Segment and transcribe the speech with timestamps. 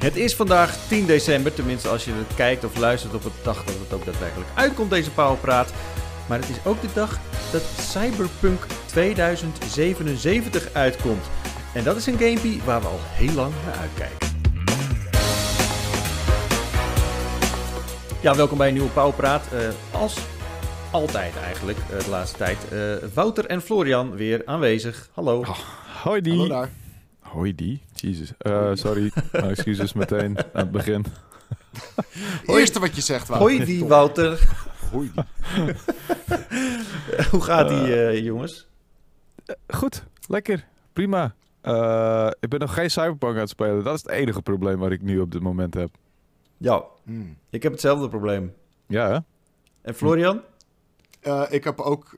[0.00, 3.64] Het is vandaag 10 december, tenminste als je het kijkt of luistert op het dag
[3.64, 5.72] dat het ook daadwerkelijk uitkomt, deze Powerpraat.
[6.28, 7.18] Maar het is ook de dag
[7.52, 11.24] dat Cyberpunk 2077 uitkomt.
[11.74, 14.28] En dat is een gamepie waar we al heel lang naar uitkijken.
[18.20, 19.48] Ja, welkom bij een nieuwe Powerpraat.
[19.52, 19.68] Uh,
[20.00, 20.18] als
[20.90, 22.58] altijd eigenlijk, uh, de laatste tijd.
[22.72, 25.08] Uh, Wouter en Florian weer aanwezig.
[25.12, 25.38] Hallo.
[25.38, 25.58] Oh,
[26.02, 26.32] hoi die.
[26.32, 26.70] Hallo daar.
[27.18, 27.80] Hoi die.
[28.00, 28.32] Jesus.
[28.38, 29.12] Uh, sorry.
[29.32, 31.04] nou, excuses meteen aan het begin.
[32.46, 33.48] Eerste wat je zegt, Wouter.
[33.48, 34.48] Hoi die, Wouter.
[34.90, 35.24] Hoi die.
[37.30, 38.68] Hoe gaat die, uh, jongens?
[39.68, 40.04] Goed.
[40.26, 40.66] Lekker.
[40.92, 41.34] Prima.
[41.62, 43.84] Uh, ik ben nog geen Cyberpunk aan het spelen.
[43.84, 45.90] Dat is het enige probleem wat ik nu op dit moment heb.
[46.56, 46.84] Ja.
[47.02, 47.36] Mm.
[47.50, 48.54] Ik heb hetzelfde probleem.
[48.86, 49.18] Ja, hè?
[49.82, 50.40] En Florian?
[51.22, 52.16] Uh, ik heb ook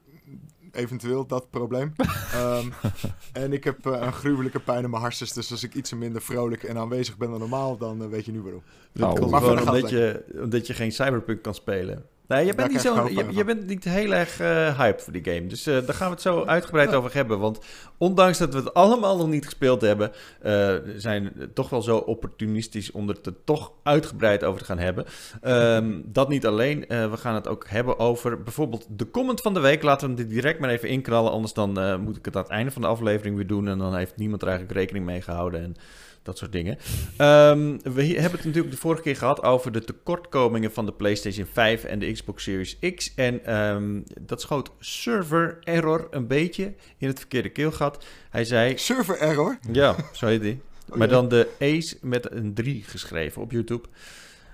[0.73, 1.93] eventueel dat probleem.
[2.37, 2.73] um,
[3.43, 5.33] en ik heb uh, een gruwelijke pijn in mijn hartjes.
[5.33, 8.33] Dus als ik iets minder vrolijk en aanwezig ben dan normaal, dan uh, weet je
[8.33, 8.63] nu waarom.
[8.93, 12.05] Dat komt gewoon omdat je, omdat je geen Cyberpunk kan spelen.
[12.33, 15.25] Nee, je bent, niet, zo, je, je, bent niet heel erg uh, hype voor die
[15.25, 15.47] game.
[15.47, 16.97] Dus uh, daar gaan we het zo uitgebreid ja.
[16.97, 17.39] over hebben.
[17.39, 17.59] Want
[17.99, 20.13] ondanks dat we het allemaal nog niet gespeeld hebben,
[20.47, 25.05] uh, zijn toch wel zo opportunistisch om het er toch uitgebreid over te gaan hebben.
[25.43, 26.85] Um, dat niet alleen.
[26.89, 29.83] we gaan het ook hebben over bijvoorbeeld de comment van de week.
[29.83, 31.33] Laten we hem direct maar even inknallen.
[31.33, 33.69] Anders dan moet ik het aan het einde van de aflevering weer doen.
[33.69, 35.63] En dan heeft niemand er eigenlijk rekening mee gehouden.
[35.63, 35.77] En
[36.23, 36.79] dat soort dingen.
[37.19, 41.47] Um, we hebben het natuurlijk de vorige keer gehad over de tekortkomingen van de PlayStation
[41.53, 43.15] 5 en de Xbox Series X.
[43.15, 48.05] En um, dat schoot server error een beetje in het verkeerde keelgat.
[48.31, 48.79] Hij zei...
[48.79, 49.59] Server error?
[49.73, 50.61] Ja, zo heet die.
[50.91, 53.89] Oh, maar dan de Ace met een 3 geschreven op YouTube.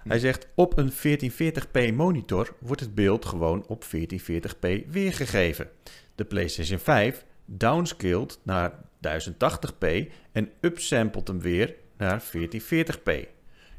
[0.08, 5.68] Hij zegt, op een 1440p monitor wordt het beeld gewoon op 1440p weergegeven.
[6.14, 8.72] De PlayStation 5 downscaled naar
[9.06, 13.12] 1080p en upsamplet hem weer naar 1440p.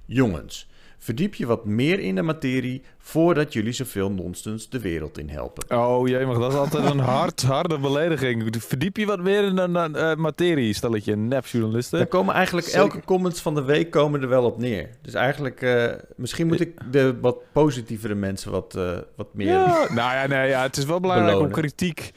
[0.06, 5.30] Jongens, verdiep je wat meer in de materie voordat jullie zoveel nonsens de wereld in
[5.30, 5.78] helpen.
[5.78, 8.56] Oh jee, maar dat is altijd een hard, harde belediging.
[8.60, 12.00] Verdiep je wat meer in de uh, materie, stelletje nepjournalisten.
[12.00, 12.82] Er komen eigenlijk Zeker.
[12.82, 14.90] elke comments van de week komen er wel op neer.
[15.02, 19.48] Dus eigenlijk, uh, misschien moet ik de wat positievere mensen wat, uh, wat meer...
[19.48, 21.56] Ja, nou ja, nee, ja, het is wel belangrijk belonen.
[21.56, 22.12] om kritiek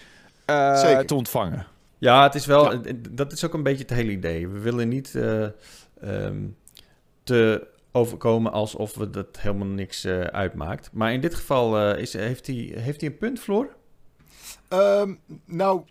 [1.06, 1.66] te ontvangen.
[2.02, 2.80] Ja, het is wel, ja.
[3.10, 4.48] dat is ook een beetje het hele idee.
[4.48, 5.46] We willen niet uh,
[6.04, 6.56] um,
[7.22, 10.90] te overkomen alsof we dat helemaal niks uh, uitmaakt.
[10.92, 13.74] Maar in dit geval uh, is, heeft, hij, heeft hij een punt, Floor?
[14.68, 15.82] Um, nou,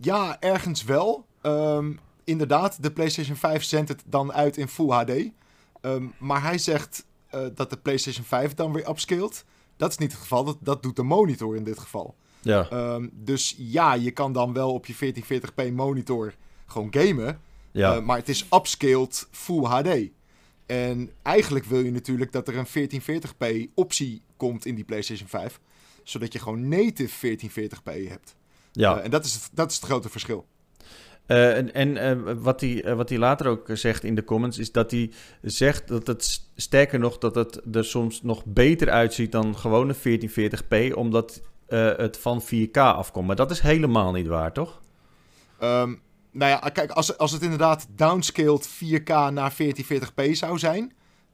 [0.00, 1.26] ja, ergens wel.
[1.42, 5.30] Um, inderdaad, de PlayStation 5 zendt het dan uit in Full HD.
[6.18, 7.06] maar hij zegt
[7.54, 9.44] dat de PlayStation 5 dan weer upscaled.
[9.76, 12.14] Dat is niet het geval, dat, dat doet de monitor in dit geval.
[12.42, 12.68] Ja.
[12.94, 16.34] Um, dus ja, je kan dan wel op je 1440p monitor
[16.66, 17.40] gewoon gamen.
[17.70, 17.96] Ja.
[17.96, 20.08] Uh, maar het is upscaled Full HD.
[20.66, 25.60] En eigenlijk wil je natuurlijk dat er een 1440p optie komt in die PlayStation 5.
[26.02, 28.34] Zodat je gewoon native 1440p hebt.
[28.72, 28.98] Ja.
[28.98, 30.46] Uh, en dat is, het, dat is het grote verschil.
[31.26, 34.58] Uh, en en uh, wat, hij, uh, wat hij later ook zegt in de comments
[34.58, 35.10] is dat hij
[35.42, 40.94] zegt dat het sterker nog dat het er soms nog beter uitziet dan gewone 1440p,
[40.94, 43.26] omdat uh, het van 4K afkomt.
[43.26, 44.80] Maar dat is helemaal niet waar, toch?
[45.62, 46.00] Um,
[46.30, 50.92] nou ja, kijk, als, als het inderdaad downscaled 4K naar 1440p zou zijn,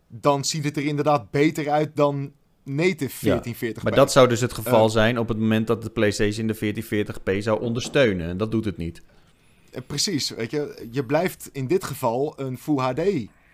[0.08, 2.32] dan ziet het er inderdaad beter uit dan
[2.62, 3.58] native 1440p.
[3.58, 6.46] Ja, maar dat zou dus het geval uh, zijn op het moment dat de PlayStation
[6.46, 8.28] de 1440p zou ondersteunen.
[8.28, 9.02] En dat doet het niet.
[9.72, 10.88] Uh, precies, weet je.
[10.90, 13.00] Je blijft in dit geval een Full HD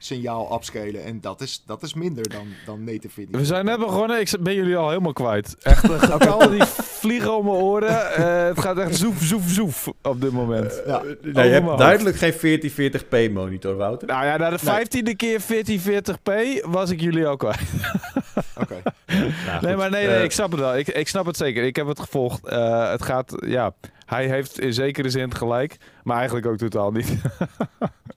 [0.05, 1.05] signaal upscalen.
[1.05, 3.39] En dat is, dat is minder dan, dan native video.
[3.39, 4.21] We zijn net begonnen.
[4.21, 5.57] Ik ben jullie al helemaal kwijt.
[5.63, 8.11] Echt, uh, gaat al die vliegen om mijn oren.
[8.19, 10.73] Uh, het gaat echt zoef, zoef, zoef op dit moment.
[10.73, 11.03] Uh, ja.
[11.23, 14.09] nee, je hebt duidelijk geen 1440p monitor, Wouter.
[14.09, 15.39] Nou ja, na de vijftiende nee.
[15.39, 17.61] keer 1440p was ik jullie al kwijt.
[18.61, 18.61] Oké.
[18.61, 18.83] Okay.
[19.45, 20.77] nou, nee, maar nee, nee, ik snap het wel.
[20.77, 21.65] Ik, ik snap het zeker.
[21.65, 22.41] Ik heb het gevolgd.
[22.91, 23.75] het gaat, ja...
[24.13, 27.09] Hij heeft in zekere zin gelijk, maar eigenlijk ook totaal niet.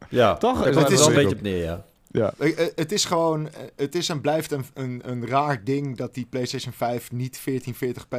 [0.09, 0.63] ja, toch?
[0.63, 1.85] Het, het is wel een beetje op neer, ja.
[2.16, 2.33] Ja.
[2.75, 6.74] Het is gewoon, het is en blijft een, een, een raar ding dat die PlayStation
[6.74, 8.18] 5 niet 1440p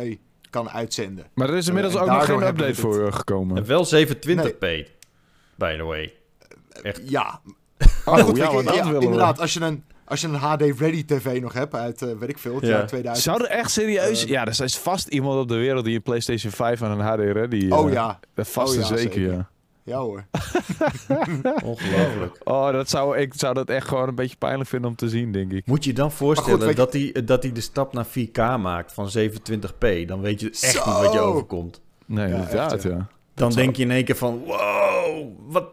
[0.50, 1.26] kan uitzenden.
[1.34, 3.56] Maar er is inmiddels uh, ook nog geen update voor gekomen.
[3.56, 4.86] En wel 720p, nee.
[5.54, 6.14] by the way.
[6.82, 7.00] Echt.
[7.04, 7.40] Ja.
[8.04, 11.52] Maar goed, oh, ja, ja, inderdaad, als je een, als je een HD-ready TV nog
[11.52, 12.70] hebt uit, uh, weet ik veel, het ja.
[12.70, 13.24] jaar 2000.
[13.24, 14.24] Zou er echt serieus...
[14.24, 17.00] Uh, ja, er is vast iemand op de wereld die een PlayStation 5 en een
[17.00, 17.56] HD-ready...
[17.56, 18.20] Uh, oh ja.
[18.36, 19.50] Vast oh, ja, zeker, zeker, ja.
[19.86, 20.26] Ja hoor.
[21.64, 22.38] Ongelooflijk.
[22.44, 25.32] Oh, dat zou, ik zou dat echt gewoon een beetje pijnlijk vinden om te zien,
[25.32, 25.66] denk ik.
[25.66, 29.10] Moet je dan voorstellen goed, dat hij dat hij de stap naar 4K maakt van
[29.18, 30.04] 27p.
[30.06, 30.84] Dan weet je echt Zo.
[30.90, 31.80] niet wat je overkomt.
[32.06, 32.90] Nee, Ja, inderdaad, echt, ja.
[32.90, 32.96] ja.
[33.34, 35.68] Dan Dat denk je in één keer van, wow, wat,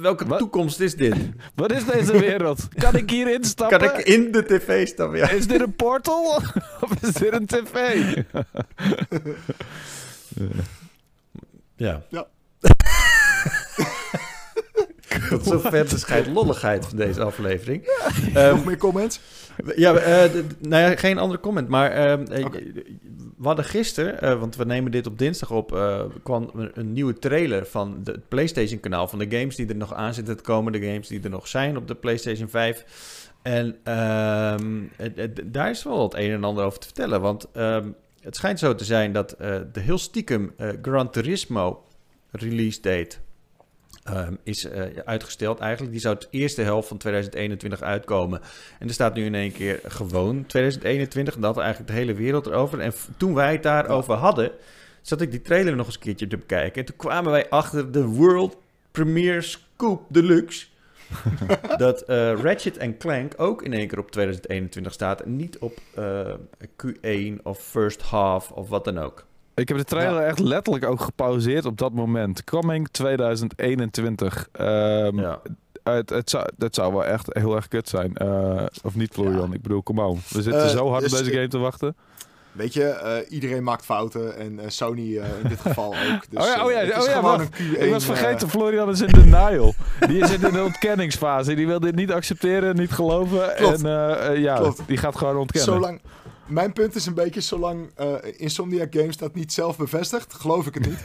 [0.00, 1.16] welke toekomst is dit?
[1.54, 2.68] Wat is deze wereld?
[2.74, 3.78] Kan ik hier instappen?
[3.78, 5.18] Kan ik in de tv stappen?
[5.18, 5.30] Ja.
[5.30, 6.34] Is dit een portal?
[6.80, 8.04] of is dit een tv?
[11.76, 12.02] ja.
[12.08, 12.26] Ja.
[15.28, 17.88] Tot zover de scheidlolligheid van deze aflevering.
[18.36, 19.20] Um, Nog meer comments?
[19.76, 21.68] Ja, uh, nou ja, geen andere comment.
[21.68, 22.72] Maar uh, okay.
[23.36, 25.70] we hadden gisteren, uh, want we nemen dit op dinsdag op,
[26.22, 29.08] kwam een nieuwe trailer van het PlayStation kanaal.
[29.08, 30.72] Van de games die er nog aan zitten te komen.
[30.72, 32.84] De games die er nog zijn op de PlayStation 5.
[33.42, 34.82] En ehm,
[35.44, 37.20] daar is wel het een en ander over te vertellen.
[37.20, 37.88] Want ehm,
[38.20, 39.36] het schijnt zo te zijn dat
[39.72, 41.82] de heel stiekem Gran Turismo
[42.30, 43.16] release date
[44.10, 45.92] Um, is uh, uitgesteld eigenlijk.
[45.92, 48.40] Die zou het eerste helft van 2021 uitkomen.
[48.78, 51.34] En er staat nu in één keer gewoon 2021.
[51.34, 52.80] En dat eigenlijk de hele wereld erover.
[52.80, 54.50] En toen wij het daarover hadden,
[55.02, 56.80] zat ik die trailer nog eens een keertje te bekijken.
[56.80, 58.56] En toen kwamen wij achter de World
[58.90, 60.66] Premiere Scoop Deluxe.
[61.76, 65.20] dat uh, Ratchet Clank ook in één keer op 2021 staat.
[65.20, 69.26] En niet op uh, Q1 of first half of wat dan ook.
[69.58, 72.44] Ik heb de trailer echt letterlijk ook gepauzeerd op dat moment.
[72.44, 74.48] Coming 2021.
[74.60, 75.40] Um, ja.
[75.82, 78.12] Het, het, zou, het zou wel echt heel erg kut zijn.
[78.22, 79.52] Uh, of niet, Florian?
[79.52, 80.20] Ik bedoel, kom on.
[80.28, 81.96] We zitten uh, zo hard op deze game te wachten.
[82.52, 86.24] Weet je, uh, iedereen maakt fouten en Sony in dit geval ook.
[86.30, 87.48] Dus, oh ja, oh ja, oh ja wacht.
[87.60, 89.74] Q1, ik was vergeten, Florian is in denial.
[90.08, 91.54] die is in de ontkenningsfase.
[91.54, 93.54] Die wil dit niet accepteren, niet geloven.
[93.56, 93.82] Klopt.
[93.82, 94.82] En ja, Klopt.
[94.86, 95.74] die gaat gewoon ontkennen.
[95.74, 96.00] Zolang,
[96.48, 100.74] mijn punt is een beetje, zolang uh, Insomniac Games dat niet zelf bevestigt, geloof ik
[100.74, 101.04] het niet.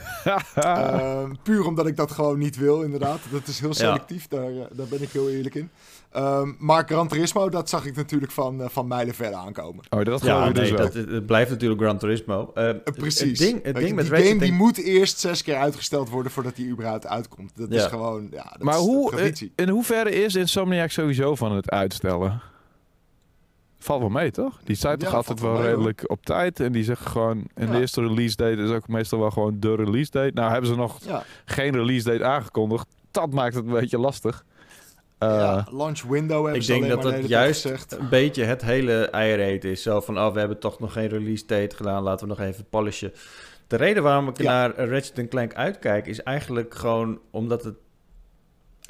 [0.58, 3.20] uh, puur omdat ik dat gewoon niet wil, inderdaad.
[3.32, 5.70] Dat is heel selectief, daar, uh, daar ben ik heel eerlijk in.
[6.18, 9.86] Um, maar Gran Turismo, dat zag ik natuurlijk van, uh, van mijlen verder aankomen.
[9.90, 12.52] Oh, dat ja, nee, dus dat, het blijft natuurlijk Gran Turismo.
[12.56, 13.40] Uh, Precies.
[13.40, 16.56] Het ding, het ding met die game die moet eerst zes keer uitgesteld worden voordat
[16.56, 17.52] die überhaupt uitkomt.
[17.56, 17.76] Dat ja.
[17.76, 22.42] is gewoon, ja, dat maar is hoe, in hoeverre is Insomniac sowieso van het uitstellen?
[23.84, 24.60] Valt wel mee, toch?
[24.64, 26.60] Die zijn toch altijd wel redelijk op tijd.
[26.60, 27.48] En die zeggen gewoon...
[27.54, 30.32] En de eerste release date is ook meestal wel gewoon de release date.
[30.34, 31.00] Nou hebben ze nog
[31.46, 32.88] geen release date aangekondigd.
[33.12, 34.46] Dat maakt het een beetje lastig.
[35.20, 39.82] Uh, launch window hebben Ik denk dat dat juist een beetje het hele eiereten is.
[39.82, 42.04] Zo van, oh, we hebben toch nog geen release date gedaan.
[42.04, 43.14] Laten we nog even polishen.
[43.68, 46.08] De reden waarom ik naar Ratchet Clank uitkijk...
[46.08, 47.76] is eigenlijk gewoon omdat het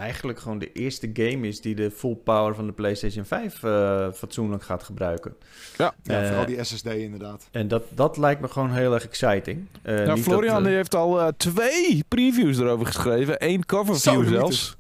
[0.04, 4.12] eigenlijk gewoon de eerste game is die de full power van de PlayStation 5 eh,
[4.14, 5.36] fatsoenlijk gaat gebruiken.
[5.78, 7.48] Ja, ja eh, vooral die SSD inderdaad.
[7.52, 9.66] En dat, dat lijkt me gewoon heel erg exciting.
[9.84, 13.40] Uh, Florian heeft al twee previews erover geschreven.
[13.40, 14.76] één coverview zelfs.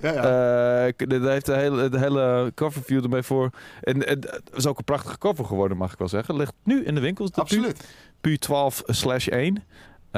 [0.00, 0.92] Ja, ja.
[1.06, 3.50] daar heeft de hele, de hele coverview ermee voor.
[3.80, 6.36] En, het is ook een prachtige cover geworden, mag ik wel zeggen.
[6.36, 7.32] Ligt nu in de winkels.
[7.32, 7.84] Absoluut.
[8.28, 9.62] Pu12-1.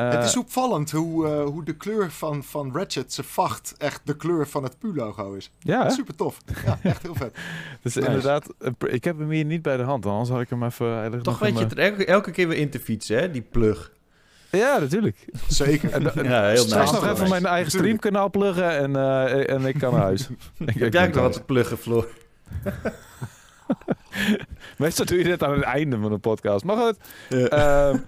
[0.01, 4.17] Het is eh, opvallend hoe, uh, hoe de kleur van, van Ratchet, vacht, echt de
[4.17, 5.51] kleur van het PU-logo is.
[5.59, 5.91] Ja.
[5.91, 6.39] Super tof.
[6.65, 7.35] Ja, echt heel vet.
[7.83, 8.07] dus nice.
[8.07, 11.23] inderdaad, eh, ik heb hem hier niet bij de hand, anders had ik hem even.
[11.23, 13.93] Toch weet je het elke, keer weer in te fietsen, hè, die plug.
[14.51, 15.25] Ja, natuurlijk.
[15.49, 15.91] Zeker.
[15.97, 16.77] En, en, ja, heel nice.
[16.77, 20.29] nog even mijn eigen streamkanaal pluggen en, uh, en ik kan naar huis.
[20.67, 22.09] ik, heb dat nog wat te pluggen, Floor?
[24.79, 26.65] Meestal doe je dit aan het einde van een podcast.
[26.65, 26.97] Maar goed.
[27.29, 27.99] Ehm,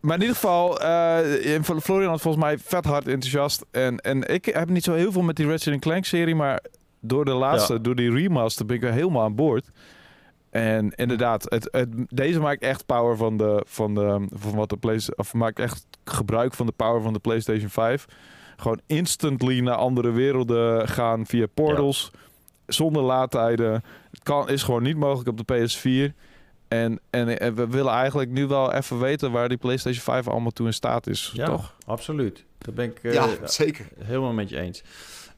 [0.00, 3.64] maar in ieder geval, uh, Florian had volgens mij vet hard enthousiast.
[3.70, 6.62] En, en ik heb niet zo heel veel met die Ratchet Clank serie, maar
[7.00, 9.70] door de laatste, door die remaster ben ik weer helemaal aan boord.
[10.50, 14.76] En inderdaad, het, het, deze maakt echt power van de, van de, van wat de
[14.76, 18.06] PlayStation, of maakt echt gebruik van de power van de PlayStation 5.
[18.56, 22.10] Gewoon instantly naar andere werelden gaan via portals,
[22.66, 23.72] zonder laadtijden.
[24.10, 26.14] Het kan, is gewoon niet mogelijk op de PS4.
[26.68, 30.66] En, en, we willen eigenlijk nu wel even weten waar die PlayStation 5 allemaal toe
[30.66, 31.30] in staat is.
[31.34, 31.74] Ja, toch?
[31.86, 32.44] absoluut.
[32.58, 33.88] Dat ben ik uh, ja, zeker.
[34.04, 34.82] helemaal met je eens.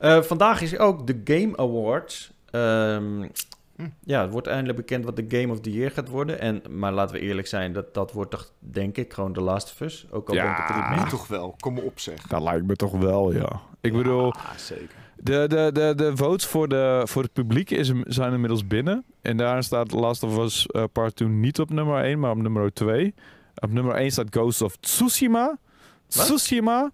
[0.01, 2.31] Uh, vandaag is ook de Game Awards.
[2.51, 3.31] Um,
[3.77, 3.89] hm.
[4.01, 6.41] Ja, het wordt eindelijk bekend wat de Game of the Year gaat worden.
[6.41, 9.73] En, maar laten we eerlijk zijn, dat, dat wordt toch, denk ik, gewoon The Last
[9.73, 10.07] of Us.
[10.11, 11.55] Ook al ja, denk ik het niet toch wel.
[11.61, 12.23] Kom op zeg.
[12.23, 13.61] Dat lijkt me toch wel, ja.
[13.81, 14.33] Ik ja, bedoel...
[14.57, 15.08] zeker.
[15.23, 19.05] De, de, de, de votes voor, de, voor het publiek is, zijn inmiddels binnen.
[19.23, 22.37] En daar staat Last of Us uh, Part 2 niet op nummer 1, maar op
[22.37, 23.15] nummer 2.
[23.55, 25.59] Op nummer 1 staat Ghost of Tsushima.
[26.07, 26.91] Tsushima.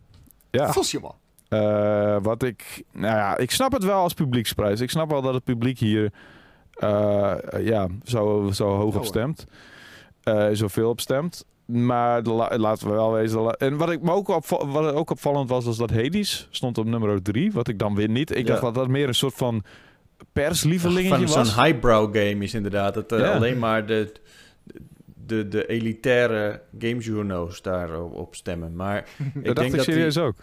[0.51, 0.71] Ja.
[0.71, 1.15] Tsushima.
[1.49, 2.83] Uh, wat ik...
[2.93, 4.81] Nou ja, ik snap het wel als publieksprijs.
[4.81, 6.13] Ik snap wel dat het publiek hier
[6.79, 9.47] uh, ja, zo, zo hoog op stemt.
[10.53, 11.45] zoveel op stemt.
[11.67, 13.51] Maar laten we wel wezen.
[13.51, 16.87] En wat ik me ook, op, wat ook opvallend was, was dat Hades stond op
[16.87, 17.53] nummer 3.
[17.53, 18.37] Wat ik dan weer niet.
[18.37, 19.65] Ik dacht dat dat meer een soort van
[20.33, 21.55] perslievelingetje was.
[21.55, 22.95] Zo'n highbrow game is inderdaad.
[22.95, 24.13] Dat uh, alleen maar de,
[25.27, 28.77] de, de elitaire gamejourno's daarop stemmen.
[28.77, 29.09] Maar
[29.43, 30.35] ik denk dat serieus ook.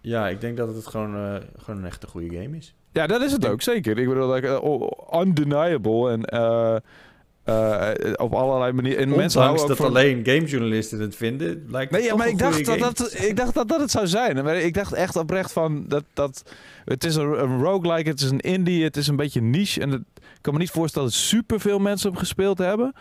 [0.00, 2.74] Ja, ik denk dat het gewoon, uh, gewoon een echte goede game is.
[2.92, 3.98] Ja, dat is het ook, zeker.
[3.98, 4.62] Ik bedoel, like,
[5.12, 6.20] undeniable en...
[7.44, 9.02] Uh, op allerlei manieren.
[9.02, 13.14] En mensen houden dat alleen gamejournalisten het vinden, lijkt nee, maar ik dacht dat, dat,
[13.18, 14.46] ik dacht dat dat het zou zijn.
[14.46, 16.42] Ik dacht echt oprecht van dat, dat
[16.84, 19.80] het is een, een roguelike, het is een indie, het is een beetje niche.
[19.80, 22.94] En het, ik kan me niet voorstellen dat superveel mensen hem gespeeld hebben.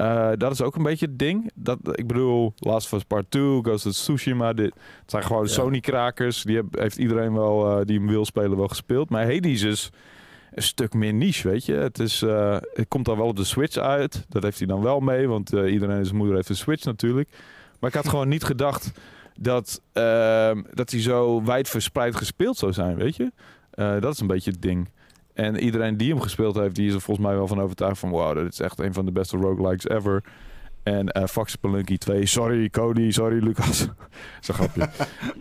[0.00, 1.50] Uh, dat is ook een beetje het ding.
[1.54, 4.52] Dat, ik bedoel, Last of Us Part 2, Ghost of Tsushima.
[4.52, 6.42] Dit, het zijn gewoon Sony-krakers.
[6.42, 9.10] Die heeft iedereen wel, uh, die hem wil spelen, wel gespeeld.
[9.10, 9.90] Maar Hades is
[10.54, 11.72] een stuk meer niche, weet je.
[11.72, 14.24] Het, is, uh, het komt dan wel op de Switch uit.
[14.28, 17.28] Dat heeft hij dan wel mee, want uh, iedereen zijn moeder heeft een Switch natuurlijk.
[17.80, 18.92] Maar ik had gewoon niet gedacht
[19.38, 23.32] dat, uh, dat hij zo wijd verspreid gespeeld zou zijn, weet je.
[23.74, 24.88] Uh, dat is een beetje het ding.
[25.34, 28.10] En iedereen die hem gespeeld heeft, die is er volgens mij wel van overtuigd van...
[28.10, 30.22] wow, dat is echt een van de beste roguelikes ever.
[30.82, 33.88] En uh, Fox Spelunky 2, sorry Cody, sorry Lucas.
[34.40, 34.88] Zo'n grapje.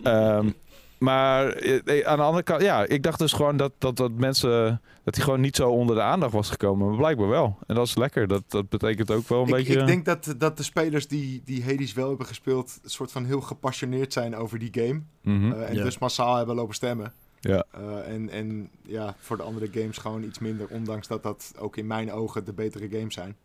[0.03, 0.53] um,
[0.99, 4.81] Maar eh, aan de andere kant, ja, ik dacht dus gewoon dat, dat, dat mensen,
[5.03, 6.87] dat hij gewoon niet zo onder de aandacht was gekomen.
[6.87, 7.57] Maar blijkbaar wel.
[7.67, 8.27] En dat is lekker.
[8.27, 9.79] Dat, dat betekent ook wel een ik, beetje...
[9.79, 13.25] Ik denk dat, dat de spelers die, die Hades wel hebben gespeeld, een soort van
[13.25, 15.01] heel gepassioneerd zijn over die game.
[15.21, 15.51] Mm -hmm.
[15.51, 17.13] uh, en dus massaal hebben lopen stemmen.
[17.39, 17.65] Ja.
[17.79, 21.77] Uh, en, en ja, voor de andere games gewoon iets minder, ondanks dat dat ook
[21.77, 23.35] in mijn ogen de betere games zijn.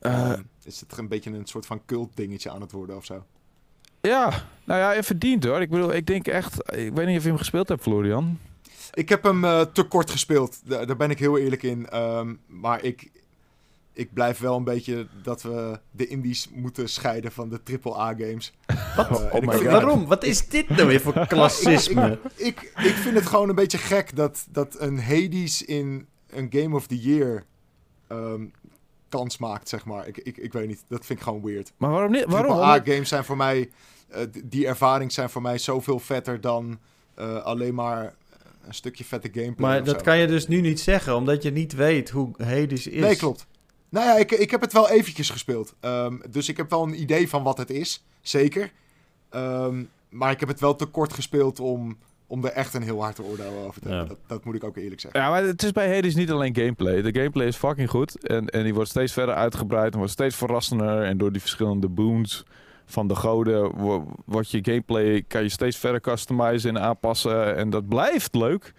[0.00, 0.32] Uh,
[0.64, 3.24] is het een beetje een soort van cult dingetje aan het worden of zo?
[4.00, 5.60] Ja, nou ja, verdiend hoor.
[5.60, 6.72] Ik bedoel, ik denk echt...
[6.76, 8.38] Ik weet niet of je hem gespeeld hebt, Florian.
[8.94, 10.60] Ik heb hem uh, te kort gespeeld.
[10.64, 11.96] Daar, daar, ben ik heel eerlijk in.
[11.96, 13.10] Um, maar ik,
[13.92, 18.52] ik blijf wel een beetje dat we de indies moeten scheiden van de AAA-games.
[18.96, 19.10] Wat?
[19.10, 20.06] Uh, oh vind, waarom?
[20.06, 22.18] Wat is dit nou weer voor klassisme?
[22.36, 26.48] ik, ik, ik, vind het gewoon een beetje gek dat, dat een Hades in een
[26.50, 27.44] Game of the Year...
[28.08, 28.52] Um,
[29.10, 30.06] kans maakt, zeg maar.
[30.06, 30.84] Ik, ik, ik weet niet.
[30.88, 31.72] Dat vind ik gewoon weird.
[31.76, 32.24] Maar waarom niet?
[32.26, 32.58] Waarom?
[32.58, 33.70] A-games zijn voor mij...
[34.10, 36.78] Uh, die ervaring zijn voor mij zoveel vetter dan
[37.18, 38.14] uh, alleen maar
[38.66, 39.70] een stukje vette gameplay.
[39.70, 40.04] Maar dat zo.
[40.04, 43.00] kan je dus nu niet zeggen, omdat je niet weet hoe Hades is.
[43.00, 43.46] Nee, klopt.
[43.88, 45.74] Nou ja, ik, ik heb het wel eventjes gespeeld.
[45.80, 48.04] Um, dus ik heb wel een idee van wat het is.
[48.20, 48.72] Zeker.
[49.30, 51.98] Um, maar ik heb het wel te kort gespeeld om
[52.30, 54.06] om er echt een heel hard oordeel over te hebben.
[54.06, 54.14] Ja.
[54.14, 55.20] Dat, dat, moet ik ook eerlijk zeggen.
[55.20, 57.02] Ja, maar het is bij Hades niet alleen gameplay.
[57.02, 58.26] De gameplay is fucking goed.
[58.26, 61.02] En, en die wordt steeds verder uitgebreid en wordt steeds verrassender.
[61.02, 62.44] En door die verschillende boons
[62.86, 63.72] van de goden
[64.24, 65.24] wordt je gameplay...
[65.28, 67.56] kan je steeds verder customizen en aanpassen.
[67.56, 68.72] En dat blijft leuk.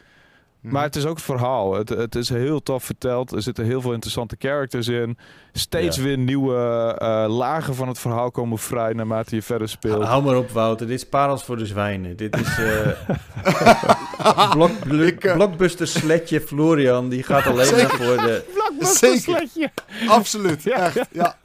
[0.62, 0.84] Maar mhm.
[0.84, 1.74] het is ook het verhaal.
[1.74, 3.32] Het, het is heel tof verteld.
[3.32, 5.18] Er zitten heel veel interessante characters in.
[5.54, 6.04] Steeds ja.
[6.04, 6.56] weer nieuwe
[7.02, 10.04] uh, lagen van het verhaal komen vrij naarmate je verder speelt.
[10.04, 10.88] Hou maar op, Wouter.
[10.88, 12.18] Dit is parels voor de zwijnen.
[12.18, 17.10] Dit is uh, blok, Blockbuster sletje Florian.
[17.10, 17.88] Die gaat alleen Zeker.
[17.88, 18.44] maar voor de...
[18.54, 19.72] Blockbuster sletje.
[20.08, 20.64] Absoluut.
[20.74, 20.76] ja.
[20.76, 21.08] Echt.
[21.12, 21.36] Ja.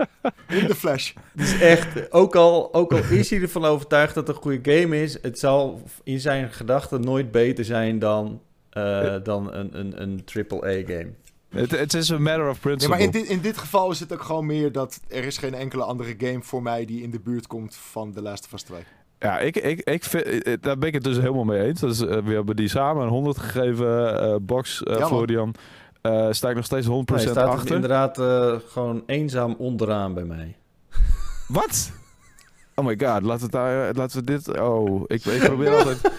[0.49, 1.13] In de flash.
[1.37, 2.13] Het is echt...
[2.13, 5.19] Ook al, ook al is hij ervan overtuigd dat het een goede game is...
[5.23, 8.41] Het zal in zijn gedachten nooit beter zijn dan
[8.77, 11.09] uh, dan een, een, een AAA-game.
[11.49, 12.99] Het, het is een matter of principle.
[12.99, 15.39] Ja, maar in dit, in dit geval is het ook gewoon meer dat er is
[15.39, 18.53] geen enkele andere game voor mij die in de buurt komt van The Last of
[18.53, 18.81] Us 2.
[19.19, 21.81] Ja, ik, ik, ik vind, daar ben ik het dus helemaal mee eens.
[21.81, 25.55] Dus, uh, we hebben die samen een 100 gegeven, uh, box, uh, ja, Florian.
[26.03, 27.75] Uh, sta ik nog steeds 100% nee, staat achter.
[27.75, 28.21] inderdaad
[28.69, 30.57] gewoon eenzaam onderaan bij mij.
[31.49, 31.93] Wat?
[32.75, 34.59] Oh my god, laten we, daar, laten we dit...
[34.59, 36.11] Oh, ik, ik probeer altijd...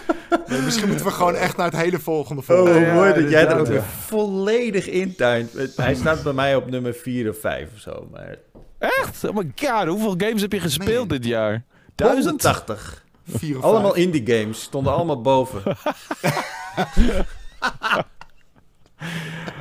[0.48, 2.76] Nee, misschien moeten we gewoon echt naar het hele volgende volgen.
[2.76, 5.52] Oh, ja, mooi dat jij er ook weer volledig intuint.
[5.76, 8.08] Hij staat bij mij op nummer 4 of 5 of zo.
[8.12, 8.38] Maar...
[8.80, 9.24] Echt?
[9.24, 11.20] Oh my god, hoeveel games heb je gespeeld nee.
[11.20, 11.64] dit jaar?
[11.96, 13.06] 1080.
[13.62, 15.62] Allemaal indie games, stonden allemaal boven.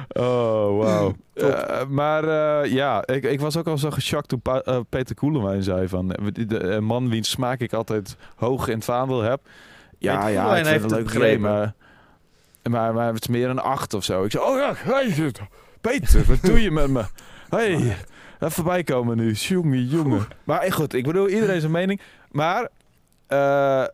[0.08, 1.14] Oh, wow.
[1.34, 5.14] Uh, maar uh, ja, ik, ik was ook al zo geschokt toen pa uh, Peter
[5.14, 6.08] Koelewijn zei van...
[6.32, 9.40] De, man wiens smaak ik altijd hoog in het vaandel heb.
[9.98, 11.74] Ja, ja, ik vind het een leuk game, maar,
[12.70, 14.24] maar, maar het is meer een acht of zo.
[14.24, 15.32] Ik zei, oh ja, hey,
[15.80, 17.04] Peter, wat doe je met me?
[17.48, 17.96] Hey,
[18.40, 19.32] even bijkomen nu.
[19.32, 20.26] Jongen, jongen.
[20.44, 22.00] Maar goed, ik bedoel, iedereen zijn mening.
[22.30, 22.68] Maar
[23.28, 23.84] uh,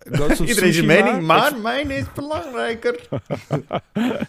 [0.49, 1.63] Iedereen zijn mening, maar ik...
[1.63, 3.09] mijn is belangrijker.
[3.09, 3.81] ja.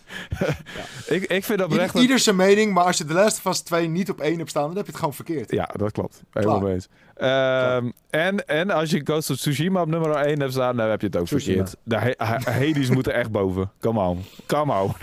[1.16, 1.96] ik, ik vind dat oprecht...
[1.96, 4.50] Ieder zijn mening, maar als je de Last of Us 2 niet op één hebt
[4.50, 5.52] staan, dan heb je het gewoon verkeerd.
[5.52, 6.22] Ja, dat klopt.
[6.32, 6.88] Helemaal mee eens.
[7.18, 11.02] Um, en, en als je Ghost of Tsushima op nummer 1 hebt staan, dan heb
[11.02, 11.66] je het ook Tsushima.
[11.66, 12.18] verkeerd.
[12.46, 13.72] De Hades moeten echt boven.
[13.80, 14.24] Come on.
[14.46, 14.94] Come on.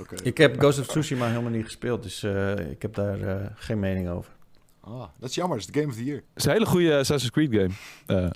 [0.00, 0.18] okay.
[0.22, 3.78] Ik heb Ghost of Tsushima helemaal niet gespeeld, dus uh, ik heb daar uh, geen
[3.78, 4.34] mening over.
[4.80, 5.58] Ah, dat is jammer.
[5.58, 6.16] Dat is de Game of the Year.
[6.16, 8.32] Het is een hele goede Assassin's Creed game.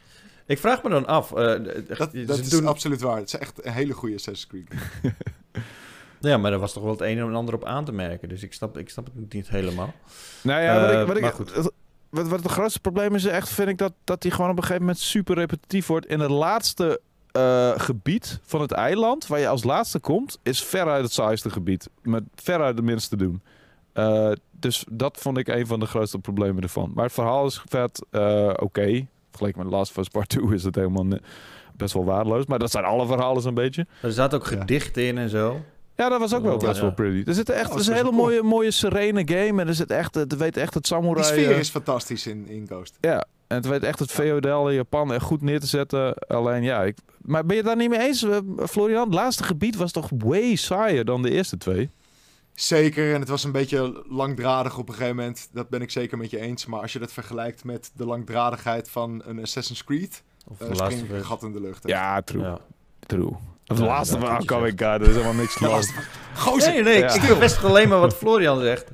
[0.51, 1.31] Ik vraag me dan af.
[1.31, 2.67] Uh, dat dat is doen...
[2.67, 3.17] absoluut waar.
[3.17, 4.81] Het is echt een hele goede Assassin's Creed.
[6.31, 8.29] ja, maar er was toch wel het een en ander op aan te merken.
[8.29, 9.95] Dus ik snap, ik snap het niet helemaal.
[10.43, 11.71] Nou ja, wat ik, wat ik, goed.
[12.09, 14.63] Wat, wat het grootste probleem is, echt vind ik dat, dat die gewoon op een
[14.63, 16.07] gegeven moment super repetitief wordt.
[16.07, 17.01] In het laatste
[17.37, 21.89] uh, gebied van het eiland waar je als laatste komt, is veruit het saaiste gebied.
[22.03, 23.43] Met veruit de minste doen.
[23.95, 26.93] Uh, dus dat vond ik een van de grootste problemen ervan.
[26.95, 28.63] Maar het verhaal is vet uh, oké.
[28.63, 29.09] Okay.
[29.41, 31.07] Vergeleken met Last of Us Part 2 is het helemaal
[31.77, 32.47] best wel waardeloos.
[32.47, 33.87] Maar dat zijn alle verhalen zo'n beetje.
[34.03, 35.61] Er zaten ook gedichten in en zo.
[35.97, 37.29] Ja, dat was ook wel best wel pretty.
[37.29, 39.61] Er zit echt, oh, het is een hele mooie, mooie serene game.
[39.61, 41.15] En er zit echt, het weet echt het samurai...
[41.15, 42.97] Die sfeer is fantastisch in, in Ghost.
[43.01, 46.15] Ja, en het weet echt het feodale Japan echt goed neer te zetten.
[46.15, 49.05] Alleen ja, ik, maar ben je daar niet mee eens, eh, Florian?
[49.05, 51.91] Het laatste gebied was toch way saaier dan de eerste twee?
[52.61, 55.49] Zeker, en het was een beetje langdradig op een gegeven moment.
[55.53, 56.67] Dat ben ik zeker met je eens.
[56.67, 60.23] Maar als je dat vergelijkt met de langdradigheid van een Assassin's Creed...
[60.49, 61.89] Of uh, spring ik een gat in de lucht.
[61.89, 62.43] Ja, true.
[62.43, 62.59] Ja.
[63.07, 63.33] True.
[63.67, 65.93] Of de laatste van Coming God, er is helemaal niks los.
[66.35, 66.73] Gozer!
[66.73, 67.15] Nee, nee, ja.
[67.15, 68.91] ik best alleen maar wat Florian zegt.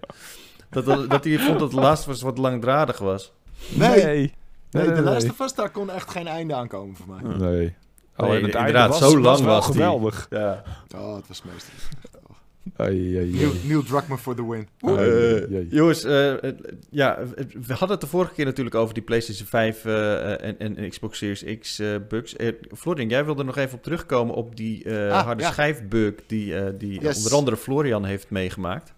[0.71, 3.33] Dat, dat hij vond dat de laatste was wat langdradig was.
[3.69, 4.05] Nee.
[4.05, 4.35] nee.
[4.71, 7.37] Nee, de laatste vast daar kon echt geen einde aankomen voor mij.
[7.37, 7.75] Nee.
[8.17, 10.27] Alleen het einde was, zo lang was, geweldig.
[10.31, 10.63] Ja.
[10.97, 11.75] Oh, het was meestal.
[12.77, 14.69] Neil, Neil Druckmann voor de win.
[14.81, 16.35] Uh, jongens, uh,
[16.91, 17.19] ja,
[17.67, 21.19] we hadden het de vorige keer natuurlijk over die PlayStation 5 uh, en, en, Xbox
[21.19, 22.35] Series X bugs.
[22.77, 25.51] Florian, jij wilde nog even op terugkomen op die ah, harde ja.
[25.51, 27.17] schijfbug die, die yes.
[27.17, 28.93] onder andere Florian heeft meegemaakt.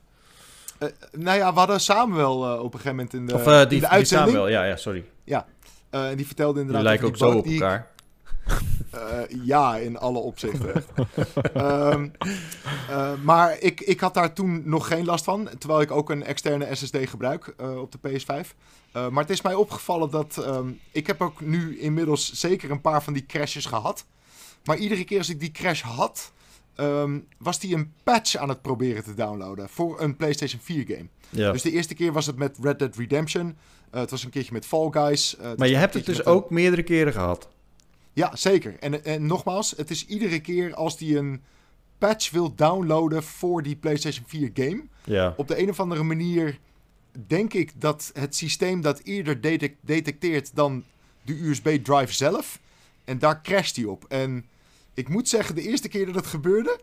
[1.13, 3.81] nou ja, we hadden samen wel op een gegeven moment in de, of, die, in
[3.81, 4.31] de uitzending.
[4.31, 5.05] Samuel, ja, ja, sorry.
[5.25, 5.47] Ja,
[5.91, 6.83] en die vertelde inderdaad...
[6.83, 7.97] Die lijken ook zo op elkaar.
[8.95, 10.85] Uh, ja, in alle opzichten.
[11.57, 12.13] um,
[12.91, 15.49] uh, maar ik, ik had daar toen nog geen last van.
[15.59, 18.55] Terwijl ik ook een externe SSD gebruik uh, op de PS5.
[18.93, 20.45] maar het is mij opgevallen dat.
[20.47, 24.07] Um, ik heb ook nu inmiddels zeker een paar van die crashes gehad.
[24.65, 26.33] Maar iedere keer als ik die crash had.
[26.77, 29.69] Um, was die een patch aan het proberen te downloaden.
[29.69, 31.09] Voor een PlayStation 4 game.
[31.29, 31.53] Ja.
[31.53, 33.57] Dus de eerste keer was het met Red Dead Redemption.
[33.91, 35.37] het was een keertje met Fall Guys.
[35.57, 37.49] maar je hebt het dus ook meerdere keren gehad.
[38.19, 38.79] Ja, zeker.
[38.79, 41.43] En, en nogmaals, het is iedere keer als die een
[41.99, 44.85] patch wil downloaden voor die PlayStation 4 game.
[45.05, 45.35] Ja.
[45.37, 46.59] Op de een of andere manier
[47.27, 49.41] denk ik dat het systeem dat eerder
[49.81, 50.85] detecteert dan
[51.23, 52.59] de USB-drive zelf.
[53.05, 54.05] En daar crasht hij op.
[54.09, 54.47] En
[54.95, 56.81] ik moet zeggen, de eerste keer dat het gebeurde,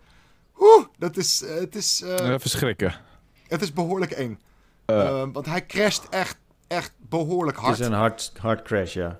[0.59, 2.01] oeh, dat is, uh, het is...
[2.01, 2.95] Uh, verschrikken.
[3.47, 4.39] Het is behoorlijk eng.
[4.85, 5.25] Uh.
[5.31, 7.71] want hij crasht echt, echt behoorlijk hard.
[7.71, 9.19] Het is een hard, hard crash, ja.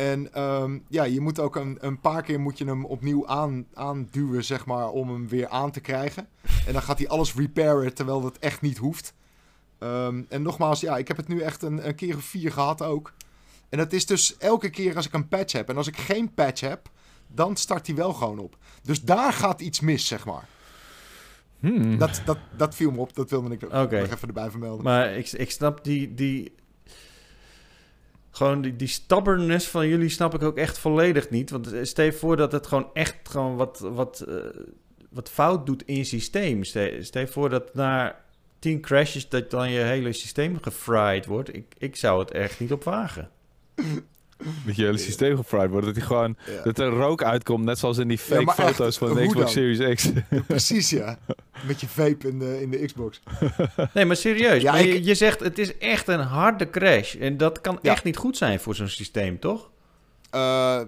[0.00, 3.66] En ehm, ja, je moet ook een, een paar keer moet je hem opnieuw aan,
[3.74, 6.28] aanduwen, zeg maar, om hem weer aan te krijgen.
[6.66, 9.14] En dan gaat hij alles repairen, terwijl dat echt niet hoeft.
[9.78, 12.82] Ehm, en nogmaals, ja, ik heb het nu echt een, een keer of vier gehad
[12.82, 13.12] ook.
[13.68, 15.68] En dat is dus elke keer als ik een patch heb.
[15.68, 16.90] En als ik geen patch heb,
[17.26, 18.56] dan start hij wel gewoon op.
[18.82, 20.48] Dus daar gaat iets mis, zeg maar.
[21.58, 21.98] Hmm.
[21.98, 24.84] Dat, dat, dat viel me op, dat wilde ik nog even erbij vermelden.
[24.84, 26.52] Maar ik, ik snap die, die
[28.30, 31.50] gewoon die, die stubbornness van jullie snap ik ook echt volledig niet.
[31.50, 34.34] Want stel voor dat het gewoon echt gewoon wat, wat, uh,
[35.10, 36.64] wat fout doet in je systeem.
[36.64, 38.20] Stel, voor dat na
[38.58, 41.54] tien crashes dat dan je hele systeem gefried wordt.
[41.54, 43.30] Ik, ik zou het echt niet op wagen.
[44.66, 45.86] Dat je hele systeem gefried wordt.
[45.86, 49.26] Dat, hij gewoon, dat er rook uitkomt, net zoals in die fake foto's van de
[49.26, 50.10] Xbox Series X.
[50.46, 51.18] precies, ja.
[51.66, 53.20] Met je vape in de, in de Xbox.
[53.94, 54.62] nee, maar serieus.
[54.62, 57.14] Ja, je, je, zegt het is echt een harde crash.
[57.14, 59.70] En dat kan echt niet goed zijn voor zo'n systeem, toch?
[60.34, 60.80] Uh,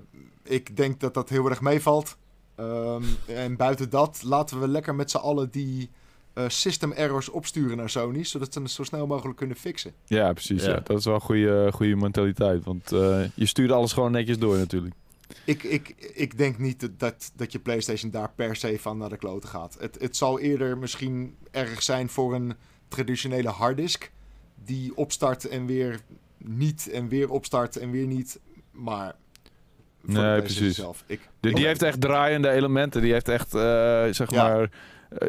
[0.44, 2.16] ik denk dat dat heel erg meevalt.
[2.56, 5.90] Um, en buiten dat laten we lekker met z'n allen die
[6.34, 9.92] uh, system errors opsturen naar Sony, zodat ze het zo snel mogelijk kunnen fixen.
[10.04, 10.64] Ja, precies.
[10.64, 10.80] Ja.
[10.80, 14.56] Dat is wel een goede, goede mentaliteit, want uh, je stuurt alles gewoon netjes door
[14.56, 14.94] natuurlijk.
[15.44, 19.16] Ik, ik, ik denk niet dat, dat je PlayStation daar per se van naar de
[19.16, 19.76] kloten gaat.
[19.80, 22.54] Het, het zal eerder misschien erg zijn voor een
[22.88, 24.10] traditionele harddisk
[24.64, 26.00] die opstart en weer
[26.38, 28.40] niet en weer opstart en weer niet.
[28.70, 29.14] Maar
[30.00, 30.74] nee, precies.
[30.74, 31.04] Zelf.
[31.06, 33.02] Ik, die, die heeft echt draaiende elementen.
[33.02, 33.60] Die heeft echt, uh,
[34.10, 34.70] zeg maar,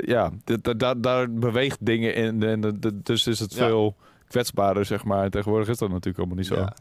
[0.05, 0.31] ja,
[0.77, 2.43] daar, daar beweegt dingen in.
[2.43, 3.95] En dus is het veel
[4.27, 5.29] kwetsbaarder, zeg maar.
[5.29, 6.55] Tegenwoordig is dat natuurlijk allemaal niet zo.
[6.55, 6.73] Ja.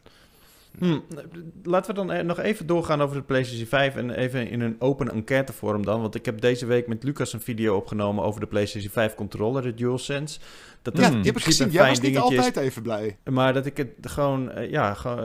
[0.77, 0.99] Hm,
[1.63, 4.75] laten we dan e- nog even doorgaan over de PlayStation 5 en even in een
[4.79, 6.01] open enquêtevorm dan.
[6.01, 9.61] Want ik heb deze week met Lucas een video opgenomen over de PlayStation 5 controller,
[9.61, 10.39] de DualSense.
[10.81, 11.69] Dat ja, die heb ik gezien.
[11.69, 13.17] Jij was niet altijd even blij.
[13.23, 15.19] Maar dat ik het gewoon, uh, ja, gewoon,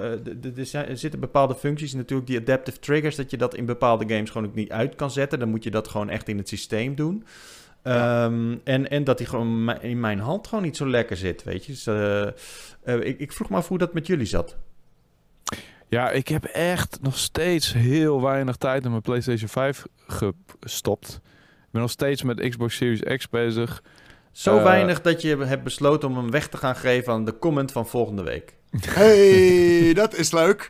[0.73, 4.49] er zitten bepaalde functies, natuurlijk die adaptive triggers, dat je dat in bepaalde games gewoon
[4.49, 5.39] ook niet uit kan zetten.
[5.39, 7.25] Dan moet je dat gewoon echt in het systeem doen.
[7.83, 11.65] Ehm, en, en dat hij gewoon in mijn hand gewoon niet zo lekker zit, weet
[11.65, 11.73] je.
[11.73, 14.57] Dus, uh, ik, ik vroeg me af hoe dat met jullie zat.
[15.89, 19.85] Ja, ik heb echt nog steeds heel weinig tijd in mijn PlayStation 5
[20.61, 21.21] gestopt.
[21.69, 23.83] Ik ben nog steeds met Xbox Series X bezig.
[24.33, 27.39] Zo uh, weinig dat je hebt besloten om hem weg te gaan geven aan de
[27.39, 28.55] comment van volgende week.
[28.81, 30.69] Hey, dat is leuk.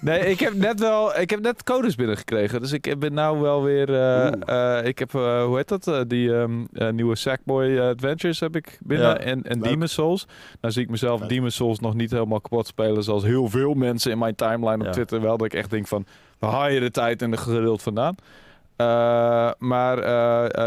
[0.00, 2.60] Nee, ik heb net wel, ik heb net codes binnengekregen.
[2.60, 6.68] Dus ik ben nou wel weer, uh, ik heb, uh, hoe heet dat, die um,
[6.90, 10.26] nieuwe Sackboy Adventures heb ik binnen en, en Demon's Souls.
[10.60, 14.10] Nou zie ik mezelf Demon's Souls nog niet helemaal kapot spelen zoals heel veel mensen
[14.10, 15.36] in mijn timeline op Twitter wel.
[15.36, 16.06] Dat ik echt denk van,
[16.38, 18.14] waar haal je de tijd en de geduld vandaan?
[19.58, 19.96] maar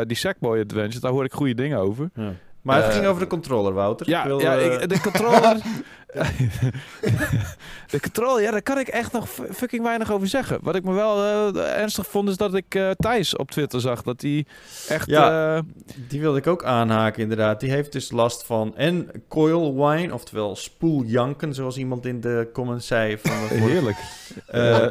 [0.07, 2.09] die Sackboy Adventures, daar hoor ik goede dingen over.
[2.15, 2.31] Ja.
[2.63, 4.09] Maar het ging over de controller, Wouter.
[4.09, 5.57] Ja, wil, ja ik, de controller...
[7.91, 10.59] de controle, ja, daar kan ik echt nog fucking weinig over zeggen.
[10.61, 14.01] Wat ik me wel uh, ernstig vond, is dat ik uh, Thijs op Twitter zag.
[14.01, 14.45] Dat hij
[14.87, 15.09] echt...
[15.09, 15.61] Ja, uh,
[16.07, 17.59] die wilde ik ook aanhaken, inderdaad.
[17.59, 22.87] Die heeft dus last van en coil wine, oftewel spoeljanken, zoals iemand in de comments
[22.87, 23.17] zei.
[23.17, 23.31] Van
[23.67, 23.97] Heerlijk.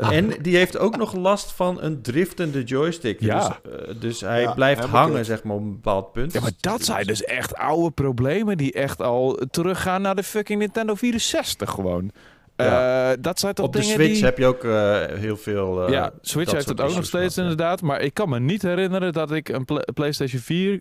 [0.00, 3.20] en die heeft ook nog last van een driftende joystick.
[3.20, 3.58] Ja.
[3.72, 6.32] Dus, dus hij ja, blijft hangen, zeg maar, op een bepaald punt.
[6.32, 10.58] Ja, maar dat zijn dus echt oude problemen die echt al teruggaan naar de fucking
[10.58, 12.10] Nintendo 4 64 gewoon.
[12.56, 13.10] Ja.
[13.10, 15.84] Uh, dat zijn toch Op de Switch heb je ook uh, heel veel.
[15.84, 17.82] Uh, ja, Switch heeft het ook nog steeds inderdaad.
[17.82, 20.80] Maar ik kan me niet herinneren dat ik een PlayStation 4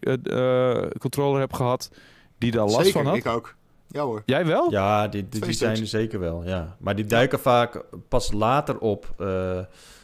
[1.00, 1.90] controller heb gehad
[2.38, 3.16] die daar last zeker, van had.
[3.16, 3.56] ik ook.
[3.88, 4.22] Ja hoor.
[4.26, 4.72] Jij wel?
[4.72, 6.44] Ja, die, die, die zijn er zeker wel.
[6.46, 6.76] Ja.
[6.80, 9.14] Maar die duiken vaak pas later op.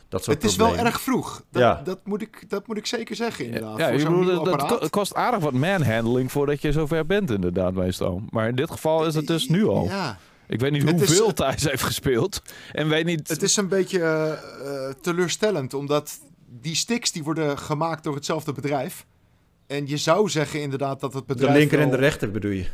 [0.10, 1.44] Dat soort het is wel erg vroeg.
[1.52, 1.82] Dat, ja.
[1.84, 3.78] dat, moet ik, dat moet ik zeker zeggen, inderdaad.
[3.78, 8.22] Ja, ja bedoel, dat, kost aardig wat manhandling voordat je zover bent, inderdaad, meestal.
[8.30, 9.86] Maar in dit geval is het dus nu al.
[9.86, 10.18] Ja.
[10.48, 12.42] Ik weet niet hoeveel Thijs heeft gespeeld.
[12.74, 13.28] En weet niet...
[13.28, 14.00] Het is een beetje
[14.64, 16.20] uh, teleurstellend, omdat
[16.62, 19.06] die sticks die worden gemaakt door hetzelfde bedrijf.
[19.68, 21.54] En je zou zeggen inderdaad dat het bedrijf.
[21.54, 22.66] De linker en de rechter bedoel je?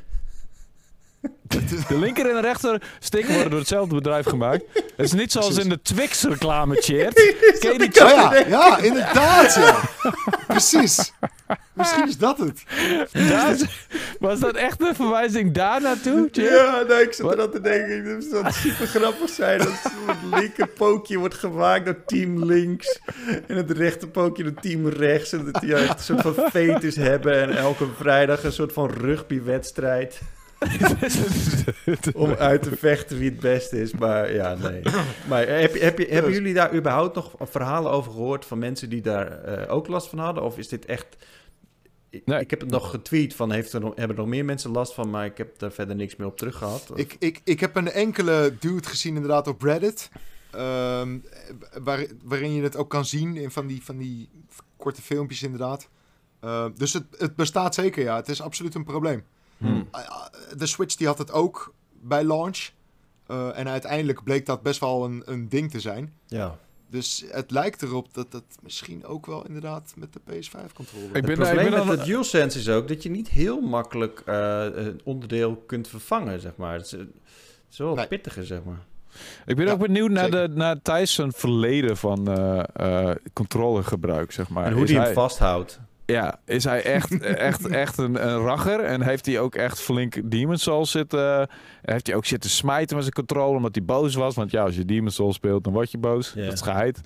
[1.88, 4.64] De linker en de rechter stick worden door hetzelfde bedrijf gemaakt.
[4.74, 7.14] Het is niet zoals in de Twix reclame, Cheert.
[7.60, 9.80] Ken die oh ja, ja, inderdaad, ja.
[10.48, 11.14] Precies.
[11.74, 12.64] Misschien is dat het.
[14.20, 16.30] was dat echt een verwijzing daar naartoe?
[16.32, 18.06] Ja, nee, ik zat er aan te denken.
[18.06, 23.00] Het zou super grappig zijn dat het linker pookje wordt gemaakt door team links.
[23.48, 25.34] En het rechter pookje door team rechts.
[25.34, 27.42] En dat die een soort van fetus hebben.
[27.42, 30.22] En elke vrijdag een soort van rugbywedstrijd.
[32.24, 33.92] om uit te vechten wie het beste is.
[33.92, 34.82] Maar ja, nee.
[35.28, 39.02] Maar heb, heb je, hebben jullie daar überhaupt nog verhalen over gehoord van mensen die
[39.02, 40.44] daar uh, ook last van hadden?
[40.44, 41.08] Of is dit echt...
[42.26, 42.40] Nee.
[42.40, 44.94] Ik heb het nog getweet van, heeft er nog, hebben er nog meer mensen last
[44.94, 46.92] van, maar ik heb daar verder niks meer op terug gehad.
[46.96, 50.10] Ik, ik, ik heb een enkele dude gezien inderdaad op Reddit,
[50.56, 51.24] um,
[51.84, 54.30] waar, waarin je het ook kan zien in van die, van die
[54.78, 55.90] korte filmpjes inderdaad.
[56.44, 58.16] Uh, dus het, het bestaat zeker, ja.
[58.16, 59.24] Het is absoluut een probleem.
[59.64, 59.88] Hmm.
[59.92, 62.70] Eh, eh, de Switch die had het ook bij launch.
[63.28, 66.14] Uh, en uiteindelijk bleek dat best wel een, een ding te zijn.
[66.28, 66.58] Ja.
[66.90, 71.10] Dus het lijkt erop dat dat misschien ook wel inderdaad met de PS5-controller...
[71.14, 75.56] Het probleem met de DualSense is ook dat je niet heel makkelijk uh, een onderdeel
[75.56, 76.74] kunt vervangen, zeg maar.
[76.74, 77.10] Het is, het
[77.72, 78.08] is wel nee.
[78.08, 78.86] pittiger, zeg maar.
[79.46, 84.66] Ik ben ook benieuwd naar, de, naar Thijs verleden van uh, uh, controlegebruik, zeg maar.
[84.66, 85.80] En hoe hij hem vasthoudt.
[86.14, 88.80] Ja, is hij echt, echt, echt een, een racher.
[88.80, 91.50] En heeft hij ook echt flink Demon's Souls zitten...
[91.82, 94.36] Heeft hij ook zitten smijten met zijn controle omdat hij boos was.
[94.36, 96.34] Want ja, als je Demon's Souls speelt, dan word je boos.
[96.34, 97.02] Dat is geheid.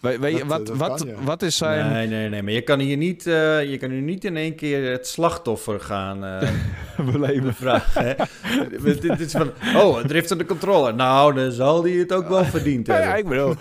[0.00, 1.92] Weet, weet je, wat, wat, wat is zijn...
[1.92, 2.42] Nee, nee, nee.
[2.42, 5.80] Maar je kan hier niet, uh, je kan hier niet in één keer het slachtoffer
[5.80, 7.54] gaan uh, beleven.
[7.54, 8.14] Vragen, hè?
[9.00, 10.92] dit, is van, oh, drift aan de controle.
[10.92, 13.06] Nou, dan zal hij het ook wel verdiend hebben.
[13.06, 13.54] Ja, ik bedoel...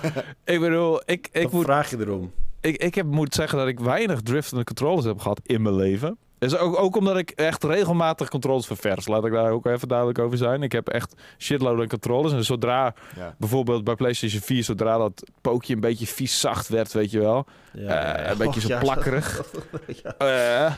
[0.45, 1.29] Ik bedoel, ik...
[1.31, 2.31] ik moet, vraag je erom
[2.61, 6.17] ik, ik heb, moet zeggen dat ik weinig driftende controles heb gehad in mijn leven.
[6.37, 9.07] Dus ook, ook omdat ik echt regelmatig controles ververs.
[9.07, 10.63] Laat ik daar ook even duidelijk over zijn.
[10.63, 12.33] Ik heb echt shitload aan controles.
[12.33, 12.93] En zodra,
[13.37, 17.45] bijvoorbeeld bij PlayStation 4, zodra dat pookje een beetje vies zacht werd, weet je wel.
[17.73, 19.41] Ja, uh, een beetje zo plakkerig.
[20.21, 20.73] uh,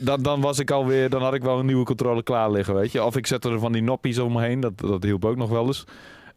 [0.00, 2.92] dan, dan was ik alweer, dan had ik wel een nieuwe controle klaar liggen, weet
[2.92, 3.04] je.
[3.04, 5.84] Of ik zette er van die noppies omheen, dat, dat hielp ook nog wel eens.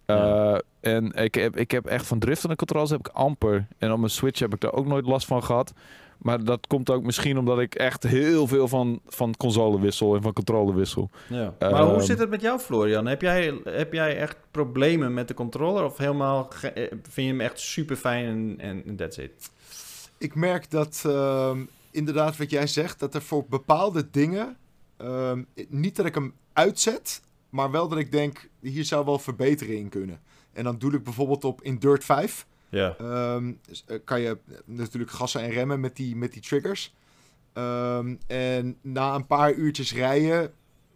[0.08, 3.68] Uh, en ik heb, ik heb echt van driftende controles heb ik amper.
[3.78, 5.74] En op mijn Switch heb ik daar ook nooit last van gehad.
[6.18, 10.22] Maar dat komt ook misschien omdat ik echt heel veel van, van console wissel en
[10.22, 11.10] van controle wissel.
[11.30, 11.54] Ja.
[11.60, 13.06] maar hoe ehm, zit het met jou, Florian?
[13.06, 15.84] Heb jij, heb jij echt problemen met de controller?
[15.84, 19.50] Of helemaal eh, vind je hem echt super fijn en, en that's it?
[20.18, 21.58] Ik merk dat uh,
[21.92, 24.58] inderdaad wat jij zegt, dat er voor bepaalde dingen,
[25.02, 25.32] uh,
[25.70, 27.22] niet dat ik hem uitzet,
[27.56, 30.20] maar wel dat ik denk, hier zou wel verbetering in kunnen.
[30.54, 32.48] En dan doe ik bijvoorbeeld op in Dirt 5.
[32.70, 32.96] Ja.
[33.34, 33.60] Um,
[34.04, 36.94] kan je natuurlijk gassen en remmen met die, met die triggers.
[37.54, 40.54] Um, en na een paar uurtjes rijden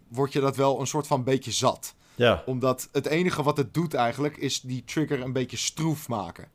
[0.08, 1.96] word je dat wel een soort van beetje zat.
[2.16, 2.44] Ja.
[2.46, 6.48] Omdat het enige wat het doet eigenlijk is die trigger een beetje stroef maken.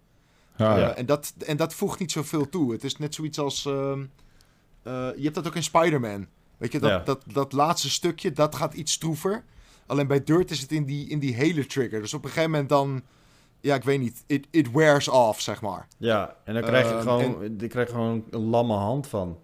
[0.56, 0.94] Ah, ja.
[0.94, 2.72] en, dat, en dat voegt niet zoveel toe.
[2.72, 3.66] Het is net zoiets als...
[3.66, 3.72] Uh,
[5.16, 6.26] je hebt dat ook in Spider-Man.
[6.56, 6.98] Weet je, dat, ja.
[6.98, 9.44] dat, dat laatste stukje, dat gaat iets stroever.
[9.86, 12.00] Alleen bij Dirt is het in die, in die hele trigger.
[12.00, 13.02] Dus op een gegeven moment dan
[13.64, 15.88] ja, ik weet niet, it, it wears off, zeg maar.
[15.96, 17.56] Ja, en dan krijg je ehm, gewoon, en...
[17.58, 19.38] je krijgt gewoon een lamme hand van.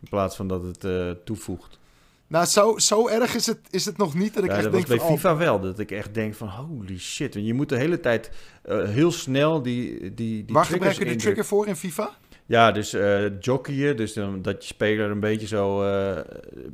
[0.00, 1.78] In plaats van dat het uh, toevoegt.
[2.26, 4.72] Nou, zo, zo erg is het, is het nog niet dat ik ja, echt dat
[4.72, 5.60] denk was bij FIFA wel.
[5.60, 7.34] Dat ik echt denk van, holy shit.
[7.34, 8.30] je moet de hele tijd
[8.66, 12.16] uh, heel snel die, die, die Waar gebruik je de trigger voor in FIFA?
[12.46, 13.96] Ja, dus uh, jockeyen.
[13.96, 15.84] Dus dan, dat je speler een beetje zo...
[15.84, 16.18] Uh,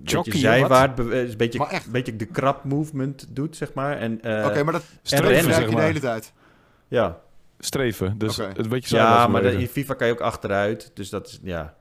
[0.02, 0.98] beetje zijwaart...
[0.98, 3.98] Een beetje, een beetje de krab movement doet, zeg maar.
[3.98, 6.32] En, uh, Oké, maar dat streven zeg je de hele tijd?
[6.88, 7.18] Ja.
[7.58, 8.52] Streven, dus okay.
[8.56, 10.90] het beetje Ja, maar in FIFA kan je ook achteruit.
[10.94, 11.74] Dus dat is, ja...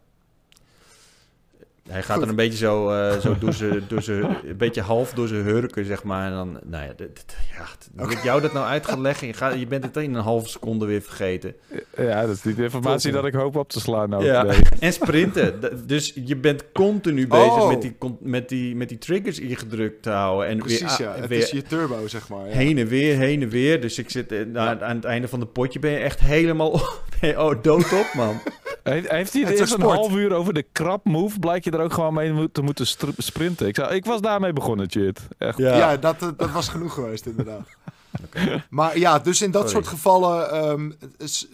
[1.90, 5.14] Hij gaat er een beetje zo, uh, zo door zijn, door zijn, een beetje half
[5.14, 6.26] door zijn hurken, zeg maar.
[6.26, 7.26] En dan, nou ja, dit,
[7.58, 8.16] ja okay.
[8.16, 10.50] ik jou dat nou uit gaan leggen, je, gaat, je bent het in een halve
[10.50, 11.56] seconde weer vergeten.
[11.98, 14.10] Ja, dat is niet de informatie dat ik hoop op te slaan.
[14.10, 14.46] Nou, ja.
[14.80, 15.60] En sprinten.
[15.88, 17.68] Dus je bent continu bezig oh.
[17.68, 20.48] met, die, met, die, met die triggers ingedrukt te houden.
[20.48, 21.16] En Precies, weer, ja.
[21.16, 22.48] Het weer, is je turbo, zeg maar.
[22.48, 22.56] Ja.
[22.56, 23.82] Heen en weer, heen en weer.
[23.82, 26.72] Dus ik zit eh, aan, het einde van de potje ben je echt helemaal
[27.22, 28.42] oh, doodop, man.
[28.84, 31.40] Heeft hij eerst een half uur over de krap move?
[31.40, 33.68] Blijk je er ook gewoon mee te moeten sprinten?
[33.68, 35.20] Ik, zou, ik was daarmee begonnen, Chit.
[35.38, 35.58] Echt.
[35.58, 37.68] Ja, dat, eh, dat was genoeg geweest, inderdaad.
[38.70, 40.96] Maar ja, dus in dat soort gevallen um,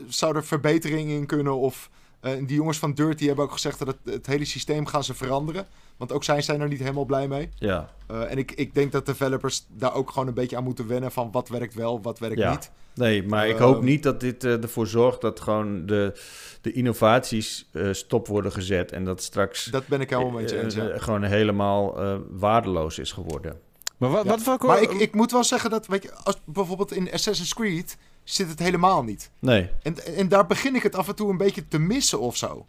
[0.08, 1.58] zou er verbetering in kunnen.
[1.58, 1.89] Of
[2.21, 5.13] uh, die jongens van Dirty hebben ook gezegd dat het, het, hele systeem gaan ze
[5.13, 5.65] veranderen.
[5.97, 7.49] Want ook zij zijn er niet helemaal blij mee.
[7.55, 7.89] Ja.
[8.12, 11.12] Uh, en ik, ik denk dat developers daar ook gewoon een beetje aan moeten wennen
[11.12, 12.51] van wat werkt wel, wat werkt ja.
[12.51, 12.71] niet.
[12.93, 16.19] Nee, maar ik hoop ehm, niet dat dit uh, ervoor zorgt dat gewoon de,
[16.62, 18.91] de innovaties uh, stop worden gezet.
[18.91, 19.65] En dat straks...
[19.65, 20.97] Dat ben ik helemaal met je eens, ja.
[20.97, 21.95] Gewoon helemaal
[22.29, 23.60] waardeloos is geworden.
[23.97, 24.57] Maar wat, wat voor...
[24.65, 28.49] Maar ik, ik moet wel zeggen dat, weet je, als bijvoorbeeld in Assassin's Creed zit
[28.49, 29.29] het helemaal niet.
[29.39, 29.69] Nee.
[29.83, 32.65] En, en daar begin ik het af en toe een beetje te missen of zo.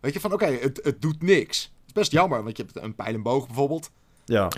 [0.00, 1.72] Weet je, van oké, het, het doet niks.
[1.98, 3.90] Best jammer, want je hebt een pijl en boog bijvoorbeeld.
[4.24, 4.48] Ja.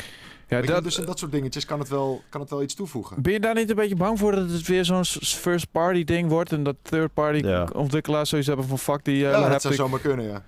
[0.48, 3.22] Ja, dat, dus in dat soort dingetjes kan het, wel, kan het wel iets toevoegen.
[3.22, 6.29] Ben je daar niet een beetje bang voor dat het weer zo'n first party ding
[6.29, 7.68] wordt en dat third party ja.
[7.72, 10.42] ontwikkelaars zoiets hebben van fuck die uh, Ja, dat zou zomaar kunnen, ja.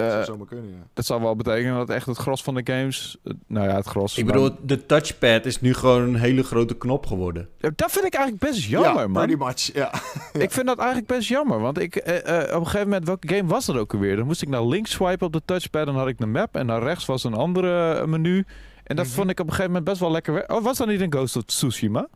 [0.00, 0.86] Uh, dat, kunnen, ja.
[0.94, 3.16] dat zou wel betekenen dat echt het gros van de games...
[3.24, 4.18] Uh, nou ja, het gros...
[4.18, 7.48] Ik bedoel, de touchpad is nu gewoon een hele grote knop geworden.
[7.58, 9.26] Ja, dat vind ik eigenlijk best jammer, ja, man.
[9.26, 9.92] pretty much, ja.
[10.44, 11.96] ik vind dat eigenlijk best jammer, want ik...
[11.96, 14.16] Uh, op een gegeven moment, welke game was dat ook alweer?
[14.16, 16.56] Dan moest ik naar links swipen op de touchpad, dan had ik de map...
[16.56, 18.46] en naar rechts was een andere menu...
[18.88, 19.14] En dat mhm.
[19.14, 20.48] vond ik op een gegeven moment best wel lekker.
[20.48, 22.08] Oh, was dat niet een Ghost of Tsushima?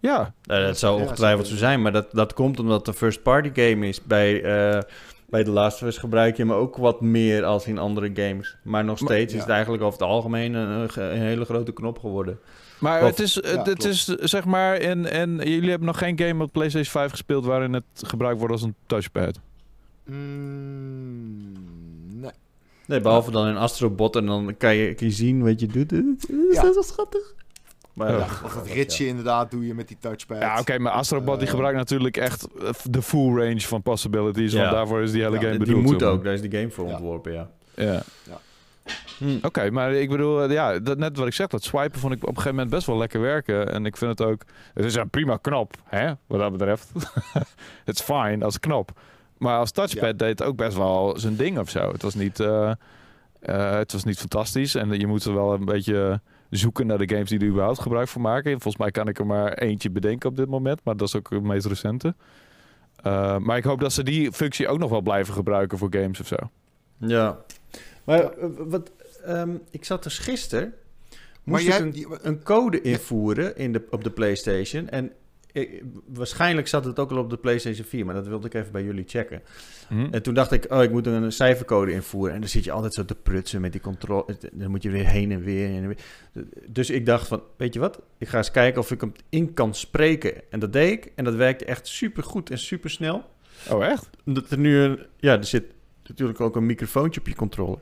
[0.00, 0.32] Ja.
[0.42, 4.02] dat zou ongetwijfeld zo zijn, maar dat, dat komt omdat het een first-party game is.
[4.02, 4.42] Bij,
[4.74, 4.80] uh,
[5.28, 8.56] bij The Last of Us gebruik je hem ook wat meer als in andere games.
[8.62, 12.38] Maar nog steeds is het eigenlijk over het algemeen een, een hele grote knop geworden.
[12.78, 16.52] Maar het is, het is zeg maar, en, en jullie hebben nog geen game op
[16.52, 19.40] PlayStation 5 gespeeld waarin het gebruikt wordt als een touchpad?
[20.04, 21.52] Mm,
[22.20, 22.30] nee.
[22.86, 25.90] Nee, behalve dan in Astrobot en dan kan je, kan je zien wat je doet.
[25.90, 25.98] Ja.
[26.62, 27.34] Dat is wel schattig.
[27.98, 30.38] Maar ja, of het ritje inderdaad doe je met die touchpad.
[30.38, 32.46] Ja, oké, maar Astrobot die eh, gebruikt natuurlijk echt
[32.90, 34.52] de full range van possibilities.
[34.52, 35.66] Want daarvoor is die hele game bedoeld.
[35.66, 37.48] Die moet ook, daar is die game voor ontworpen, ja.
[37.74, 38.02] Ja.
[39.18, 39.38] Hm.
[39.42, 42.22] Oké, maar ik bedoel, eh, ja, dat, net wat ik zeg, dat swipen vond ik
[42.22, 43.72] op een gegeven moment best wel lekker werken.
[43.72, 44.42] En ik vind het ook,
[44.74, 46.90] het is een prima knop, hè, wat dat betreft.
[47.84, 48.90] Het is fine als knop.
[49.38, 51.92] Maar als touchpad deed het ook best wel zijn ding of zo.
[51.92, 52.72] Het was niet, uh,
[53.42, 54.74] uh, het was niet fantastisch.
[54.74, 58.08] En je moet er wel een beetje zoeken naar de games die er überhaupt gebruik
[58.08, 58.50] van maken.
[58.50, 60.80] Volgens mij kan ik er maar eentje bedenken op dit moment.
[60.84, 62.14] Maar dat is ook het meest recente.
[63.06, 66.20] Uh, maar ik hoop dat ze die functie ook nog wel blijven gebruiken voor games
[66.20, 66.36] of zo.
[66.96, 67.38] Ja.
[68.04, 68.32] Maar
[68.68, 68.90] wat,
[69.28, 70.74] um, ik zat dus gisteren...
[71.44, 74.88] Moest maar jij, een, een, code invoeren in de, op de PlayStation.
[74.88, 75.12] En
[76.06, 78.84] waarschijnlijk zat het ook al op de PlayStation 4, maar dat wilde ik even bij
[78.84, 79.42] jullie checken.
[79.88, 80.08] Mhm.
[80.10, 82.34] En toen dacht ik, oh, ik moet een cijfercode invoeren.
[82.34, 84.36] En dan zit je altijd zo te prutsen met die controle.
[84.52, 85.98] Dan moet je weer heen en weer, heen en weer.
[86.66, 88.00] Dus ik dacht van, weet je wat?
[88.18, 90.50] Ik ga eens kijken of ik hem in kan spreken.
[90.50, 91.12] En dat deed ik.
[91.14, 93.24] En dat werkte echt super goed en super snel.
[93.70, 94.10] Oh, echt?
[94.24, 95.64] Dat er nu een, ja, er zit
[96.06, 97.78] natuurlijk ook een microfoontje op je controller.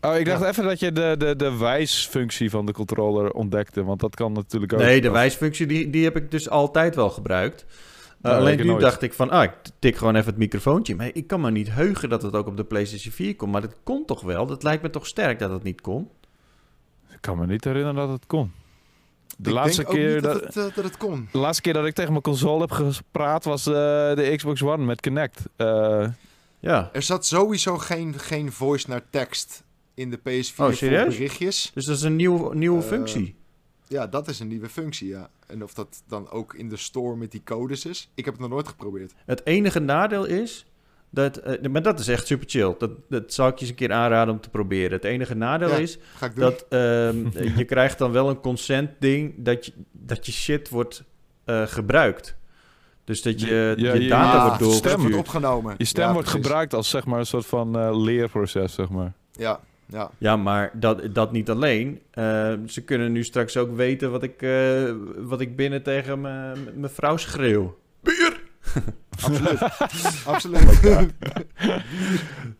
[0.00, 3.84] Oh, ik dacht even dat je de, de, de wijsfunctie van de controller ontdekte.
[3.84, 4.78] Want dat kan natuurlijk ook.
[4.78, 7.64] Nee, de wijsfunctie die, die heb ik dus altijd wel gebruikt.
[8.22, 10.94] Uh, alleen nu dacht ik van, ah, ik tik gewoon even het microfoontje.
[10.94, 13.52] Maar ik kan me niet heugen dat het ook op de PlayStation 4 komt.
[13.52, 14.46] Maar dat kon toch wel?
[14.46, 16.08] Dat lijkt me toch sterk dat het niet kon?
[17.10, 18.52] Ik kan me niet herinneren dat het kon.
[19.38, 21.28] De laatste keer dat, het, uh, dat het kon.
[21.32, 24.84] De laatste keer dat ik tegen mijn console heb gepraat was uh, de Xbox One
[24.84, 25.42] met Kinect.
[26.60, 26.90] ja.
[26.92, 29.64] Er zat sowieso geen, geen voice naar tekst
[30.00, 31.70] in de PS4 oh, voor berichtjes.
[31.74, 33.34] Dus dat is een nieuwe, nieuwe functie?
[33.86, 35.30] Ja, dat is een nieuwe functie, ja.
[35.46, 38.42] En of dat dan ook in de store met die codes is, ik heb het
[38.42, 39.14] nog nooit geprobeerd.
[39.26, 40.66] Het enige nadeel is
[41.10, 42.74] dat, uh, maar dat is echt super chill.
[42.78, 44.92] Dat, dat zou ik je eens een keer aanraden om te proberen.
[44.92, 45.98] Het enige nadeel is
[46.34, 51.04] dat um, je krijgt dan wel een consent ding dat je, dat je shit wordt
[51.46, 52.36] uh, gebruikt.
[53.04, 55.00] Dus dat je je, data wordt doorgestuurd.
[55.00, 55.74] wordt opgenomen.
[55.78, 59.12] Je stem wordt gebruikt als zeg maar een soort van uh, leerproces, zeg maar.
[59.32, 60.10] Ja, ja.
[60.18, 62.00] Ja, maar dat, dat niet alleen.
[62.14, 66.90] Uh, ze kunnen nu straks ook weten wat ik, uh, wat ik binnen tegen mijn
[66.92, 67.78] vrouw schreeuw.
[68.02, 68.40] Bier!
[69.10, 69.62] Absoluut.
[70.24, 70.80] Absoluut.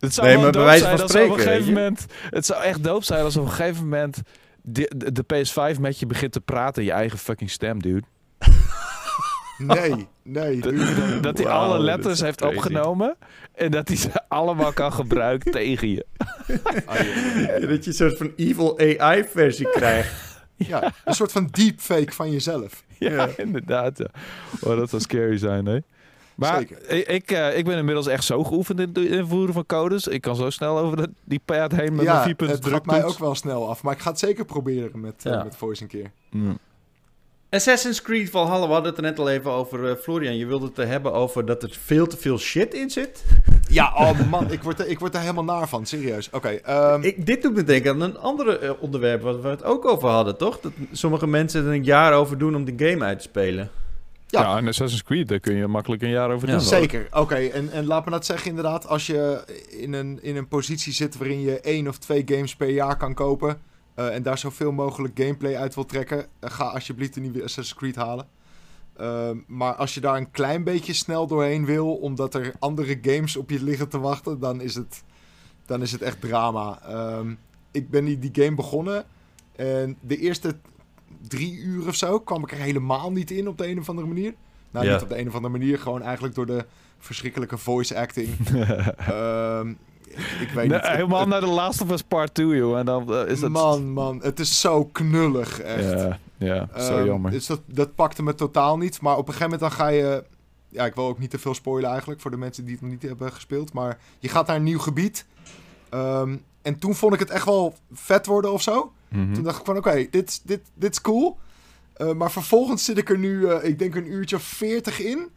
[0.00, 1.30] het zou nee, maar bij wijze van spreken.
[1.30, 4.22] Op een gegeven moment, het zou echt doop zijn als op een gegeven moment
[4.62, 8.06] de, de, PS5 met je begint te praten in je eigen fucking stem, dude.
[9.60, 10.60] Nee, nee.
[11.20, 13.16] Dat, hij alle letters heeft opgenomen
[13.54, 16.06] en dat hij ze allemaal kan gebruiken tegen je.
[16.86, 16.98] Ah,
[17.68, 20.28] dat je een soort van evil AI-versie krijgt.
[20.56, 22.84] Ja, een soort van deepfake van jezelf.
[22.98, 23.98] Ja, inderdaad.
[23.98, 24.10] Ja.
[24.60, 25.78] Oh, dat zou scary zijn, hè?
[26.34, 26.90] Maar Zeker.
[26.90, 30.06] ik, ik, uh, ik ben inmiddels echt zo geoefend in het invoeren van codes.
[30.06, 32.86] Ik kan zo snel over de, die pad heen met ja, mijn vier het drukt
[32.86, 33.82] mij ook wel snel af.
[33.82, 36.10] Maar ik ga het zeker proberen met, uh, met voice een keer.
[36.30, 36.58] Mm.
[37.50, 40.36] Assassin's Creed Valhalla, we hadden het er net al even over, uh, Florian.
[40.36, 43.24] Je wilde het er hebben over dat er veel te veel shit in zit.
[43.72, 46.28] Ja, oh man, ik word, er, ik word er helemaal naar van, serieus.
[46.30, 46.60] Oké.
[46.62, 47.14] Okay, um...
[47.24, 50.36] Dit doet me denken aan een ander uh, onderwerp waar we het ook over hadden,
[50.36, 50.60] toch?
[50.60, 53.70] Dat sommige mensen er een jaar over doen om die game uit te spelen.
[54.26, 56.56] Ja, ja en Assassin's Creed, daar kun je makkelijk een jaar over doen.
[56.56, 57.34] Ja, zeker, oké.
[57.34, 61.16] En, en laat me dat zeggen inderdaad, als je in een, in een positie zit
[61.16, 63.58] waarin je één of twee games per jaar kan kopen...
[64.00, 67.96] Uh, en daar zoveel mogelijk gameplay uit wil trekken, ga alsjeblieft een nieuwe Assassin's Creed
[67.96, 68.26] halen.
[69.00, 73.36] Uh, maar als je daar een klein beetje snel doorheen wil, omdat er andere games
[73.36, 75.02] op je liggen te wachten, dan is het,
[75.66, 76.78] dan is het echt drama.
[77.18, 77.38] Um,
[77.70, 79.04] ik ben die, die game begonnen
[79.56, 80.56] en de eerste
[81.28, 84.06] drie uur of zo kwam ik er helemaal niet in op de een of andere
[84.06, 84.34] manier.
[84.70, 86.64] Nou, niet op de een of andere manier, gewoon eigenlijk door de
[86.98, 88.28] verschrikkelijke voice acting.
[89.10, 89.78] um,
[90.40, 90.86] ik, weet niet.
[90.86, 92.78] Helemaal naar de Last of Us Part 2, joh.
[92.78, 93.50] En dan uh, is dat...
[93.50, 94.20] Man, man.
[94.22, 96.00] Het is zo knullig, echt.
[96.00, 97.30] Ja, ja zo um, jammer.
[97.30, 99.00] Dus dat, dat pakte me totaal niet.
[99.00, 100.24] Maar op een gegeven moment dan ga je...
[100.68, 102.90] Ja, ik wil ook niet te veel spoilen eigenlijk voor de mensen die het nog
[102.90, 103.72] niet hebben gespeeld.
[103.72, 105.26] Maar je gaat naar een nieuw gebied.
[105.94, 108.92] Um, en toen vond ik het echt wel vet worden of zo.
[109.08, 109.34] Mm -hmm.
[109.34, 111.38] Toen dacht ik van, oké, okay, dit, dit, dit is cool.
[111.96, 115.28] Uh, maar vervolgens zit ik er nu, uh, ik denk een uurtje of veertig in.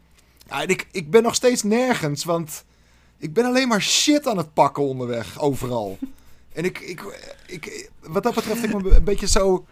[0.48, 2.66] Ja, en ik, ik ben nog steeds nergens, want
[3.24, 5.98] ik ben alleen maar shit aan het pakken onderweg, overal.
[6.58, 7.02] en ik, ik,
[7.46, 9.66] ik, wat dat betreft, ik ben een beetje zo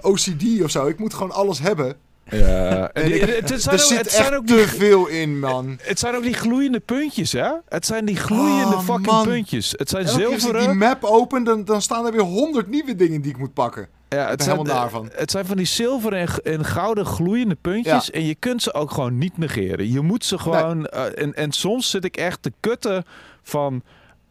[0.00, 0.86] OCD of zo.
[0.86, 1.96] Ik moet gewoon alles hebben.
[2.24, 5.38] Ja, en ik, het, het, zijn er ook, zit het zijn ook te veel in,
[5.38, 5.78] man.
[5.82, 7.50] Het zijn ook die gloeiende puntjes, hè?
[7.68, 9.24] Het zijn die gloeiende oh, fucking man.
[9.24, 9.74] puntjes.
[9.76, 10.54] Het zijn Elke zilveren...
[10.54, 13.38] Als ik die map open, dan, dan staan er weer honderd nieuwe dingen die ik
[13.38, 13.88] moet pakken.
[14.16, 15.10] Ja, het zijn, daarvan.
[15.12, 18.06] Het zijn van die zilveren en, en gouden gloeiende puntjes.
[18.06, 18.12] Ja.
[18.12, 19.92] En je kunt ze ook gewoon niet negeren.
[19.92, 20.76] Je moet ze gewoon...
[20.76, 20.88] Nee.
[20.94, 23.04] Uh, en, en soms zit ik echt te kutten
[23.42, 23.82] van...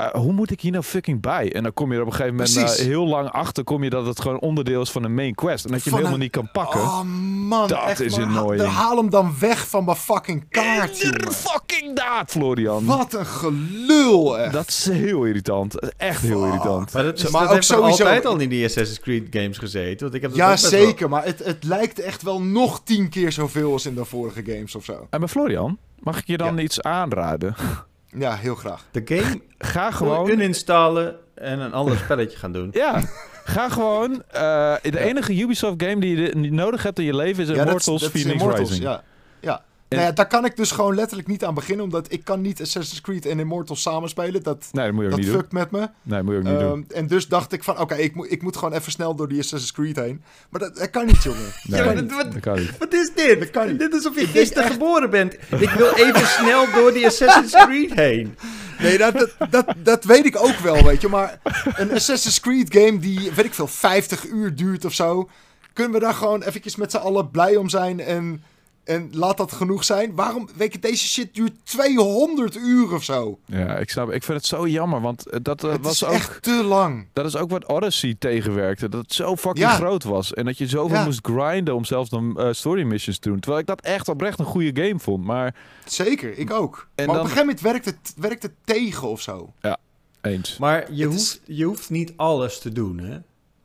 [0.02, 1.54] Uh, hoe moet ik hier nou fucking bij?
[1.54, 3.64] En dan kom je er op een gegeven moment uh, heel lang achter...
[3.64, 5.66] kom je dat het gewoon onderdeel is van een main quest.
[5.66, 6.80] En dat je hem helemaal niet kan pakken.
[6.80, 7.02] Oh
[7.48, 8.68] man, dat echt, is annoying.
[8.68, 11.34] Haal hem dan weg van mijn fucking kaart, jongen.
[11.34, 12.86] fucking daad, Florian.
[12.86, 14.54] Wat een gelul, echt.
[14.54, 15.96] Dat is heel irritant.
[15.98, 16.48] Echt heel Fuck.
[16.48, 16.94] irritant.
[16.94, 20.00] Maar dat, is, maar dat ook sowieso altijd al in die Assassin's Creed games gezeten.
[20.00, 21.10] Want ik heb ja, zeker.
[21.10, 21.10] Wel...
[21.10, 24.76] Maar het, het lijkt echt wel nog tien keer zoveel als in de vorige games
[24.76, 25.08] of zo.
[25.10, 26.62] En bij Florian, mag ik je dan ja.
[26.62, 27.56] iets aanraden?
[28.18, 28.86] Ja, heel graag.
[28.92, 32.70] De game ga gewoon uninstallen en een ander spelletje gaan doen.
[32.72, 33.02] Ja.
[33.44, 34.12] Ga gewoon.
[34.12, 37.92] Uh, de enige Ubisoft game die je nodig hebt in je leven is Immortals ja,
[37.92, 38.88] dat, dat Phoenix Immortals, Rising.
[38.88, 39.04] Ja.
[39.40, 39.64] ja.
[39.90, 41.86] Nou ja, daar kan ik dus gewoon letterlijk niet aan beginnen.
[41.86, 44.44] Omdat ik kan niet Assassin's Creed en Immortals samenspelen.
[44.44, 45.60] Dat, nee, dat moet je ook dat niet fuckt doen.
[45.60, 45.90] met me.
[46.04, 46.86] Nee, moet je ook niet um, doen.
[46.90, 49.28] En dus dacht ik van, oké, okay, ik, moet, ik moet gewoon even snel door
[49.28, 50.24] die Assassin's Creed heen.
[50.50, 51.54] Maar dat, dat kan niet, jongen.
[51.64, 52.78] Nee, ja, dat, wat, dat kan niet.
[52.78, 53.40] Wat is dit?
[53.40, 53.80] Dat kan niet.
[53.80, 54.74] Dit is alsof je gisteren echt...
[54.74, 55.34] geboren bent.
[55.34, 58.36] Ik wil even snel door die Assassin's Creed heen.
[58.80, 61.08] Nee, dat, dat, dat, dat, weet ik ook wel, weet je.
[61.08, 61.40] Maar
[61.76, 65.30] een Assassin's Creed game die, weet ik veel, 50 uur duurt of zo.
[65.74, 68.44] Kunnen we daar gewoon eventjes met z'n allen blij om zijn en
[68.90, 70.16] en laat dat genoeg zijn.
[70.16, 73.40] Waarom, weet je, deze shit duurt 200 uur of zo.
[73.46, 74.12] Ja, ik snap.
[74.12, 76.14] Ik vind het zo jammer, want dat uh, het was is ook...
[76.14, 77.08] echt te lang.
[77.14, 78.90] Dat is ook wat Odyssey tegenwerkte.
[78.90, 79.76] Dat het zo fucking ja.
[79.76, 80.34] groot was.
[80.34, 81.04] En dat je zoveel ja.
[81.04, 83.40] moest grinden om zelfs dan uh, story missions te doen.
[83.40, 85.56] Terwijl ik dat echt oprecht een goede game vond, maar...
[85.86, 86.88] Zeker, ik ook.
[86.96, 87.16] En maar dan...
[87.16, 89.54] op een gegeven moment werkt het, werkt het tegen of zo.
[89.62, 89.78] Ja,
[90.22, 90.58] eens.
[90.58, 91.40] Maar je, hoeft, is...
[91.46, 93.18] je hoeft niet alles te doen, hè?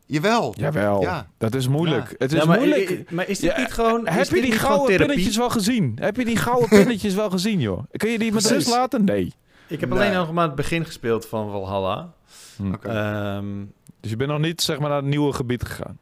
[0.07, 0.55] Jawel.
[0.57, 1.01] Jawel.
[1.01, 1.31] Ja.
[1.39, 2.09] Dat is moeilijk.
[2.09, 2.15] Ja.
[2.19, 3.11] Het is ja, maar, moeilijk.
[3.11, 4.09] Maar is dit ja, niet gewoon.
[4.09, 5.97] Heb je die gouden pinnetjes wel gezien?
[6.01, 7.85] Heb je die gouden pinnetjes wel gezien, joh?
[7.91, 9.05] Kun je die met rust laten?
[9.05, 9.33] Nee.
[9.67, 9.99] Ik heb nee.
[9.99, 12.13] alleen nog maar het begin gespeeld van Valhalla.
[12.57, 12.73] Hm.
[12.73, 13.37] Okay.
[13.37, 15.99] Um, dus je bent nog niet zeg maar naar het nieuwe gebied gegaan?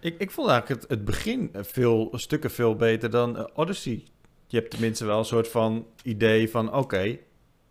[0.00, 4.02] Ik, ik vond eigenlijk het, het begin veel stukken veel beter dan uh, Odyssey.
[4.46, 7.20] Je hebt tenminste wel een soort van idee van oké, okay,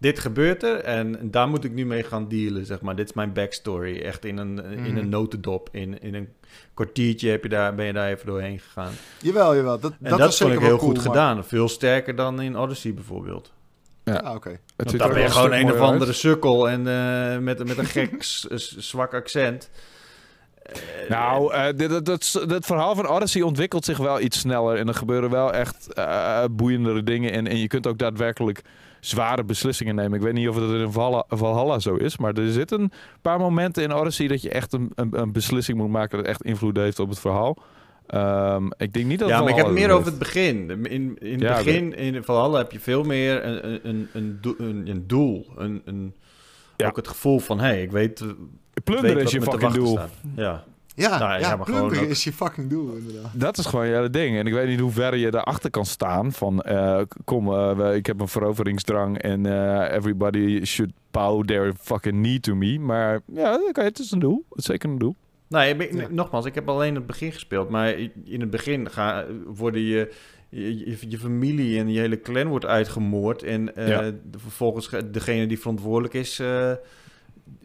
[0.02, 2.96] dit gebeurt er en daar moet ik nu mee gaan dealen, zeg maar.
[2.96, 5.10] Dit is mijn backstory, echt in een, in een mhm.
[5.10, 5.70] notendop.
[5.72, 6.30] In, in een
[6.74, 8.92] kwartiertje heb je daar, ben je daar even doorheen gegaan.
[9.22, 9.80] Jawel, jawel.
[9.80, 11.46] Dat, en dat, dat vond ik heel goed gedaan.
[11.46, 13.52] Veel sterker dan in Odyssey bijvoorbeeld.
[14.04, 14.58] Ja, ah, oké.
[14.76, 14.98] Okay.
[14.98, 18.16] Dan ben je gewoon een of andere sukkel en uh, met, met een gek
[18.58, 19.70] zwak accent.
[21.10, 24.78] Nou, uh, dit, dat, dat, verhaal van Odyssey ontwikkelt zich wel iets sneller.
[24.78, 27.32] En er gebeuren wel echt uh, boeiendere dingen.
[27.32, 28.62] En, en je kunt ook daadwerkelijk
[29.00, 30.14] zware beslissingen nemen.
[30.14, 32.18] Ik weet niet of het in Valhalla, Valhalla zo is.
[32.18, 32.92] Maar er zitten een
[33.22, 36.44] paar momenten in Odyssey dat je echt een, een, een beslissing moet maken dat echt
[36.44, 37.58] invloed heeft op het verhaal.
[38.14, 39.30] Um, ik denk niet dat.
[39.30, 40.70] Ja, maar ik heb meer over het begin.
[40.70, 45.08] In, in het begin in Valhalla heb je veel meer een, een, een, een, een
[45.08, 45.46] doel.
[45.56, 46.14] Een, een,
[46.78, 46.88] ja.
[46.88, 48.24] Ook het gevoel van: hé, hey, ik weet.
[48.84, 50.00] Plunderen is je fucking doel.
[50.36, 50.64] Ja.
[50.96, 53.32] Ja, nou, ja, maar gewoon is je fucking doel inderdaad.
[53.34, 54.38] Dat is gewoon ja, het ding.
[54.38, 56.32] En ik weet niet hoe ver je daarachter kan staan.
[56.32, 62.24] Van, uh, kom, uh, ik heb een veroveringsdrang en uh, everybody should bow their fucking
[62.24, 62.80] knee to me.
[62.80, 64.46] Maar ja, okay, het is een doel.
[64.50, 65.16] Het is zeker een doel.
[65.48, 65.76] Nee,
[66.10, 67.70] nogmaals, ik heb alleen het begin gespeeld.
[67.70, 70.12] Maar in het begin ga, worden je,
[70.50, 73.44] je, je, familie en je hele clan wordt uitgemoord.
[73.44, 74.12] En ja.
[74.38, 76.42] vervolgens degene die verantwoordelijk is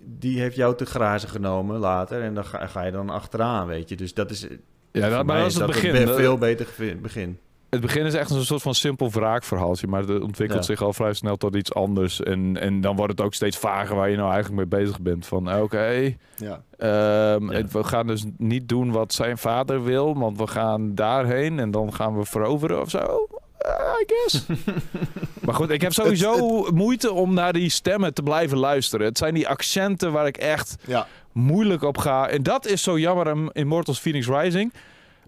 [0.05, 2.23] die heeft jou te grazen genomen later.
[2.23, 3.97] En dan ga, ga je dan achteraan, weet je.
[3.97, 4.47] Dus dat is...
[4.93, 5.95] Ja, dat, maar dat is het begin.
[5.95, 6.67] Een veel beter
[7.03, 7.39] begin.
[7.71, 11.13] Het begin is echt een soort van simpel wraakverhaaltje, maar het ontwikkelt zich al vrij
[11.13, 12.23] snel tot iets anders.
[12.23, 15.27] En, en dan wordt het ook steeds vager waar je nou eigenlijk mee bezig bent.
[15.27, 16.63] Van oké, ja.
[16.77, 21.71] Ehm, we gaan dus niet doen wat zijn vader wil, want we gaan daarheen en
[21.71, 23.29] dan gaan we veroveren of zo.
[23.65, 24.47] I guess.
[25.45, 29.07] maar goed, ik heb sowieso moeite om naar die stemmen te blijven luisteren.
[29.07, 31.07] Het zijn die accenten waar ik echt ja.
[31.33, 32.29] moeilijk op ga.
[32.29, 34.73] En dat is zo jammer in Immortals Phoenix Rising.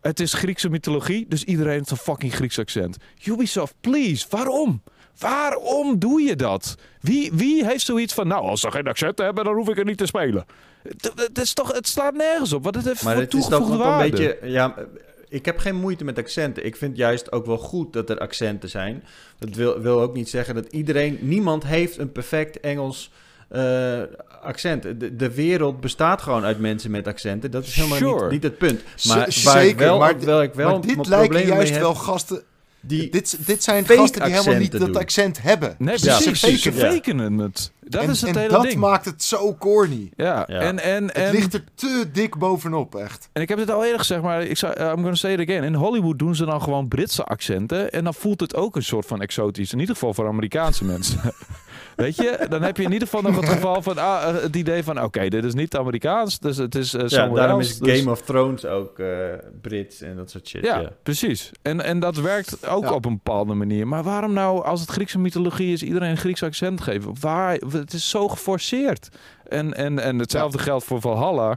[0.01, 2.97] Het is Griekse mythologie, dus iedereen heeft een fucking Grieks accent.
[3.24, 4.83] Ubisoft, please, waarom?
[5.18, 6.74] Waarom doe je dat?
[7.01, 9.85] Wie, wie heeft zoiets van, nou, als ze geen accenten hebben, dan hoef ik er
[9.85, 10.47] niet te spelen.
[10.83, 12.64] Het, is toch, het slaat nergens op.
[12.64, 14.74] Wat het heeft maar het is toch een beetje, ja,
[15.29, 16.64] ik heb geen moeite met accenten.
[16.64, 19.05] Ik vind juist ook wel goed dat er accenten zijn.
[19.39, 21.18] Dat wil, wil ook niet zeggen dat iedereen...
[21.20, 23.11] Niemand heeft een perfect Engels
[23.53, 24.03] uh,
[24.43, 24.83] accent.
[24.83, 27.51] De, de, wereld bestaat gewoon uit mensen met accenten.
[27.51, 28.83] Dat is helemaal niet, niet, het punt.
[29.05, 32.43] Maar zeker, wel, maar, wel, ik wel maar dit lijken juist wel gasten...
[32.89, 35.74] Die dit, dit zijn gasten die helemaal niet dat accent hebben.
[35.78, 36.43] Nee, precies.
[36.43, 37.72] Ja, ze faken het.
[37.80, 38.74] Dat en, is het en hele dat ding.
[38.74, 40.11] maakt het zo corny.
[40.16, 43.28] Ja, En, en, en, het ligt er te dik bovenop, echt.
[43.32, 45.64] En ik heb het al eerder gezegd, maar ik zou, I'm gonna say it again.
[45.64, 47.91] In Hollywood doen ze dan gewoon Britse accenten.
[47.91, 49.72] En dan voelt het ook een soort van exotisch.
[49.72, 51.20] In ieder geval voor Amerikaanse mensen.
[51.99, 54.57] Weet je, dan heb je in ieder geval nog het geval van ah, eh, het
[54.57, 57.99] idee van oké, dit is niet Amerikaans, dus het is uh, ja, daarom is dus-
[57.99, 59.09] Game of Thrones ook uh,
[59.61, 60.64] Brits en dat soort shit.
[60.64, 61.51] Ja, precies.
[61.62, 63.86] En, en dat werkt ook op een bepaalde manier.
[63.88, 67.14] Maar waarom nou, als het Griekse mythologie is, iedereen een Grieks accent geven?
[67.20, 69.09] Waar, het is zo geforceerd.
[69.49, 71.57] En, en, en hetzelfde geldt voor Valhalla.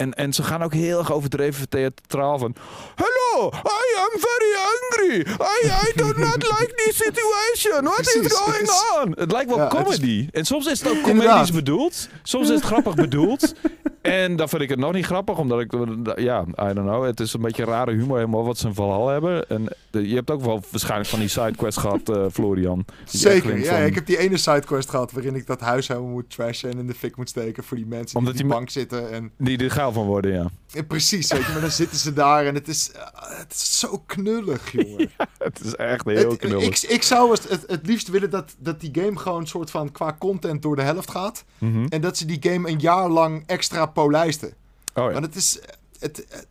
[0.00, 2.54] En, en ze gaan ook heel erg overdreven theatraal van...
[2.94, 5.20] Hello, I am very angry.
[5.40, 7.84] I, I do not like this situation.
[7.84, 9.14] What is going on?
[9.18, 10.28] Het lijkt wel comedy.
[10.32, 12.08] En soms is het ook comedisch bedoeld.
[12.22, 13.54] Soms is het grappig bedoeld.
[14.00, 15.72] En dan vind ik het nog niet grappig, omdat ik...
[16.18, 17.04] Ja, I don't know.
[17.04, 19.48] Het is een beetje rare humor helemaal wat ze een verhaal hebben.
[19.48, 22.84] En je hebt ook wel waarschijnlijk van die sidequest gehad, uh, Florian.
[23.04, 23.76] Zeker, ja.
[23.76, 26.86] Ik heb die ene sidequest gehad waarin ik dat huis helemaal moet trashen en in
[26.86, 29.10] de fik moet steken voor die mensen Omdat die op die bank zitten.
[29.10, 29.30] En...
[29.36, 30.50] Die er gaal van worden, ja.
[30.66, 30.82] ja.
[30.82, 31.52] Precies, weet je.
[31.52, 33.02] Maar dan zitten ze daar en het is, uh,
[33.38, 35.10] het is zo knullig, jongen.
[35.38, 36.82] het is echt heel knullig.
[36.82, 40.16] Ik, ik zou het, het, liefst willen dat, dat die game gewoon soort van qua
[40.18, 41.44] content door de helft gaat.
[41.58, 41.86] Mhm.
[41.88, 44.54] En dat ze die game een jaar lang extra polijsten.
[44.94, 45.12] Oh, ja.
[45.12, 45.58] Want het is...
[45.98, 46.46] Het, het,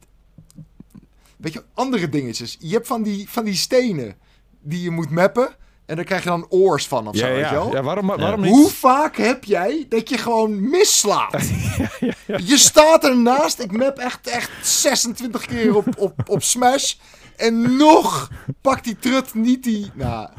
[1.38, 2.58] weet je, andere dingetjes.
[2.60, 4.16] Je hebt van die, van die stenen
[4.62, 5.56] die je moet mappen.
[5.86, 7.34] En daar krijg je dan oors van of ja, zo, ja.
[7.34, 7.74] weet je wel?
[7.74, 8.52] Ja, waarom, waarom niet?
[8.52, 11.50] Hoe vaak heb jij dat je gewoon mislaat?
[12.52, 13.60] je staat ernaast.
[13.60, 16.94] Ik map echt, echt 26 keer op, op, op Smash.
[17.36, 18.32] En nog
[18.62, 19.92] pakt die trut niet die...
[19.94, 20.30] Nou,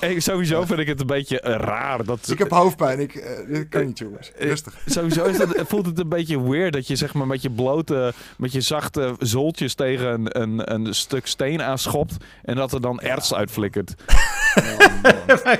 [0.00, 2.04] en, sowieso vind ik het een beetje eh, raar.
[2.04, 3.00] Dat, ik heb hoofdpijn.
[3.00, 4.32] Ik, uh, dit kan niet, jongens.
[4.32, 4.74] Eh, Rustig.
[4.86, 8.12] Sowieso is het, voelt het een beetje weird dat je zeg maar met je blote,
[8.38, 13.00] met je zachte zooltjes tegen een, een, een stuk steen aanschopt en dat er dan
[13.00, 13.94] erts uitflikkert.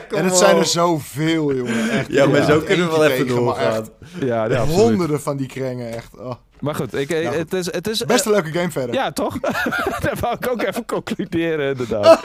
[0.09, 1.91] en het zijn er zoveel, jongen.
[1.91, 3.89] Echt, ja, maar zo kunnen we wel even doorgaan.
[4.21, 6.17] Ja, ja honderden van die krengen, echt.
[6.19, 6.35] Oh.
[6.61, 7.73] Maar goed, ik, nou het is...
[7.73, 8.95] Het is Best een leuke game verder.
[8.95, 9.39] Ja, toch?
[10.09, 12.23] dat wou ik ook even concluderen, inderdaad.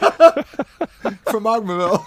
[1.24, 2.02] Vermaak me wel.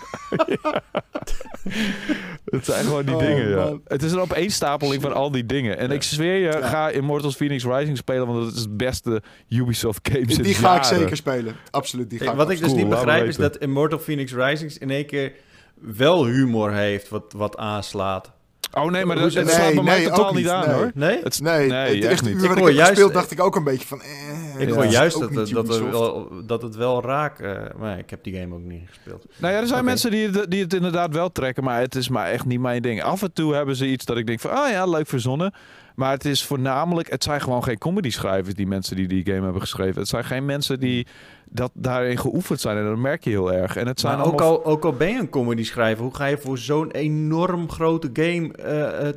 [2.45, 3.79] Het zijn gewoon die oh, dingen, ja.
[3.85, 5.79] Het is een opeenstapeling van al die dingen.
[5.79, 10.09] En ik zweer je, ga Immortals Phoenix Rising spelen, want het is het beste Ubisoft
[10.13, 11.57] game Die, die ga ik zeker spelen.
[11.71, 15.07] Absoluut, die ga Wat ik dus niet begrijp is dat Immortal Phoenix Rising in één
[15.07, 15.33] keer
[15.75, 18.33] wel humor heeft, wat, wat aanslaat.
[18.75, 20.77] Oh nee, maar dat, het slaat bij mij totaal niet aan nee.
[20.77, 20.91] hoor.
[20.95, 21.21] Nee?
[21.23, 23.87] Het, nee, nee het uur wat ik, ik heb gespeeld dacht ik ook een beetje
[23.87, 24.01] van...
[24.01, 27.41] Eh, ik hoor juist dat, dat, dat, wel, dat het wel raakt.
[27.41, 29.27] Uh, maar ik heb die game ook niet gespeeld.
[29.37, 32.09] Nou ja, er zijn mensen die het, die het inderdaad wel trekken, maar het is
[32.09, 33.03] maar echt niet mijn ding.
[33.03, 35.55] Af en toe hebben ze iets dat ik denk van, ah oh ja, leuk verzonnen.
[35.95, 39.43] Maar het is voornamelijk, het zijn gewoon geen comedy schrijvers, die mensen die die game
[39.43, 40.01] hebben geschreven.
[40.01, 41.07] Het zijn geen mensen die
[41.49, 42.77] dat daarin geoefend zijn.
[42.77, 43.77] En dat merk je heel erg.
[43.77, 46.39] En het zijn ook, al, ook al ben je een comedy schrijver, hoe ga je
[46.39, 49.09] voor zo'n enorm grote game uh,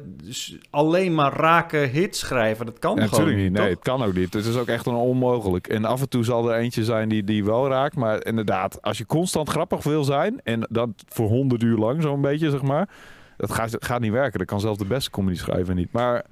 [0.70, 2.66] alleen maar raken hits schrijven?
[2.66, 3.52] Dat kan ja, gewoon niet.
[3.52, 4.34] Nee, het kan ook niet.
[4.34, 5.68] Het is ook echt een onmogelijk.
[5.68, 7.96] En af en toe zal er eentje zijn die, die wel raakt.
[7.96, 12.22] Maar inderdaad, als je constant grappig wil zijn, en dat voor honderd uur lang zo'n
[12.22, 12.90] beetje, zeg maar.
[13.38, 14.40] Dat gaat, gaat niet werken.
[14.40, 15.92] Dat kan zelfs de beste comedy schrijver niet.
[15.92, 16.26] Maar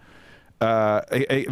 [0.66, 0.98] uh,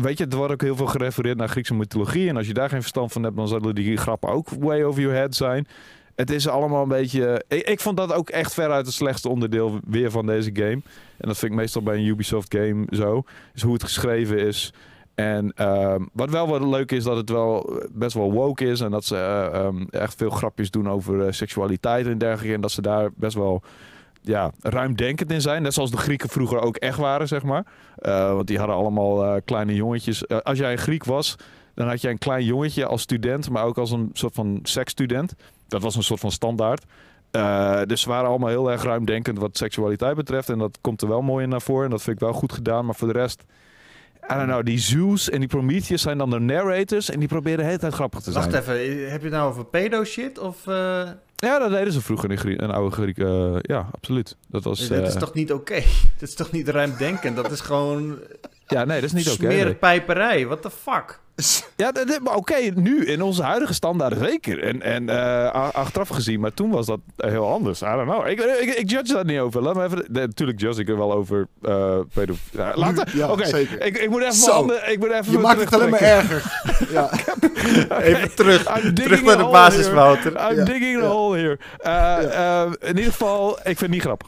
[0.01, 2.29] weet je, er wordt ook heel veel gerefereerd naar Griekse mythologie.
[2.29, 5.01] En als je daar geen verstand van hebt, dan zullen die grappen ook way over
[5.01, 5.67] your head zijn.
[6.15, 7.43] Het is allemaal een beetje.
[7.47, 10.81] Ik, vond dat ook echt veruit het slechtste onderdeel weer van deze game.
[11.17, 13.23] En dat vind ik meestal bij een Ubisoft game zo.
[13.53, 14.73] Is hoe het geschreven is.
[15.15, 18.81] En uh, wat wel wat leuk is, dat het wel best wel woke is.
[18.81, 22.55] En dat ze uh, um, echt veel grapjes doen over uh, seksualiteit en dergelijke.
[22.55, 23.63] En dat ze daar best wel
[24.23, 25.61] ja, ruimdenkend in zijn.
[25.61, 27.65] Net zoals de Grieken vroeger ook echt waren, zeg maar.
[28.01, 30.23] Uh, want die hadden allemaal uh, kleine jongetjes.
[30.27, 31.35] Uh, als jij een Griek was,
[31.73, 35.33] dan had jij een klein jongetje als student, maar ook als een soort van seksstudent.
[35.67, 36.85] Dat was een soort van standaard.
[37.87, 40.49] dus ze waren allemaal heel erg ruimdenkend wat seksualiteit betreft.
[40.49, 41.85] En dat komt er wel mooi in naar voren.
[41.85, 42.85] En dat vind ik wel goed gedaan.
[42.85, 43.43] Maar voor de rest,
[44.31, 47.09] I don't know, die Zeus en die Prometheus zijn dan de narrators.
[47.09, 48.43] En die proberen de hele tijd grappig te zijn.
[48.43, 50.39] Wacht even, heb je het nou over pedo shit?
[50.39, 50.67] Of,
[51.43, 53.17] ja, dat deden ze vroeger in Grie een oude Griek.
[53.17, 54.35] Uh, ja, absoluut.
[54.47, 54.87] Dat was.
[54.87, 55.81] dat is toch niet oké?
[56.19, 57.35] Dat is toch niet ruimdenken?
[57.35, 58.19] Dat is gewoon.
[58.67, 59.43] Ja, nee, dat is niet oké.
[59.43, 59.75] Okay, nee.
[59.75, 60.45] pijperij.
[60.45, 61.21] What the fuck?
[61.75, 61.91] Ja,
[62.21, 64.63] maar oké, nu in onze huidige standaarden zeker.
[64.63, 67.81] En, en uh, achteraf gezien, maar toen was dat heel anders.
[67.81, 68.27] I don't know.
[68.27, 69.61] Ik, ik, ik judge dat niet over.
[69.61, 70.05] Laat me even.
[70.11, 71.47] natuurlijk judge ik er wel over.
[71.61, 71.97] Uh,
[72.51, 73.17] ja, laten.
[73.17, 73.47] Ja, oké.
[73.47, 73.61] Okay.
[73.61, 74.51] Ik, ik moet even Zo.
[74.51, 74.91] handen.
[74.91, 75.31] Ik moet even.
[75.31, 76.43] Je maakt het alleen maar erger.
[76.95, 77.09] ja.
[78.01, 78.63] Even terug.
[78.93, 80.51] terug naar de basis, Wouter.
[80.51, 81.59] I'm digging the hole here.
[81.85, 84.27] Uh, uh, in ieder geval, ik vind het niet grappig.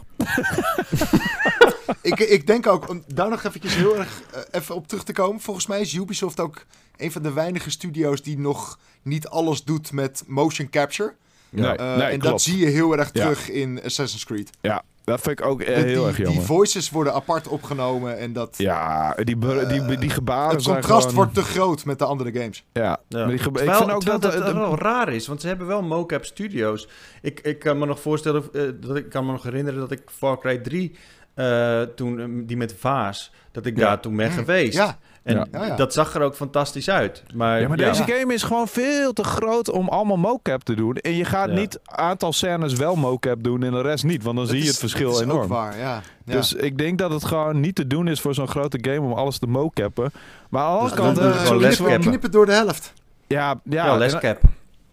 [2.05, 5.13] Ik, ik denk ook, om daar nog eventjes heel erg uh, even op terug te
[5.13, 5.41] komen.
[5.41, 6.65] Volgens mij is Ubisoft ook
[6.97, 11.13] een van de weinige studio's die nog niet alles doet met motion capture.
[11.49, 14.49] Nee, uh, nee, en dat zie je heel erg terug in Assassin's Creed.
[14.61, 16.37] Ja, dat vind ik ook heel die, erg jammer.
[16.37, 18.55] Die voices worden apart opgenomen en dat...
[18.57, 22.65] Ja, die, die, die, die gebaren Het contrast wordt te groot met de andere games.
[22.73, 22.99] Ja.
[23.07, 23.25] ja.
[23.25, 25.81] Die terwijl, ik vind ook dat, dat het wel raar is, want ze hebben wel
[25.81, 26.87] mocap studios.
[27.21, 30.01] Ik, ik kan me nog voorstellen, uh, dat ik kan me nog herinneren dat ik
[30.05, 30.95] Far Cry 3,
[31.35, 33.87] uh, toen, die met Vaas, dat ik ja.
[33.87, 34.77] daar toen ben geweest.
[34.77, 34.97] Ja.
[35.23, 35.65] En ja.
[35.65, 37.23] Ja, dat zag er ook fantastisch uit.
[37.33, 40.95] Maar, ja, maar deze game is gewoon veel te groot om allemaal mocap te doen.
[40.95, 44.23] En je gaat niet aantal scènes wel mocap doen en de rest niet.
[44.23, 45.47] Want dan zie je het verschil is enorm.
[45.47, 46.01] Waar, ja.
[46.25, 49.13] Dus ik denk dat het gewoon niet te doen is voor zo'n grote game om
[49.13, 50.11] alles te mocappen.
[50.49, 51.59] Maar aan de andere kant...
[51.59, 52.93] Dus uh, knippen door de helft.
[53.27, 54.37] Ja, ja, ja.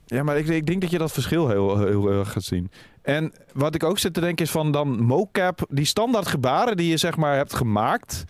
[0.06, 2.70] Ja, maar ik, ik, denk dat je dat verschil heel, heel, heel gaat zien.
[3.02, 6.88] En wat ik ook zit te denken is van dan mocap, die standaard gebaren die
[6.88, 8.24] je zeg maar hebt gemaakt...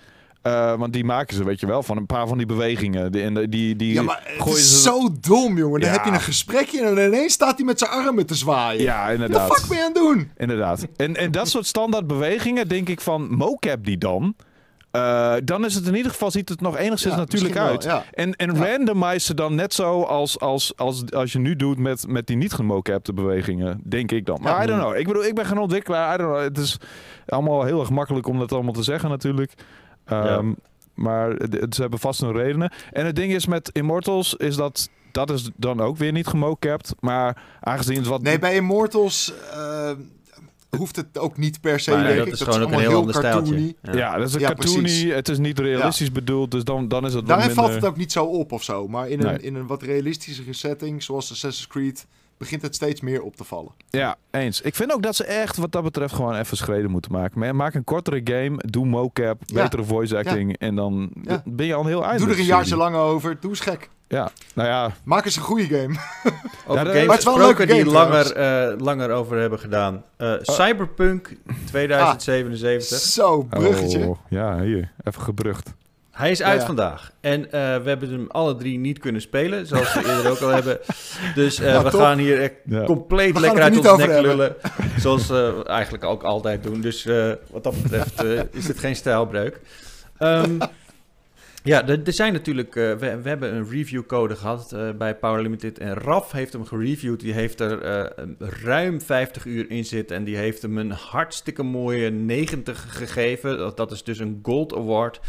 [0.47, 3.13] Uh, want die maken ze, weet je wel, van een paar van die bewegingen.
[3.13, 5.81] Die, die, die ja, maar het is zo dom, jongen.
[5.81, 8.83] Dan heb je een gesprekje en ineens staat hij met zijn armen te zwaaien.
[8.83, 9.49] Ja, inderdaad.
[9.49, 10.31] Wat fuck ben je aan het doen?
[10.37, 10.87] Inderdaad.
[10.97, 14.35] En, en dat soort standaard bewegingen, denk ik van, mocap die dan.
[14.93, 17.85] Uh, dan is het in ieder geval, ziet het nog enigszins ja, natuurlijk uit.
[17.85, 18.05] Wel, ja.
[18.13, 18.65] En, en ja.
[18.67, 22.53] randomize dan net zo als, als, als, als je nu doet met, met die niet
[22.53, 24.39] gemocapte bewegingen, denk ik dan.
[24.43, 24.97] Maar I don't know.
[24.97, 26.15] Ik bedoel, ik ben geen ontwikkelaar.
[26.15, 26.43] I don't know.
[26.43, 26.77] Het is
[27.27, 29.53] allemaal heel erg makkelijk om dat allemaal te zeggen natuurlijk.
[30.13, 30.57] Um,
[30.95, 31.37] Maar
[31.71, 32.73] ze hebben vast hun redenen.
[32.91, 36.95] En het ding is met Immortals is dat dat is dan ook weer niet gemocapt.
[37.01, 38.23] Maar aangezien het wat...
[38.23, 39.91] Nee, bij Immortals uh,
[40.77, 42.33] hoeft het ook niet per se, nee, dat ik.
[42.33, 43.75] Is dat gewoon is ook een heel ander cartoony.
[43.83, 43.93] Ja.
[43.95, 44.17] ja.
[44.17, 44.79] dat is een ja, cartoony.
[44.79, 45.13] Precies.
[45.13, 46.13] Het is niet realistisch ja.
[46.13, 47.57] bedoeld, dus dan, dan is het Daar minder...
[47.57, 48.89] valt het ook niet zo op of zo.
[48.89, 52.07] Maar in een, in een wat realistischere setting, zoals Assassin's Creed
[52.37, 53.73] begint het steeds meer op te vallen.
[53.91, 54.61] Ja, eens.
[54.61, 57.57] Ik vind ook dat ze echt wat dat betreft gewoon even schreden moeten maken.
[57.57, 59.63] Maak een kortere game, doe mocap, ja.
[59.63, 60.67] betere voice acting ja.
[60.67, 61.43] en dan ja.
[61.45, 62.19] ben je al heel eind.
[62.19, 63.91] Doe er een jaar zo lang over, doe eens gek.
[64.13, 64.93] Ja, nou ja.
[65.05, 65.95] Maak eens een goede game.
[66.67, 69.39] over ja, games maar het is wel een leuke die game, langer, uh, langer over
[69.39, 70.05] hebben gedaan.
[70.19, 71.37] Uh, Cyberpunk
[71.67, 72.99] 2077.
[72.99, 73.99] Ah, zo, bruggetje.
[73.99, 74.93] Oh, ja, hier.
[75.05, 75.75] Even gebrucht.
[76.11, 76.67] Hij is uit ja.
[76.67, 77.11] vandaag.
[77.21, 80.49] En uh, we hebben hem alle drie niet kunnen spelen, zoals we eerder ook al
[80.61, 80.79] hebben.
[81.35, 82.01] Dus uh, nou, we top.
[82.01, 82.85] gaan hier echt ja.
[82.85, 84.23] compleet lekker uit ons nek hebben.
[84.23, 84.57] lullen.
[84.99, 86.81] Zoals we eigenlijk ook altijd doen.
[86.81, 89.61] Dus uh, wat dat betreft is het geen stijlbreuk.
[90.19, 90.59] Um,
[91.65, 92.75] Ja, er, zijn natuurlijk.
[92.75, 95.79] Uh, we, hebben een reviewcode gehad uh, bij Power Limited.
[95.79, 97.21] En Raf heeft hem gereviewd.
[97.21, 100.17] Die heeft er uh, ruim 50 uur in zitten.
[100.17, 103.73] En die heeft hem een hartstikke mooie 90 gegeven.
[103.75, 105.21] Dat is dus een Gold Award.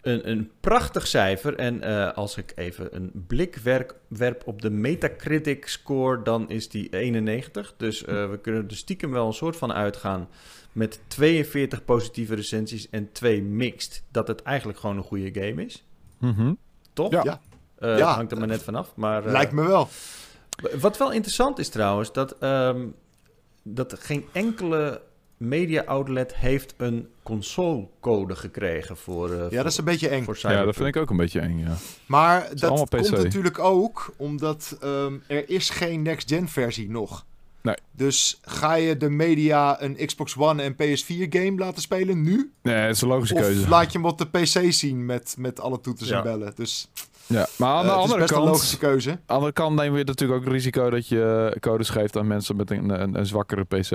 [0.00, 1.54] Een, een prachtig cijfer.
[1.54, 1.82] En
[2.14, 3.56] als ik even een blik
[4.08, 7.74] werp op de Metacritic score, dan is die 91.
[7.76, 10.28] Dus we kunnen er stiekem wel een soort van uitgaan
[10.74, 15.84] met 42 positieve recensies en 2 mixed, dat het eigenlijk gewoon een goede game is.
[16.18, 16.58] Mm
[16.92, 17.10] Toch?
[17.10, 17.40] Ja.
[17.78, 18.14] Uh, ja.
[18.14, 18.92] Hangt er maar net vanaf.
[18.96, 19.88] Maar, uh, Lijkt me wel.
[20.80, 22.94] Wat wel interessant is trouwens, dat, um,
[23.62, 25.02] dat geen enkele
[25.36, 29.30] media outlet heeft een consolecode gekregen voor.
[29.30, 30.26] Uh, ja, dat is een beetje eng.
[30.32, 31.58] ja, dat vind ik ook een beetje eng.
[31.58, 31.76] Ja.
[32.06, 37.24] Maar dat, komt natuurlijk ook omdat um, er is geen next-gen versie nog.
[37.64, 37.76] Nee.
[37.92, 42.52] Dus ga je de media een Xbox One en PS4 game laten spelen nu?
[42.62, 43.68] Nee, dat is een logische of keuze.
[43.68, 46.52] laat je hem op de PC zien met, met alle toeters en bellen.
[46.54, 46.88] Dus
[47.26, 49.10] ja, maar aan de uh, andere best kant, een logische keuze.
[49.10, 52.26] Aan de andere kant neem je natuurlijk ook het risico dat je codes geeft aan
[52.26, 53.90] mensen met een, een, een zwakkere PC.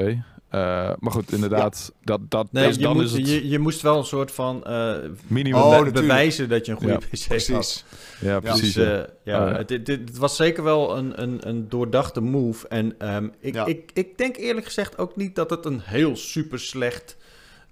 [0.51, 1.99] Uh, maar goed, inderdaad, ja.
[2.03, 3.29] dat, dat nee, dus je dan moet, is het...
[3.29, 4.95] je, je moest wel een soort van uh,
[5.27, 6.97] minimum oh, be bewijzen dat je een goede ja.
[6.97, 7.55] PC precies.
[7.55, 7.83] had.
[8.19, 8.73] Ja, precies.
[8.73, 12.67] Dus, uh, ja, het, het, het, was zeker wel een, een, een doordachte move.
[12.67, 13.65] En um, ik, ja.
[13.65, 17.17] ik, ik denk eerlijk gezegd ook niet dat het een heel super slecht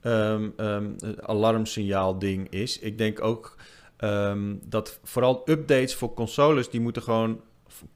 [0.03, 2.79] um, um, alarmsignaal ding is.
[2.79, 3.55] Ik denk ook
[3.99, 7.41] um, dat vooral updates voor consoles, die moeten gewoon...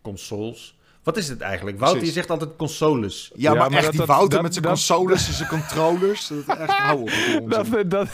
[0.01, 0.75] Consoles...
[1.03, 1.79] Wat is het eigenlijk?
[1.79, 3.31] Wouter, je zegt altijd consoles.
[3.35, 6.27] Ja, maar, ja, maar echt dat, die Wouter dat, met zijn consoles en zijn controllers.
[6.27, 7.49] Dat echt hou op.
[7.51, 8.07] Dat, dat,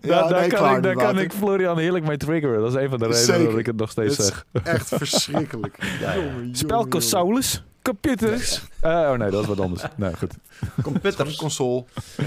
[0.00, 2.60] ja, daar, nee, kan, ik, daar kan ik Florian heerlijk mee triggeren.
[2.60, 3.50] Dat is een van de redenen Zeker.
[3.50, 4.46] dat ik het nog steeds dat zeg.
[4.62, 5.76] Echt verschrikkelijk.
[6.00, 6.22] ja, ja.
[6.52, 7.64] Spelconsoles?
[7.86, 8.62] Computers?
[8.82, 8.92] Nee.
[8.92, 9.82] Uh, oh nee, dat is wat anders.
[9.96, 10.34] nee, goed.
[10.82, 11.36] Computers.
[11.36, 11.84] console.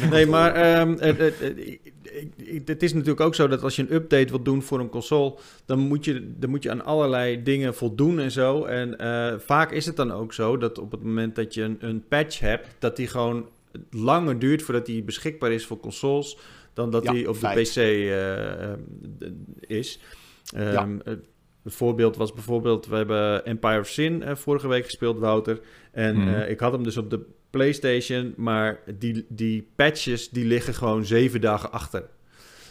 [0.10, 3.94] Nee, maar um, het, het, het, het, is natuurlijk ook zo dat als je een
[3.94, 5.36] update wilt doen voor een console,
[5.66, 8.64] dan moet je, dan moet je aan allerlei dingen voldoen en zo.
[8.64, 11.78] En uh, vaak is het dan ook zo dat op het moment dat je een,
[11.80, 13.48] een patch hebt, dat die gewoon
[13.92, 16.38] langer duurt voordat die beschikbaar is voor consoles
[16.74, 17.74] dan dat ja, die op feit.
[17.74, 17.86] de PC
[19.22, 20.00] uh, is.
[20.56, 21.18] Um, ja.
[21.64, 25.60] Een voorbeeld was bijvoorbeeld, we hebben Empire of Sin uh, vorige week gespeeld, Wouter.
[25.92, 26.28] En mm.
[26.28, 31.06] uh, ik had hem dus op de PlayStation, maar die, die patches die liggen gewoon
[31.06, 32.04] zeven dagen achter.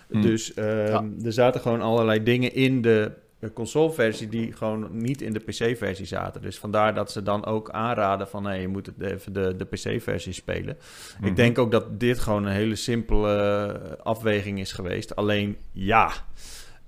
[0.08, 0.22] Mm.
[0.22, 1.04] Dus uh, ja.
[1.24, 3.12] er zaten gewoon allerlei dingen in de
[3.54, 6.42] consoleversie die gewoon niet in de PC-versie zaten.
[6.42, 8.44] Dus vandaar dat ze dan ook aanraden van...
[8.44, 10.76] Hey, je moet het even de, de PC-versie spelen.
[11.22, 15.16] Ik denk ook dat dit gewoon een hele simpele afweging is geweest.
[15.16, 16.12] Alleen ja...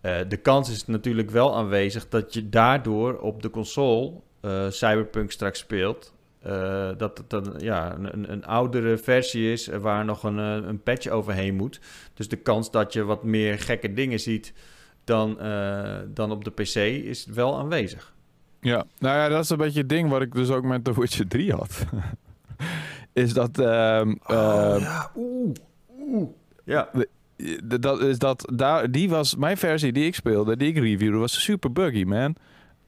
[0.02, 5.30] Uh, de kans is natuurlijk wel aanwezig dat je daardoor op de console uh, Cyberpunk
[5.30, 6.14] straks speelt.
[6.46, 11.08] Uh, dat het dan ja, een, een, oudere versie is waar nog een, een patch
[11.08, 11.80] overheen moet.
[12.14, 14.52] Dus de kans dat je wat meer gekke dingen ziet
[15.04, 15.38] dan,
[16.14, 16.74] dan op de PC
[17.04, 18.14] is wel aanwezig.
[18.60, 21.00] Ja, nou ja, dat is een beetje het ding wat ik dus ook met The
[21.00, 21.84] Witcher 3 had.
[23.12, 23.58] is dat...
[23.58, 25.54] Uh, oh, ja, oeh,
[25.98, 26.28] oeh.
[26.64, 26.90] Ja
[27.64, 31.42] dat is dat daar, die was mijn versie die ik speelde, die ik reviewde, was
[31.42, 32.36] super buggy, man.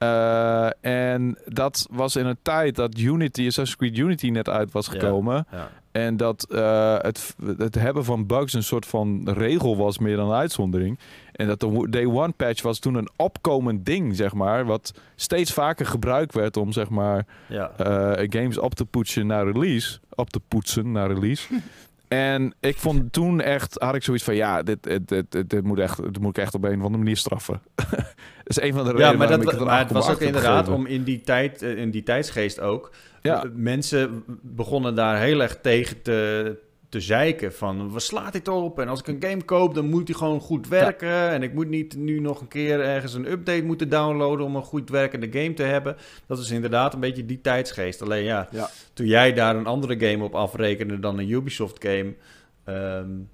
[0.02, 4.88] Uh, en dat was in een tijd dat Unity, Assassin's Creed Unity net uit was
[4.88, 5.46] gekomen.
[5.50, 5.70] Ja, ja.
[5.92, 10.28] En dat uh, het, het hebben van bugs een soort van regel was meer dan
[10.28, 10.98] een uitzondering.
[11.32, 14.64] En dat de Day One patch was toen een opkomend ding, zeg maar.
[14.64, 17.70] Wat steeds vaker gebruikt werd om, zeg maar, ja.
[17.80, 19.98] uh, games op te poetsen naar release.
[20.14, 21.48] Op te poetsen naar release.
[22.12, 25.78] En ik vond toen echt, had ik zoiets van, ja, dit, dit, dit, dit moet,
[25.78, 27.62] echt, dit moet ik echt op een of andere manier straffen.
[27.74, 28.06] dat
[28.44, 30.86] is een van de redenen ja, maar, dat, ik maar het was ook inderdaad om
[30.86, 32.90] in die, tijd, in die tijdsgeest ook,
[33.22, 33.44] ja.
[33.54, 36.58] mensen begonnen daar heel erg tegen te,
[36.92, 38.78] te zeiken van, wat slaat dit op?
[38.80, 41.08] En als ik een game koop, dan moet die gewoon goed werken.
[41.08, 41.30] Ja.
[41.30, 44.62] En ik moet niet nu nog een keer ergens een update moeten downloaden om een
[44.62, 45.96] goed werkende game te hebben.
[46.26, 48.02] Dat is inderdaad een beetje die tijdsgeest.
[48.02, 48.70] Alleen ja, ja.
[48.92, 52.14] toen jij daar een andere game op afrekende dan een Ubisoft game,
[52.66, 53.28] um,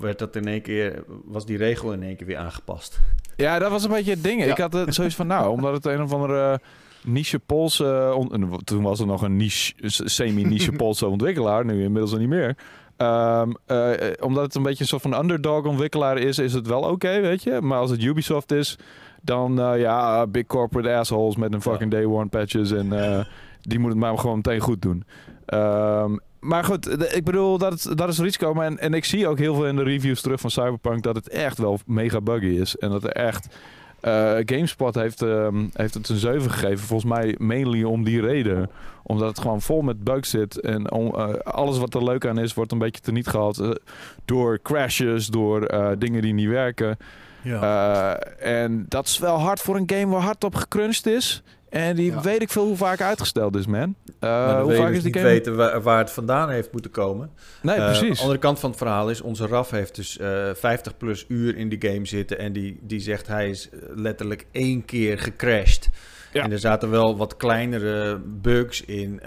[0.00, 3.00] werd dat in één keer, was die regel in één keer weer aangepast.
[3.36, 4.44] Ja, dat was een beetje het ding.
[4.44, 4.50] Ja.
[4.50, 6.60] Ik had het zoiets van, nou, omdat het een of andere
[7.04, 8.12] niche Poolse...
[8.16, 11.64] On, toen was er nog een niche, semi-niche Poolse ontwikkelaar.
[11.64, 12.56] Nu inmiddels niet meer.
[12.96, 13.90] Um, uh,
[14.20, 17.20] omdat het een beetje een soort van underdog ontwikkelaar is, is het wel oké, okay,
[17.20, 17.60] weet je.
[17.60, 18.78] Maar als het Ubisoft is,
[19.22, 22.72] dan uh, ja, big corporate assholes met een fucking day one patches.
[22.72, 23.20] En uh,
[23.60, 25.04] die moet het maar gewoon meteen goed doen.
[25.46, 28.60] Um, maar goed, ik bedoel, dat, is, dat is risico.
[28.60, 31.28] En, en ik zie ook heel veel in de reviews terug van Cyberpunk dat het
[31.28, 32.76] echt wel mega buggy is.
[32.76, 33.56] En dat er echt
[34.02, 36.86] uh, GameSpot heeft, uh, heeft het een 7 gegeven.
[36.86, 38.70] Volgens mij mainly om die reden.
[39.02, 40.60] Omdat het gewoon vol met bugs zit.
[40.60, 43.78] En om, uh, alles wat er leuk aan is, wordt een beetje teniet gehaald.
[44.24, 46.96] door crashes, door dingen die niet werken.
[47.42, 48.16] Ja.
[48.38, 51.42] en dat is wel hard voor een game waar hard op gecrunched is.
[51.70, 53.94] En die weet ik veel hoe vaak uitgesteld is, man.
[54.20, 55.24] Uh, hoe vaak is dus die game?
[55.24, 57.30] weten waar, waar, het vandaan heeft moeten komen.
[57.62, 58.16] Nee, uh, precies.
[58.16, 61.24] De andere kant van het verhaal is, onze RAF heeft dus uh, eh, 50 plus
[61.28, 62.38] uur in die game zitten.
[62.38, 65.88] En die, die zegt hij is letterlijk één keer gecrashed.
[66.32, 66.42] Ja.
[66.42, 69.20] En er zaten wel wat kleinere bugs in.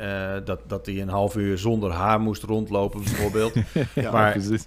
[0.46, 3.54] dat, dat hij een half uur zonder haar moest rondlopen, bijvoorbeeld.
[3.94, 4.66] ja, maar, precies.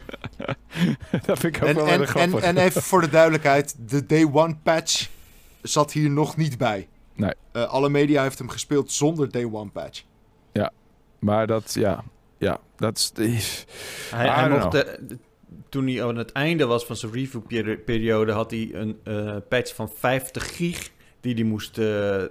[1.27, 2.43] dat vind ik ook en, wel en, grappig.
[2.43, 5.09] En, en even voor de duidelijkheid: de day one patch
[5.63, 6.89] zat hier nog niet bij.
[7.17, 7.33] Nee.
[7.53, 10.03] Uh, alle media heeft hem gespeeld zonder day one patch.
[10.53, 10.73] Ja,
[11.19, 12.05] maar dat, ja,
[12.39, 13.65] ja, dat is...
[14.11, 14.99] Hij, hij mocht de,
[15.69, 19.89] toen hij aan het einde was van zijn review-periode, had hij een uh, patch van
[19.89, 20.91] 50 gig
[21.21, 22.23] die hij moest, uh,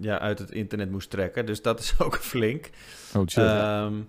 [0.00, 1.46] ja, uit het internet moest trekken.
[1.46, 2.70] Dus dat is ook flink.
[3.14, 3.44] Oh, shit.
[3.44, 4.08] Um,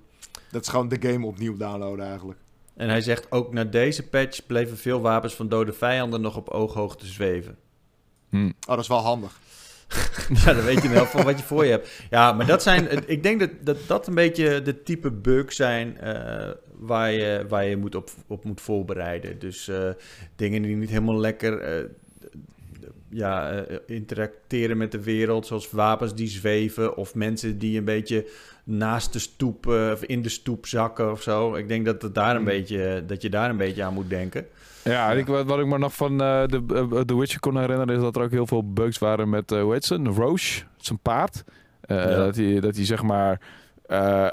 [0.51, 2.39] dat is gewoon de game opnieuw downloaden eigenlijk.
[2.75, 6.49] En hij zegt ook na deze patch bleven veel wapens van dode vijanden nog op
[6.49, 7.57] ooghoogte zweven.
[8.29, 8.47] Hmm.
[8.47, 9.39] Oh, dat is wel handig.
[10.43, 11.89] ja, dan weet je wel van wat je voor je hebt.
[12.09, 15.97] Ja, maar dat zijn, ik denk dat dat, dat een beetje de type bugs zijn
[16.03, 19.39] uh, waar, je, waar je moet op, op moet voorbereiden.
[19.39, 19.89] Dus uh,
[20.35, 21.85] dingen die niet helemaal lekker uh,
[23.09, 28.27] ja, interacteren met de wereld, zoals wapens die zweven of mensen die een beetje
[28.63, 31.55] naast de stoep of in de stoep zakken of zo.
[31.55, 32.45] Ik denk dat, het daar een hmm.
[32.45, 34.45] beetje, dat je daar een beetje aan moet denken.
[34.83, 37.95] Ja, Ik, wat, ik me nog van uh, de, uh, The Witcher kon herinneren...
[37.95, 39.95] is dat er ook heel veel bugs waren met, uh, hoe heet ze?
[39.95, 41.43] Roche, zijn paard.
[41.87, 43.39] Dat hij dat hij zeg maar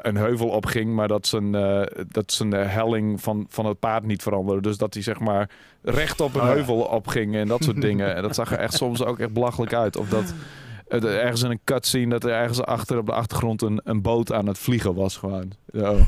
[0.03, 0.95] een heuvel opging...
[0.95, 1.53] maar dat zijn,
[2.09, 4.63] dat zijn helling van, van het paard niet veranderde.
[4.63, 5.51] Dus dat hij zeg maar
[5.83, 8.15] recht op een oh, heuvel opging en dat soort dingen.
[8.15, 9.97] En dat zag er echt soms ook echt belachelijk uit.
[9.97, 10.35] Of dat
[10.89, 14.47] ergens in een cutscene dat er ergens achter op de achtergrond een, een boot aan
[14.47, 15.53] het vliegen was gewoon.
[15.73, 15.99] Zo.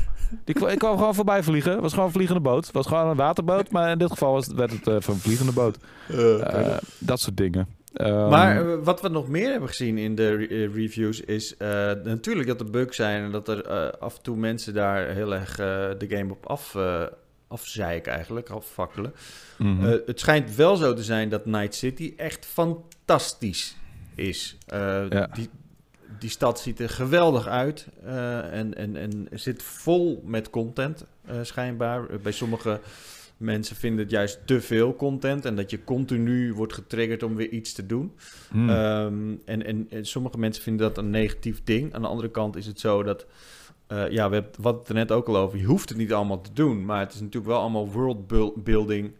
[0.43, 1.71] Die, ik kwam gewoon voorbij vliegen.
[1.71, 2.65] Het was gewoon een vliegende boot.
[2.65, 5.19] Het was gewoon een waterboot, maar in dit geval was, werd het uh, van een
[5.19, 5.77] vliegende boot.
[6.11, 7.67] Uh, dat soort dingen.
[7.93, 11.55] Um, maar wat we nog meer hebben gezien in de re reviews is
[12.03, 15.55] natuurlijk dat er bugs zijn en dat er af en toe mensen daar heel erg
[15.97, 16.77] de game op af,
[17.47, 19.13] afzeiken eigenlijk, afvakkelen.
[19.57, 20.01] Mm -hmm.
[20.05, 23.75] het schijnt wel zo te zijn dat Night City echt fantastisch
[24.21, 24.57] is.
[24.67, 25.27] Ja.
[25.33, 25.49] die,
[26.19, 31.35] die stad ziet er geweldig uit uh, en, en, en zit vol met content, uh,
[31.41, 32.05] schijnbaar.
[32.21, 32.79] Bij sommige
[33.37, 37.49] mensen vinden het juist te veel content en dat je continu wordt getriggerd om weer
[37.49, 38.11] iets te doen.
[38.49, 38.69] Hmm.
[38.69, 41.93] Um, en, en, en, sommige mensen vinden dat een negatief ding.
[41.93, 43.25] Aan de andere kant is het zo dat,
[43.91, 46.13] uh, ja, we hebben wat het er net ook al over, je hoeft het niet
[46.13, 49.11] allemaal te doen, maar het is natuurlijk wel allemaal worldbuilding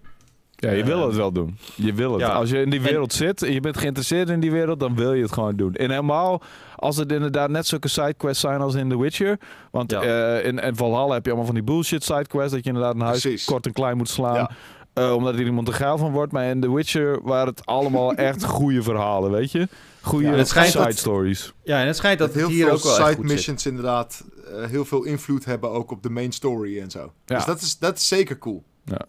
[0.62, 1.57] ja, je wil het wel doen.
[1.76, 2.30] Je wil het.
[2.30, 5.14] Als je in die wereld zit en je bent geïnteresseerd in die wereld, dan wil
[5.14, 5.74] je het gewoon doen.
[5.74, 6.41] En helemaal
[6.76, 9.39] als het inderdaad net zulke sidequests zijn als in The Witcher.
[9.72, 12.95] Want uh, in, in Valhalla heb je allemaal van die bullshit sidequests dat je inderdaad
[12.95, 14.47] een huis kort en klein moet slaan.
[14.93, 16.32] Uh, omdat er iemand er geil van wordt.
[16.32, 19.68] Maar in The Witcher waren het allemaal echt goede verhalen, weet je?
[20.01, 21.53] Goede ja, side stories.
[21.64, 24.86] Ja, en het schijnt dat, heel hier veel ook wel side missions inderdaad uh, heel
[24.86, 27.12] veel invloed hebben ook op de main story en zo.
[27.26, 28.64] Dus dat is, dat is zeker cool.
[28.86, 29.05] Ja.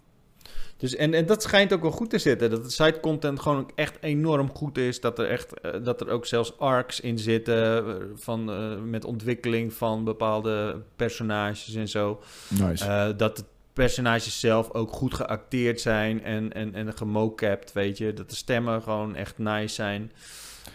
[0.83, 2.51] Dus, en, en dat schijnt ook wel goed te zitten.
[2.51, 5.01] Dat de site content gewoon echt enorm goed is.
[5.01, 7.87] Dat er, echt, uh, dat er ook zelfs arcs in zitten.
[7.87, 12.21] Uh, van, uh, met ontwikkeling van bepaalde personages en zo.
[12.49, 13.15] Nice.
[13.17, 18.13] dat de personages zelf ook goed geacteerd zijn en, en, en gemocapt, weet je.
[18.13, 20.13] Dat de stemmen gewoon echt nice zijn.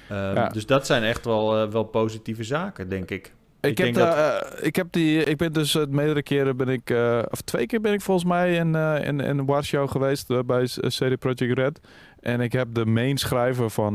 [0.09, 0.47] Ja.
[0.49, 3.33] Dus dat zijn echt wel, wel positieve zaken, denk ik.
[3.61, 4.15] Ik, heb, dat...
[4.15, 7.81] uh, ik heb die, ik ben dus meerdere keren ben ik, uh, of twee keer
[7.81, 11.79] ben ik volgens mij in, uh, in, in Warschau geweest bij CD Projekt Red.
[12.19, 13.93] En ik heb de main schrijver van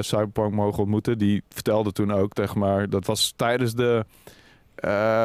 [0.00, 1.18] Cyberpunk mogen ontmoeten.
[1.18, 4.04] Die vertelde toen ook, zeg maar, dat was tijdens de,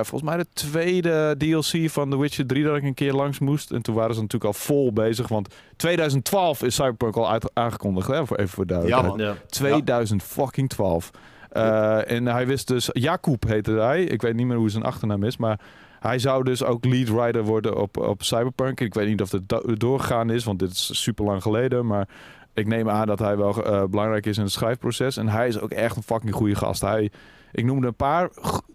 [0.02, 3.72] volgens mij de tweede DLC van The Witcher 3 dat ik een keer langs moest.
[3.72, 8.08] En toen waren ze natuurlijk al vol bezig, want 2012 is Cyberpunk al uit, aangekondigd,
[8.08, 9.20] hè, even voor duidelijkheid.
[9.20, 9.36] Ja, man.
[9.36, 9.36] Ja.
[9.50, 11.12] 2012.
[11.58, 14.04] Uh, en hij wist dus, Jacob heette hij.
[14.04, 15.60] Ik weet niet meer hoe zijn achternaam is, maar
[16.00, 18.80] hij zou dus ook lead writer worden op, op Cyberpunk.
[18.80, 21.88] Ik weet niet of het do doorgegaan is, want dit is super lang geleden.
[21.88, 22.08] Maar
[22.54, 25.18] ik neem aan dat hij wel uh, belangrijk is in het schrijfproces.
[25.18, 26.82] En hij is ook echt een fucking goede gast.
[26.82, 27.12] Hij,
[27.52, 28.30] ik noemde een paar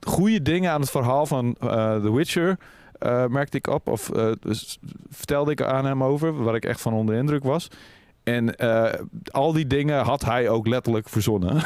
[0.06, 2.58] goede dingen aan het verhaal van uh, The Witcher.
[3.28, 4.10] merkte ik op, of
[4.40, 4.78] dus
[5.10, 7.68] vertelde ik aan hem over, waar ik echt van onder indruk was.
[8.22, 8.92] En uh,
[9.30, 11.62] al die dingen had hij ook letterlijk verzonnen.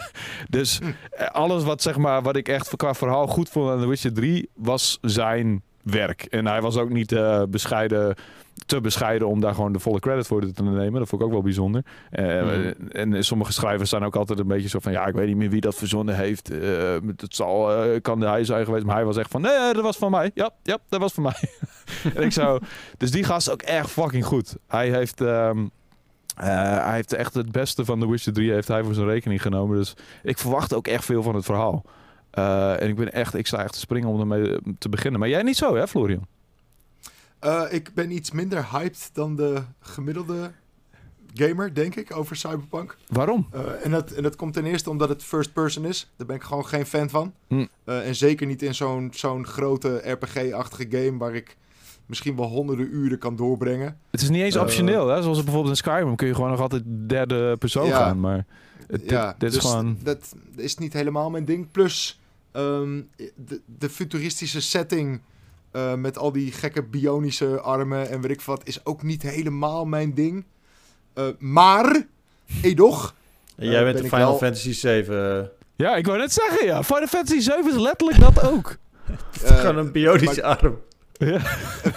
[0.48, 0.84] dus hm.
[1.10, 4.12] Eh, alles wat, zeg maar, wat ik echt qua verhaal goed vond aan The Witcher
[4.12, 6.22] 3 was zijn werk.
[6.22, 8.14] En hij was ook niet uh, bescheiden,
[8.66, 10.98] te bescheiden om daar gewoon de volle credit voor te nemen.
[10.98, 11.84] Dat vond ik ook wel bijzonder.
[12.12, 12.88] Uh, mm.
[12.88, 14.92] En sommige schrijvers zijn ook altijd een beetje zo van...
[14.92, 16.52] ja, ik weet niet meer wie dat verzonnen heeft.
[16.52, 18.84] Uh, het zal, kan hij zijn geweest.
[18.84, 19.40] Maar hij was echt van...
[19.40, 20.30] nee, dat was van mij.
[20.34, 21.50] Ja, ja dat was van mij.
[22.14, 22.60] en ik zou...
[22.98, 24.56] Dus die gast is ook echt fucking goed.
[24.66, 25.20] Hij heeft...
[25.20, 25.70] Um,
[26.44, 29.76] hij heeft echt het beste van The Witcher 3 heeft hij voor zijn rekening genomen.
[29.76, 31.84] Dus ik verwacht ook echt veel van het verhaal.
[32.78, 35.20] en ik ben echt, ik sta echt te springen om ermee te beginnen.
[35.20, 36.26] Maar jij niet zo, hè, Florian?
[37.70, 40.50] ik ben iets minder hyped dan de gemiddelde
[41.34, 42.96] gamer, denk ik, over Cyberpunk.
[43.08, 43.48] Waarom?
[43.82, 46.10] En, dat, en dat komt ten eerste omdat het first person is.
[46.16, 47.34] Daar ben ik gewoon geen fan van.
[47.48, 47.66] Hm.
[47.84, 51.56] En zeker niet in zo'n zo'n grote RPG-achtige game waar ik
[52.10, 53.98] misschien wel honderden uren kan doorbrengen.
[54.10, 55.22] Het is niet eens uh, optioneel, hè?
[55.22, 58.20] Zoals bijvoorbeeld in Skyrim kun je gewoon nog altijd derde persoon ja, gaan.
[58.20, 58.46] Maar
[58.86, 59.98] het, ja, dit, is dus gewoon...
[60.02, 61.70] Dat is niet helemaal mijn ding.
[61.70, 62.20] Plus
[62.52, 65.20] um, de, de futuristische setting...
[65.72, 69.84] Uh, met al die gekke bionische armen en weet ik wat, is ook niet helemaal
[69.84, 70.44] mijn ding.
[71.14, 72.06] Uh, maar,
[72.62, 73.14] edoch.
[73.56, 75.50] En jij bent de Final Fantasy 7.
[75.76, 76.82] Ja, ik wou net zeggen, ja.
[76.82, 78.76] Final Fantasy 7 is letterlijk dat ook.
[79.42, 80.78] Gewoon een bionische arm.
[81.20, 81.40] Ja.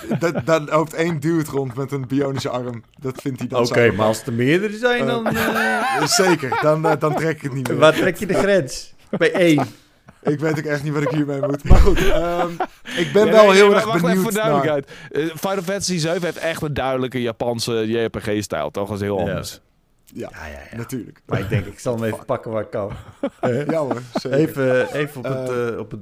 [0.46, 2.84] dan loopt één dude rond met een bionische arm.
[3.00, 5.28] Dat vindt hij dan Oké, maar als er meerdere zijn, dan...
[5.34, 6.06] Uh...
[6.24, 7.78] Zeker, dan, dan trek ik het niet meer.
[7.78, 8.94] Waar trek je de grens?
[9.10, 9.66] Bij één.
[10.24, 11.64] Ik weet ook echt niet wat ik hiermee moet.
[11.64, 12.58] Maar goed, um,
[12.98, 14.10] ik ben wel heel erg benieuwd.
[14.10, 14.92] Even voor duidelijkheid.
[15.12, 15.22] Naar...
[15.22, 18.72] Final Fantasy 7 heeft echt een duidelijke Japanse JRPG-stijl.
[18.72, 18.88] Toch?
[18.88, 19.62] Dat is heel anders.
[20.06, 21.22] Ja, ja, ja, ja, natuurlijk.
[21.26, 22.92] Maar ik denk, ik zal hem even pakken waar ik kan.
[23.42, 24.40] ja hoor, zeker.
[24.40, 26.00] Even, even op, het, uh, op, het,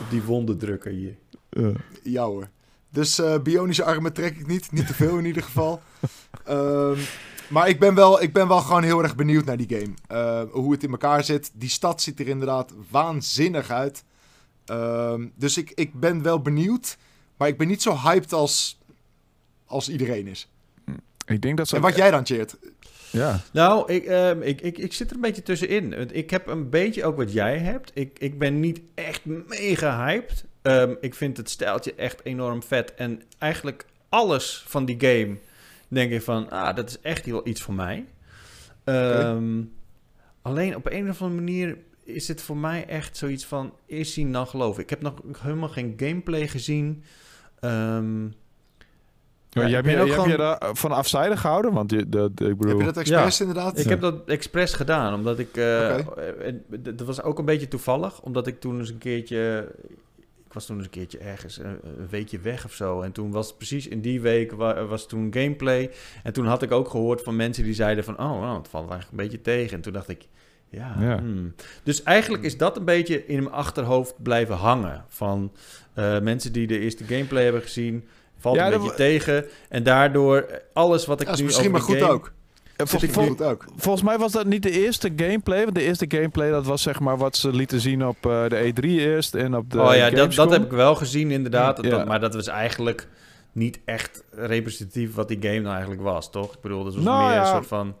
[0.00, 1.16] op die wonden drukken hier.
[1.50, 1.74] Uh.
[2.02, 2.48] Ja hoor.
[2.94, 4.72] Dus uh, bionische armen trek ik niet.
[4.72, 5.82] Niet te veel in ieder geval.
[6.48, 6.96] Um,
[7.54, 9.94] maar ik ben, wel, ik ben wel gewoon heel erg benieuwd naar die game.
[10.12, 11.50] Uh, hoe het in elkaar zit.
[11.54, 14.04] Die stad ziet er inderdaad waanzinnig uit.
[14.70, 16.96] Uh, dus ik, ik ben wel benieuwd.
[17.36, 18.78] Maar ik ben niet zo hyped als,
[19.64, 20.48] als iedereen is.
[21.26, 21.76] Ik denk dat ze...
[21.76, 22.56] En wat jij dan, Cheert?
[23.10, 23.40] Ja.
[23.52, 26.14] Nou, ik, uh, ik, ik, ik zit er een beetje tussenin.
[26.14, 27.90] Ik heb een beetje ook wat jij hebt.
[27.94, 30.44] Ik, ik ben niet echt mega hyped.
[30.66, 32.94] Um, ik vind het stijltje echt enorm vet.
[32.94, 35.36] En eigenlijk alles van die game
[35.88, 38.04] denk ik van, ah, dat is echt wel iets voor mij.
[38.84, 39.62] Ehm,
[40.42, 44.32] alleen op een of andere manier is het voor mij echt zoiets van, is zien
[44.32, 44.82] dan geloven.
[44.82, 47.04] Ik heb nog helemaal geen gameplay gezien.
[47.60, 48.34] Um,
[49.50, 50.28] ja, jij, hebt je, gewoon...
[50.28, 51.72] je daar van afzijdig gehouden?
[51.72, 52.68] Want je, de, ik bedoel...
[52.68, 53.78] Heb je dat expres inderdaad?
[53.78, 55.56] Ik heb dat expres gedaan, omdat ik...
[55.56, 55.96] Uh,
[56.78, 59.68] Dat was ook een beetje toevallig, omdat ik toen eens een keertje
[60.54, 61.80] was toen eens een keertje ergens een,
[62.10, 63.00] weekje weg of zo.
[63.00, 64.52] En toen was het precies in die week
[64.88, 65.90] was toen gameplay.
[66.22, 68.18] En toen had ik ook gehoord van mensen die zeiden van...
[68.18, 69.76] Oh, nou, het valt eigenlijk een beetje tegen.
[69.76, 70.26] En toen dacht ik...
[70.68, 71.54] Ja, hmm.
[71.82, 75.04] Dus eigenlijk is dat een beetje in mijn achterhoofd blijven hangen.
[75.08, 75.52] Van
[75.98, 78.04] uh, mensen die de eerste gameplay hebben gezien...
[78.38, 79.44] Valt een beetje tegen.
[79.68, 82.32] En daardoor alles wat ik ja, nu misschien maar goed ook.
[82.76, 83.64] Vol, ook.
[83.76, 85.62] Volgens mij was dat niet de eerste gameplay.
[85.62, 88.72] Want de eerste gameplay dat was zeg maar wat ze lieten zien op uh, de
[88.72, 91.82] E3 eerst en op de Oh ja, dat, dat, heb ik wel gezien inderdaad.
[91.82, 91.90] Ja.
[91.90, 93.08] Dat, maar dat was eigenlijk
[93.52, 96.54] niet echt representatief wat die game nou eigenlijk was, toch?
[96.54, 97.94] Ik bedoel, dat was nou, meer een soort van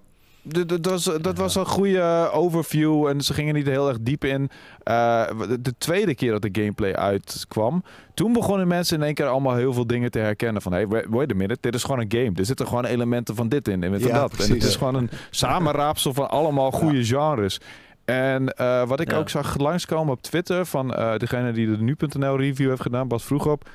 [0.44, 4.50] dat was, dat was een goede overview en ze gingen niet heel erg diep in.
[4.84, 5.26] Uh,
[5.60, 7.84] de tweede keer dat de gameplay uitkwam,
[8.14, 10.62] toen begonnen mensen in één keer allemaal heel veel dingen te herkennen.
[10.62, 12.32] Van, hey, wait a minute, dit is gewoon een game.
[12.34, 14.30] Er zitten gewoon elementen van dit in en ja, dat.
[14.30, 17.60] Precies, en het is gewoon een samenraapsel van allemaal goede genres.
[18.04, 22.36] En uh, wat ik ook zag langskomen op Twitter van uh, degene die de nu.nl
[22.36, 23.70] review heeft gedaan, Bas vroeg op.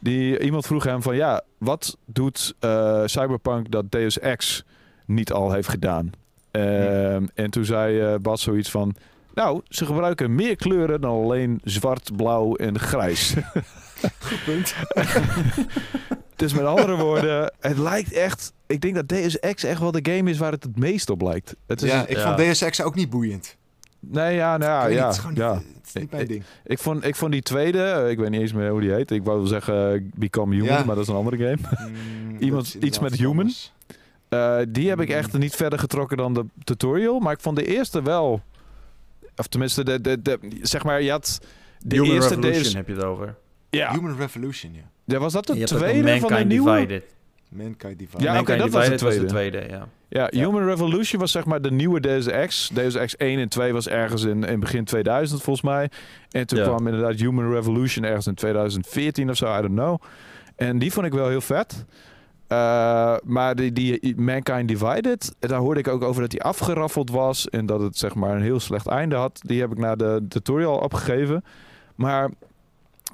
[0.00, 2.54] Die, iemand vroeg hem van ja, wat doet
[3.04, 4.64] Cyberpunk dat Deus Ex
[5.06, 6.10] niet al heeft gedaan.
[6.50, 8.94] Ehm, en toen zei uh, Bas zoiets van...
[9.34, 13.34] Nou, ze gebruiken meer kleuren dan alleen zwart, blauw en grijs.
[14.18, 14.74] Goed punt.
[16.36, 18.52] dus met andere woorden, het lijkt echt...
[18.66, 21.22] Ik denk dat Deus Ex echt wel de game is waar het het meest op
[21.22, 21.56] lijkt.
[21.66, 23.56] Het is ja, ik vond Deus Ex ook niet boeiend.
[24.06, 25.06] Nee, ja, nou ja.
[25.06, 25.54] Het is, ja.
[25.54, 26.42] het is niet mijn ding.
[26.64, 29.10] Ik, vond, ik vond die tweede, eh, ik weet niet eens meer hoe die heet.
[29.10, 31.90] Ik wou zeggen Become Human, maar dat is een andere game.
[31.90, 33.52] Mm, Iemand, iets met Human.
[34.32, 35.14] Uh, die heb ik mm.
[35.14, 37.18] echt niet verder getrokken dan de tutorial.
[37.18, 38.42] Maar ik vond de eerste wel.
[39.36, 41.40] Of tenminste, de, de, de, zeg maar, je had.
[41.78, 43.34] De Human eerste Revolution heb je het over.
[43.70, 43.92] Ja.
[43.92, 44.90] Human Revolution, ja.
[45.04, 46.74] ja was dat de tweede van de nieuwe?
[46.74, 47.04] Divided.
[47.48, 48.22] Mankind Divided.
[48.22, 49.16] Ja, oké, okay, dat was de, tweede.
[49.16, 49.66] was de tweede.
[49.68, 49.88] ja.
[50.08, 52.70] Ja, Human Revolution was zeg maar de nieuwe Deus Ex.
[52.74, 55.90] Deus Ex 1 en 2 was ergens in, in begin 2000 volgens mij.
[56.30, 60.02] En toen kwam inderdaad Human Revolution ergens in 2014 of zo, I don't know.
[60.56, 61.84] En die vond ik wel heel vet.
[62.52, 67.48] Uh, maar die, die Mankind Divided, daar hoorde ik ook over dat die afgeraffeld was
[67.48, 69.40] en dat het zeg maar een heel slecht einde had.
[69.42, 71.44] Die heb ik naar de tutorial opgegeven.
[71.94, 72.30] Maar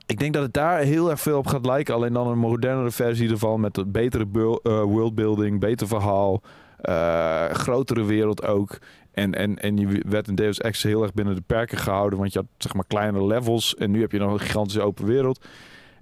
[0.07, 1.95] ik denk dat het daar heel erg veel op gaat lijken.
[1.95, 6.43] Alleen dan een modernere versie ervan met een betere uh, worldbuilding, beter verhaal,
[6.82, 8.78] uh, grotere wereld ook.
[9.12, 12.32] En, en, en je werd in Deus Ex heel erg binnen de perken gehouden, want
[12.32, 15.45] je had zeg maar kleine levels en nu heb je nog een gigantische open wereld.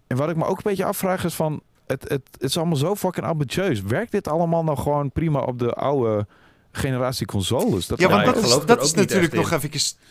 [0.07, 2.76] En wat ik me ook een beetje afvraag is van, het, het, het is allemaal
[2.76, 3.82] zo fucking ambitieus.
[3.82, 6.26] Werkt dit allemaal nog gewoon prima op de oude
[6.72, 7.87] generatie consoles?
[7.87, 9.70] Dat ja, want dat is, dat is natuurlijk nog even...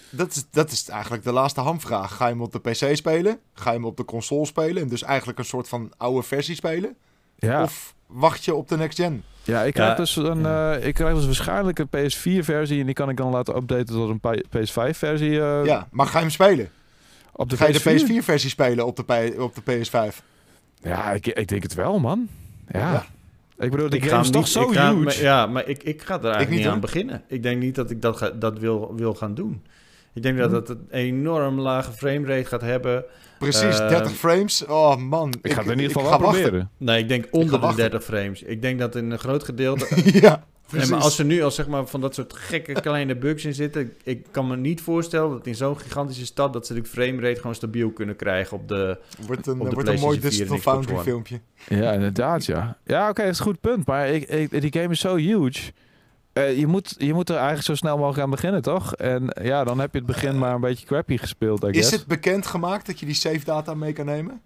[0.10, 2.16] Dat is, dat is eigenlijk de laatste hamvraag.
[2.16, 3.40] Ga je hem op de PC spelen?
[3.54, 4.84] Ga je hem op de console spelen?
[4.84, 6.96] En dus eigenlijk een soort van oude versie spelen?
[7.38, 7.64] Ja.
[7.64, 9.24] Of wacht je op de next gen?
[9.44, 13.10] Ja, ik krijg, dus, een, uh, ik krijg dus waarschijnlijk een PS4-versie en die kan
[13.10, 15.30] ik dan laten updaten tot een PS5-versie.
[15.30, 15.66] Uh, eh.
[15.66, 16.70] ja, maar ga je hem spelen?
[17.32, 20.35] Op de Ga je de PS4-versie spelen op de, op de PS5?
[20.86, 22.28] Ja, ik, ik denk het wel, man.
[22.72, 23.06] Ja.
[23.58, 25.22] Ik bedoel, de game is toch zo huge.
[25.22, 27.22] ja, maar ik, ik ga er eigenlijk niet, aan beginnen.
[27.28, 29.64] Ik denk niet dat ik dat, ga, dat wil, wil gaan doen.
[30.14, 30.56] Ik denk dat hm.
[30.56, 33.06] het een enorm lage framerate gaat hebben.
[33.40, 34.66] Precies, 30 eh, frames.
[34.66, 35.34] Oh man.
[35.42, 36.70] Ik, ga het in ieder geval wel proberen.
[36.78, 38.44] Nee, ik denk onder de 30 frames.
[38.44, 39.88] Ik denk dat in een groot gedeelte...
[40.22, 40.44] ja.
[40.72, 43.54] Nee, maar als er nu al zeg maar van dat soort gekke kleine bugs in
[43.54, 47.40] zitten, ik kan me niet voorstellen dat in zo'n gigantische stad dat ze de framerate
[47.40, 48.98] gewoon stabiel kunnen krijgen op de
[49.28, 51.40] Wordt een, op de wordt een mooi Digital Foundry filmpje.
[51.68, 52.78] Ja, inderdaad, ja.
[52.86, 53.86] Ja, oké, dat is een goed punt.
[53.86, 55.72] Maar ik, ik, die game is zo huge.
[56.34, 58.96] Uh, je, moet, je moet er eigenlijk zo snel mogelijk aan beginnen, toch?
[58.96, 62.06] En ja, dan heb je het begin maar een beetje crappy gespeeld, I Is het
[62.06, 64.42] bekend gemaakt dat je die save data mee kan nemen?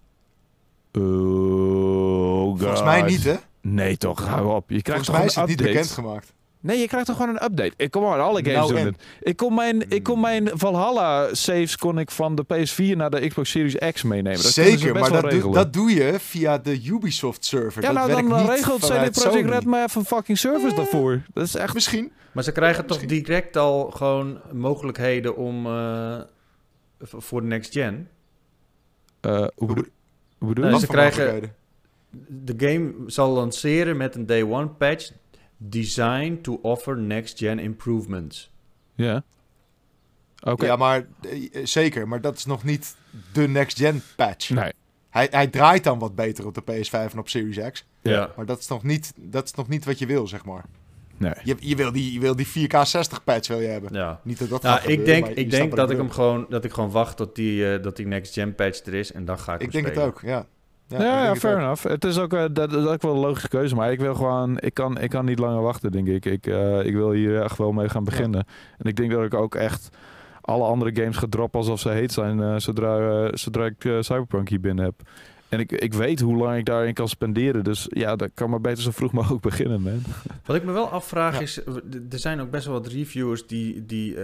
[0.92, 3.34] Oh, Volgens mij niet, hè?
[3.60, 4.70] Nee, toch, hou op.
[4.70, 6.32] Je krijgt Volgens mij is het niet bekendgemaakt.
[6.62, 7.72] Nee, je krijgt toch gewoon een update.
[7.76, 11.76] Ik kom maar alle games nou, doen Ik kon mijn, ik kon mijn Valhalla saves
[11.76, 14.42] kon ik van de PS4 naar de Xbox Series X meenemen.
[14.42, 17.82] Dat Zeker, maar dat, doe, dat doe je via de Ubisoft server.
[17.82, 21.22] Ja, dat nou dan, regelt CD Projekt Red maar even een fucking service daarvoor.
[21.32, 21.74] Dat is echt...
[21.74, 22.12] Misschien.
[22.32, 26.20] Maar ze krijgen toch direct al gewoon mogelijkheden om uh,
[26.98, 28.08] voor de next gen?
[29.26, 29.86] Uh, hoe,
[30.38, 30.78] bedoel je?
[30.78, 31.54] ze krijgen
[32.28, 35.12] de game zal lanceren met een day one patch
[35.56, 38.50] designed to offer next gen improvements.
[38.94, 39.24] Ja.
[40.42, 40.66] Oké.
[40.66, 42.96] Ja, maar eh, zeker, maar dat is nog niet
[43.32, 44.50] de next gen patch.
[44.50, 44.72] Nee.
[45.10, 47.86] Hij, hij draait dan wat beter op de PS5 en op Series X.
[48.02, 48.32] Ja.
[48.36, 50.64] Maar dat is nog niet, dat is nog niet wat je wil, zeg maar.
[51.16, 51.32] Nee.
[51.44, 53.92] Je, je, wil die, je wil die 4K 60 patch wil je hebben.
[53.92, 54.20] Ja.
[54.24, 56.90] Niet dat dat nou, ik denk, ik denk dat ik hem gewoon dat ik gewoon
[56.90, 59.62] wacht tot die, uh, dat die next gen patch er is en dan ga ik.
[59.62, 60.46] Ik denk het ook, ja.
[60.98, 61.82] Ja, ja, ja fair enough.
[61.82, 63.74] Het is ook, uh, dat, dat is ook wel een logische keuze.
[63.74, 66.24] Maar ik wil gewoon, ik kan, ik kan niet langer wachten, denk ik.
[66.24, 68.44] Ik, uh, ik wil hier echt wel mee gaan beginnen.
[68.78, 69.88] En ik denk dat ik ook echt
[70.40, 72.38] alle andere games ga droppen alsof ze heet zijn.
[72.38, 74.94] Uh, zodra, zodra ik Cyberpunk hier binnen heb.
[75.48, 77.64] En ik, ik weet hoe lang ik daarin kan spenderen.
[77.64, 80.02] Dus ja, dat kan maar beter zo vroeg mogelijk beginnen, man.
[80.44, 81.60] Wat ik me wel afvraag is...
[82.10, 83.86] Er zijn ook best wel wat reviewers die...
[83.86, 84.16] die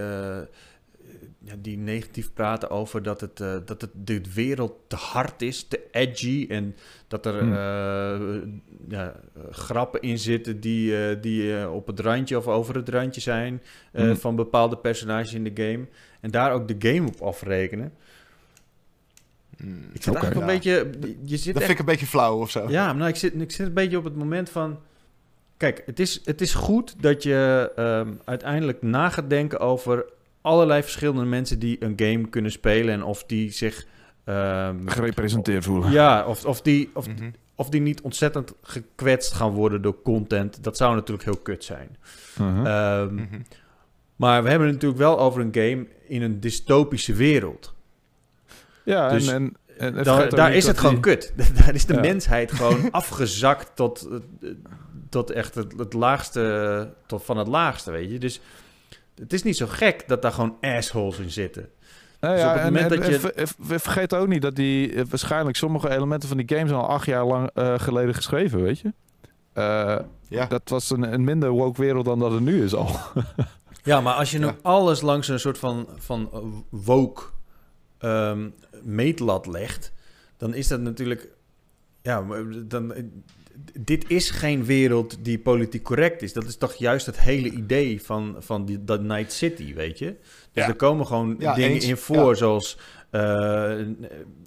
[1.46, 5.62] ja, die negatief praten over dat, het, uh, dat het, de wereld te hard is,
[5.62, 6.46] te edgy.
[6.48, 6.76] En
[7.08, 7.52] dat er hmm.
[7.52, 8.42] uh,
[8.88, 9.14] ja,
[9.50, 14.16] grappen in zitten die, uh, die op het randje of over het randje zijn hmm.
[14.16, 15.86] van bepaalde personages in de game.
[16.20, 17.92] En daar ook de game op afrekenen.
[19.92, 20.90] Ik zit okay, eigenlijk een beetje...
[21.24, 22.68] Je zit dat vind ik een beetje flauw of zo.
[22.68, 24.78] Ja, maar nou, ik, zit, ik zit een beetje op het moment van...
[25.56, 30.04] Kijk, het is, het is goed dat je um, uiteindelijk na gaat denken over
[30.46, 33.86] allerlei verschillende mensen die een game kunnen spelen en of die zich
[34.24, 35.90] um, gerepresenteerd voelen.
[35.90, 37.30] Ja, of, of, die, of, mhm.
[37.54, 40.64] of die niet ontzettend gekwetst gaan worden door content.
[40.64, 41.96] Dat zou natuurlijk heel kut zijn.
[42.38, 42.66] Mhm.
[42.66, 43.40] Ehm, mhm.
[44.16, 47.74] Maar we hebben het natuurlijk wel over een game in een dystopische wereld.
[48.84, 51.32] Ja, dus en, en, en daar is het gewoon kut.
[51.64, 54.08] daar is de mensheid gewoon afgezakt tot,
[55.08, 58.18] tot echt het, het laagste, tot van het laagste, weet je.
[58.18, 58.40] Dus
[59.18, 61.68] het is niet zo gek dat daar gewoon assholes in zitten.
[62.20, 63.46] Nou dus ja, en, dat je...
[63.58, 67.06] We vergeten ook niet dat die eh, waarschijnlijk sommige elementen van die games al acht
[67.06, 68.92] jaar lang uh, geleden geschreven, weet je?
[69.54, 69.98] Uh,
[70.28, 70.46] ja.
[70.46, 72.90] Dat was een, een, minder woke wereld dan dat het nu is al.
[73.82, 76.30] ja, maar als je nu alles langs een soort van, van
[76.70, 77.22] woke
[78.00, 79.92] um, meetlat legt,
[80.36, 81.28] dan is dat natuurlijk.
[82.02, 82.24] Ja,
[82.64, 82.94] dan,
[83.80, 86.32] dit is geen wereld die politiek correct is.
[86.32, 90.16] Dat is toch juist het hele idee van, van die, dat Night City, weet je?
[90.52, 92.78] Dus er komen gewoon dingen in voor, zoals...
[93.10, 93.74] Uh,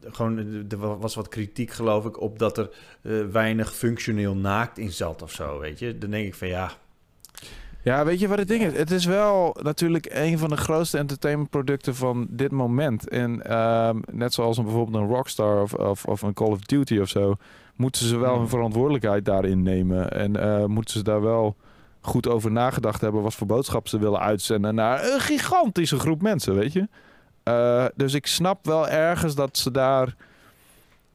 [0.10, 0.38] gewoon,
[0.70, 2.70] er was wat kritiek, geloof ik, op dat er
[3.02, 5.98] uh, weinig functioneel naakt in zat of zo, weet je?
[5.98, 6.72] Dan denk ik van ja...
[7.84, 8.78] Ja, weet je wat het ding is?
[8.78, 13.08] Het is wel natuurlijk een van de grootste entertainmentproducten van dit moment.
[13.08, 17.00] En uh, net zoals een, bijvoorbeeld een Rockstar of, of, of een Call of Duty
[17.00, 17.36] of zo
[17.80, 18.50] moeten ze wel hun hmm.
[18.50, 20.12] verantwoordelijkheid daarin nemen.
[20.12, 21.56] En uh, moeten ze daar wel
[22.02, 26.56] goed over nagedacht hebben wat voor boodschap ze willen uitzenden naar een gigantische groep mensen,
[26.56, 26.88] weet je.
[27.44, 30.16] Uh, dus ik snap wel ergens dat ze daar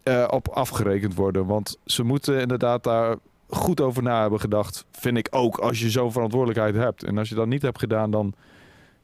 [0.04, 1.46] uh, op afgerekend worden.
[1.46, 3.16] Want ze moeten inderdaad daar
[3.48, 4.84] goed over na hebben gedacht.
[4.92, 7.04] Vind ik ook als je zo'n verantwoordelijkheid hebt.
[7.04, 8.34] En als je dat niet hebt gedaan, dan,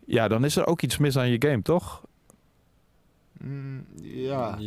[0.05, 2.03] ja, dan is er ook iets mis aan je game, toch?
[3.45, 4.59] Mm, ja.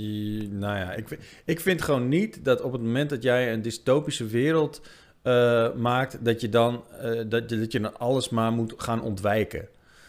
[0.49, 4.26] nou ja, ik, ik vind gewoon niet dat op het moment dat jij een dystopische
[4.26, 4.82] wereld
[5.24, 9.67] uh, maakt, dat je dan uh, dat, dat je dan alles maar moet gaan ontwijken.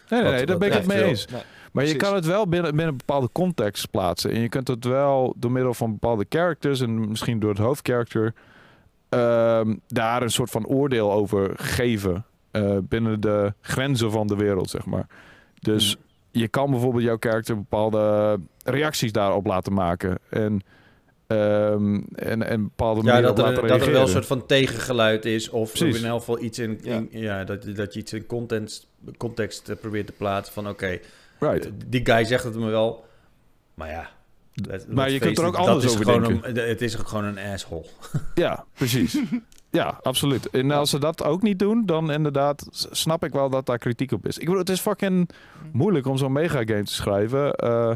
[0.09, 1.27] Nee, nee, nee daar ben ik het mee eens.
[1.73, 4.31] maar je kan het wel binnen, binnen een bepaalde context plaatsen.
[4.31, 8.35] En je kunt het wel door middel van bepaalde characters en misschien door het hoofdcharacter
[9.11, 12.25] uh, daar een soort van oordeel over geven.
[12.53, 15.07] Uh, binnen de grenzen van de wereld, zeg maar.
[15.61, 16.03] Dus hmm.
[16.43, 20.19] je kan bijvoorbeeld jouw karakter bepaalde reacties daarop laten maken.
[20.31, 20.63] En
[21.29, 25.49] Um, en, en bepaalde ja, dat er, dat er wel een soort van tegengeluid is.
[25.49, 27.45] Of in elk geval iets in, ja.
[27.45, 28.87] dat, dat je iets in context,
[29.17, 30.99] context eh, probeert te plaatsen van oké,
[31.39, 31.71] right.
[31.87, 33.05] die guy zegt het me wel,
[33.75, 34.11] maar ja.
[34.89, 36.49] maar je kunt er ook anders over denken.
[36.49, 37.87] Een, het is ook gewoon een asshole.
[38.35, 39.19] Ja, precies.
[39.71, 40.51] ja, absoluut.
[40.51, 44.13] En als ze dat ook niet doen, dan inderdaad snap ik wel dat daar kritiek
[44.13, 44.39] op is.
[44.39, 45.31] Ik bedoel, het is fucking
[45.73, 47.65] moeilijk om zo'n mega game te schrijven.
[47.65, 47.93] Uh,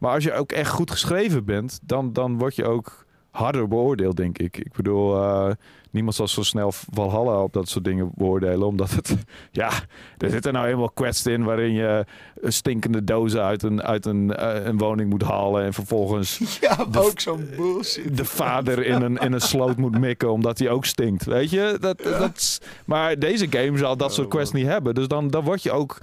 [0.00, 4.16] maar als je ook echt goed geschreven bent, dan, dan word je ook harder beoordeeld,
[4.16, 4.56] denk ik.
[4.56, 5.50] Ik bedoel, uh,
[5.90, 8.66] niemand zal zo snel Valhalla op dat soort dingen beoordelen.
[8.66, 9.16] Omdat het,
[9.50, 9.70] ja,
[10.18, 12.04] er zitten nou helemaal quests in waarin je
[12.42, 15.64] stinkende dozen uit een, uit een, uh, een woning moet halen.
[15.64, 16.38] En vervolgens.
[16.60, 18.16] Ja, ook zo'n bullshit.
[18.16, 21.24] De vader in een, in een sloot moet mikken omdat hij ook stinkt.
[21.24, 21.76] Weet je?
[21.80, 22.18] Dat, ja.
[22.18, 24.94] dat, maar deze game zal dat soort quests niet hebben.
[24.94, 25.98] Dus dan, dan word je ook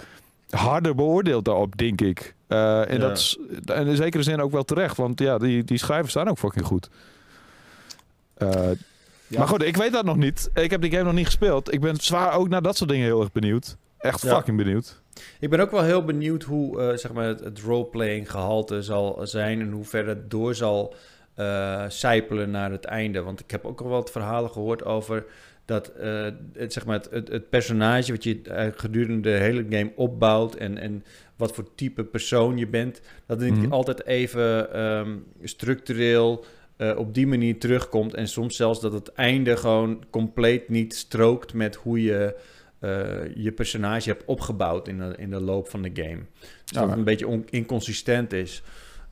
[0.50, 2.36] harder beoordeeld daarop, denk ik.
[2.48, 6.12] Uh, en dat is in zekere zin ook wel terecht, want ja, die, die schrijvers
[6.12, 6.90] staan ook fucking goed.
[8.38, 8.50] Uh,
[9.28, 9.40] ja.
[9.40, 10.50] Maar goed, ik weet dat nog niet.
[10.54, 11.74] Ik heb die game nog niet gespeeld.
[11.74, 13.78] Ik ben zwaar ook naar dat soort dingen heel erg benieuwd.
[13.98, 15.02] Echt fucking benieuwd.
[15.40, 19.20] Ik ben ook wel heel benieuwd hoe uh, zeg maar het, het roleplaying gehalte zal
[19.24, 20.96] zijn en hoe ver het door zal
[21.40, 23.22] uh, sijpelen naar het einde.
[23.22, 25.26] Want ik heb ook al wat verhalen gehoord over
[25.68, 28.42] dat uh, het, zeg maar het, het, personage wat je
[28.76, 31.04] gedurende de hele game opbouwt en, en
[31.36, 33.72] wat voor type persoon je bent, dat het niet mhm.
[33.72, 36.46] altijd even um, structureel
[36.78, 38.14] uh, op die manier terugkomt.
[38.14, 42.36] En soms zelfs dat het einde gewoon compleet niet strookt met hoe je
[42.82, 46.22] uh, je personage hebt opgebouwd in de, in de loop van de game.
[46.64, 48.64] Dus dat het een beetje inconsistent is.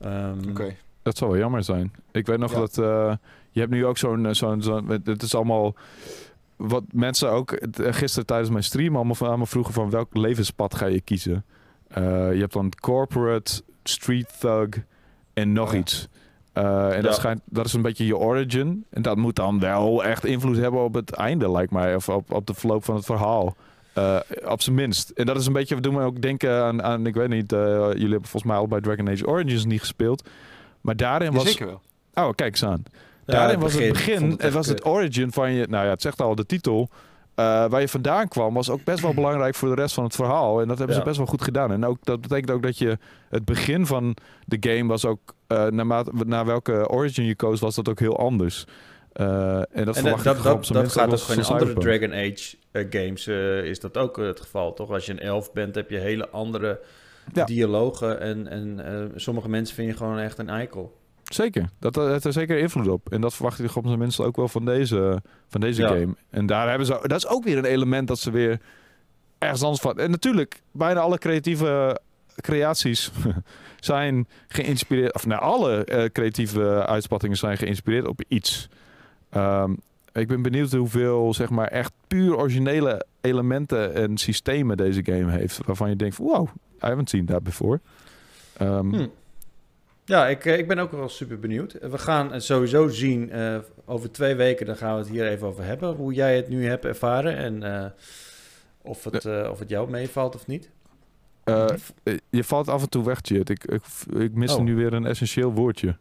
[0.06, 0.76] Um, Oké.
[1.02, 1.92] Dat zou wel jammer zijn.
[2.12, 3.14] Ik weet nog dat uh,
[3.52, 5.76] je hebt nu ook zo'n zo'n zo'n het is allemaal
[6.56, 10.86] wat mensen ook gisteren tijdens mijn stream allemaal van me vroegen van welk levenspad ga
[10.86, 11.46] je kiezen.
[11.98, 14.68] Uh, je hebt dan corporate, street thug
[15.34, 16.08] en nog iets.
[16.54, 18.86] Uh, en dat, schijnt, dat is een beetje je origin.
[18.90, 21.96] En dat moet dan wel echt invloed hebben op het einde, lijkt mij.
[21.96, 23.56] Of op, op de verloop van het verhaal.
[23.98, 25.10] Uh, op zijn minst.
[25.10, 27.52] En dat is een beetje, we doen me ook denken aan, aan ik weet niet,
[27.52, 30.30] jullie hebben volgens mij al bij Dragon Age Origins niet gespeeld.
[30.82, 31.44] Maar daarin was...
[31.44, 31.82] Zeker wel.
[32.14, 32.84] Oh, kijk eens aan.
[33.26, 36.36] Daarin was het begin, het, was het origin van je, nou ja, het zegt al,
[36.36, 36.90] de titel.
[37.36, 40.16] Uh, waar je vandaan kwam, was ook best wel belangrijk voor de rest van het
[40.16, 40.62] verhaal.
[40.62, 41.72] En dat hebben ze best wel goed gedaan.
[41.72, 42.98] En ook, dat betekent ook dat je
[43.30, 44.16] het begin van
[44.46, 48.18] de game was ook, uh, naarmate, naar welke origin je koos, was dat ook heel
[48.18, 48.66] anders.
[49.14, 52.56] Uh, en dat en verwacht dat, dat, dat gaat ook in andere Dragon Age
[52.90, 53.28] games
[53.68, 54.92] is dat ook het geval, toch?
[54.92, 56.80] Als je een elf bent, heb je hele andere
[57.46, 58.20] dialogen.
[58.20, 60.98] En, en sommige mensen vind je gewoon echt een eikel.
[61.32, 63.12] Zeker, dat heeft er zeker invloed op.
[63.12, 66.16] En dat verwacht ik op zijn minst ook wel van deze, van deze game.
[66.30, 68.60] En daar hebben ze, dat is ook weer een element dat ze weer
[69.38, 70.00] ergens anders van.
[70.00, 72.02] En natuurlijk, bijna alle creatieve
[72.36, 73.12] creaties
[73.80, 78.70] zijn geïnspireerd, of nou, alle uh, creatieve uitspattingen zijn geïnspireerd op iets.
[79.36, 79.78] Um,
[80.14, 85.60] ik ben benieuwd hoeveel, zeg maar, echt puur originele elementen en systemen deze game heeft.
[85.66, 87.80] Waarvan je denkt, wow, I haven't seen that before.
[88.62, 89.12] Um.
[90.06, 91.78] Ja, ik, eh, ik ben ook wel super benieuwd.
[91.82, 94.66] We gaan het sowieso zien uh, over twee weken.
[94.66, 95.96] Dan gaan we het hier even over hebben.
[95.96, 97.86] Hoe jij het nu hebt ervaren en uh,
[98.82, 100.70] of, het, uh, of het jou meevalt of niet.
[102.30, 103.50] je valt af en toe weg, Jit.
[103.50, 103.84] Ik, ik,
[104.18, 104.62] ik mis oh.
[104.62, 105.98] nu weer een essentieel woordje.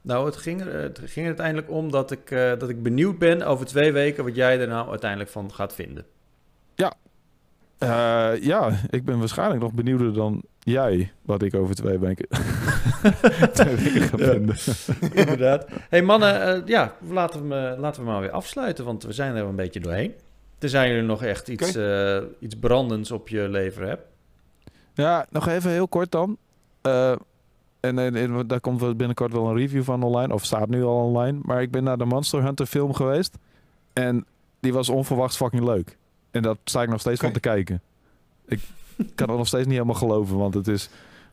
[0.00, 3.42] Nou, het ging, er, het ging er uiteindelijk om dat ik, dat ik benieuwd ben
[3.42, 6.04] over twee weken wat jij er nou uiteindelijk van gaat vinden.
[6.74, 6.94] Ja,
[8.40, 12.28] ja ik ben waarschijnlijk nog benieuwder dan jij wat ik over twee weken,
[13.52, 14.56] twee weken ga vinden.
[15.24, 15.66] Inderdaad.
[15.88, 19.36] hey mannen, uh, ja, laten we, uh, laten we maar weer afsluiten, want we zijn
[19.36, 20.14] er een beetje doorheen.
[20.58, 22.16] Tenzij jullie nog echt iets, okay.
[22.16, 24.02] uh, iets brandends op je lever hebt.
[24.94, 26.36] Ja, nog even heel kort dan.
[26.82, 27.10] Eh,
[27.80, 31.04] en, en, en, daar komt binnenkort wel een review van online, of staat nu al
[31.04, 31.38] online.
[31.42, 33.38] Maar ik ben naar de Monster Hunter film geweest.
[33.92, 34.26] En
[34.60, 35.96] die was onverwachts fucking leuk.
[36.32, 37.30] En dat sta ik nog steeds okay.
[37.30, 37.80] van te kijken.
[38.46, 38.60] Ik,
[39.14, 40.88] kan het nog steeds niet helemaal geloven, want het is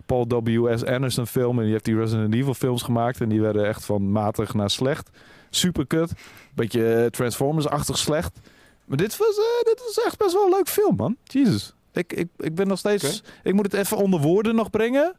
[0.05, 0.85] Paul W.S.
[0.85, 4.11] Anderson film en die heeft die Resident Evil films gemaakt en die werden echt van
[4.11, 5.09] matig naar slecht.
[5.49, 6.11] Super kut.
[6.53, 8.39] Beetje eh, Transformers-achtig slecht.
[8.85, 11.15] Maar dit was, uh, dit was echt best wel een leuk film, man.
[11.23, 11.73] Jesus.
[11.91, 13.23] Ik, ik, ik ben nog steeds...
[13.43, 15.15] Ik moet het even onder woorden nog brengen.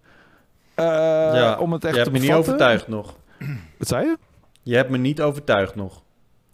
[0.76, 3.14] ja, om het echt je hebt me niet overtuigd nog.
[3.78, 4.18] Wat zei je?
[4.62, 6.02] Je hebt me niet overtuigd nog.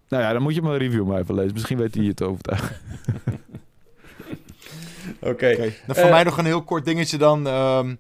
[0.09, 1.53] Nou ja, dan moet je mijn review maar even lezen.
[1.53, 2.77] Misschien weet hij je te overtuigen.
[5.21, 5.31] Oké.
[5.31, 5.77] Okay.
[5.87, 7.47] voor mij nog een heel kort dingetje dan.
[7.47, 7.99] Um,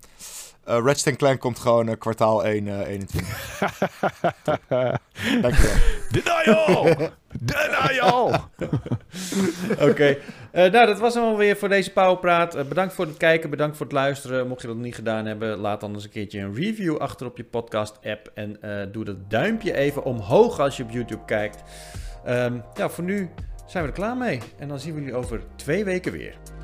[0.68, 3.60] uh, Ratchet Clank komt gewoon uh, kwartaal 1, uh, 21.
[5.40, 5.76] Dankjewel.
[6.10, 6.96] Denial!
[7.40, 8.34] Denial!
[9.72, 9.90] Oké.
[9.90, 10.18] Okay.
[10.52, 12.68] nou, dat was hem alweer voor deze Powerpraat.
[12.68, 14.48] bedankt voor het kijken, bedankt voor het luisteren.
[14.48, 17.26] Mocht je dat nog niet gedaan hebben, laat dan eens een keertje een review achter
[17.26, 18.30] op je podcast-app.
[18.34, 18.58] En
[18.92, 21.62] doe dat duimpje even omhoog als je op YouTube kijkt.
[22.28, 23.30] Um, ja, voor nu
[23.66, 24.40] zijn we er klaar mee.
[24.58, 26.55] En dan zien we jullie over twee weken weer.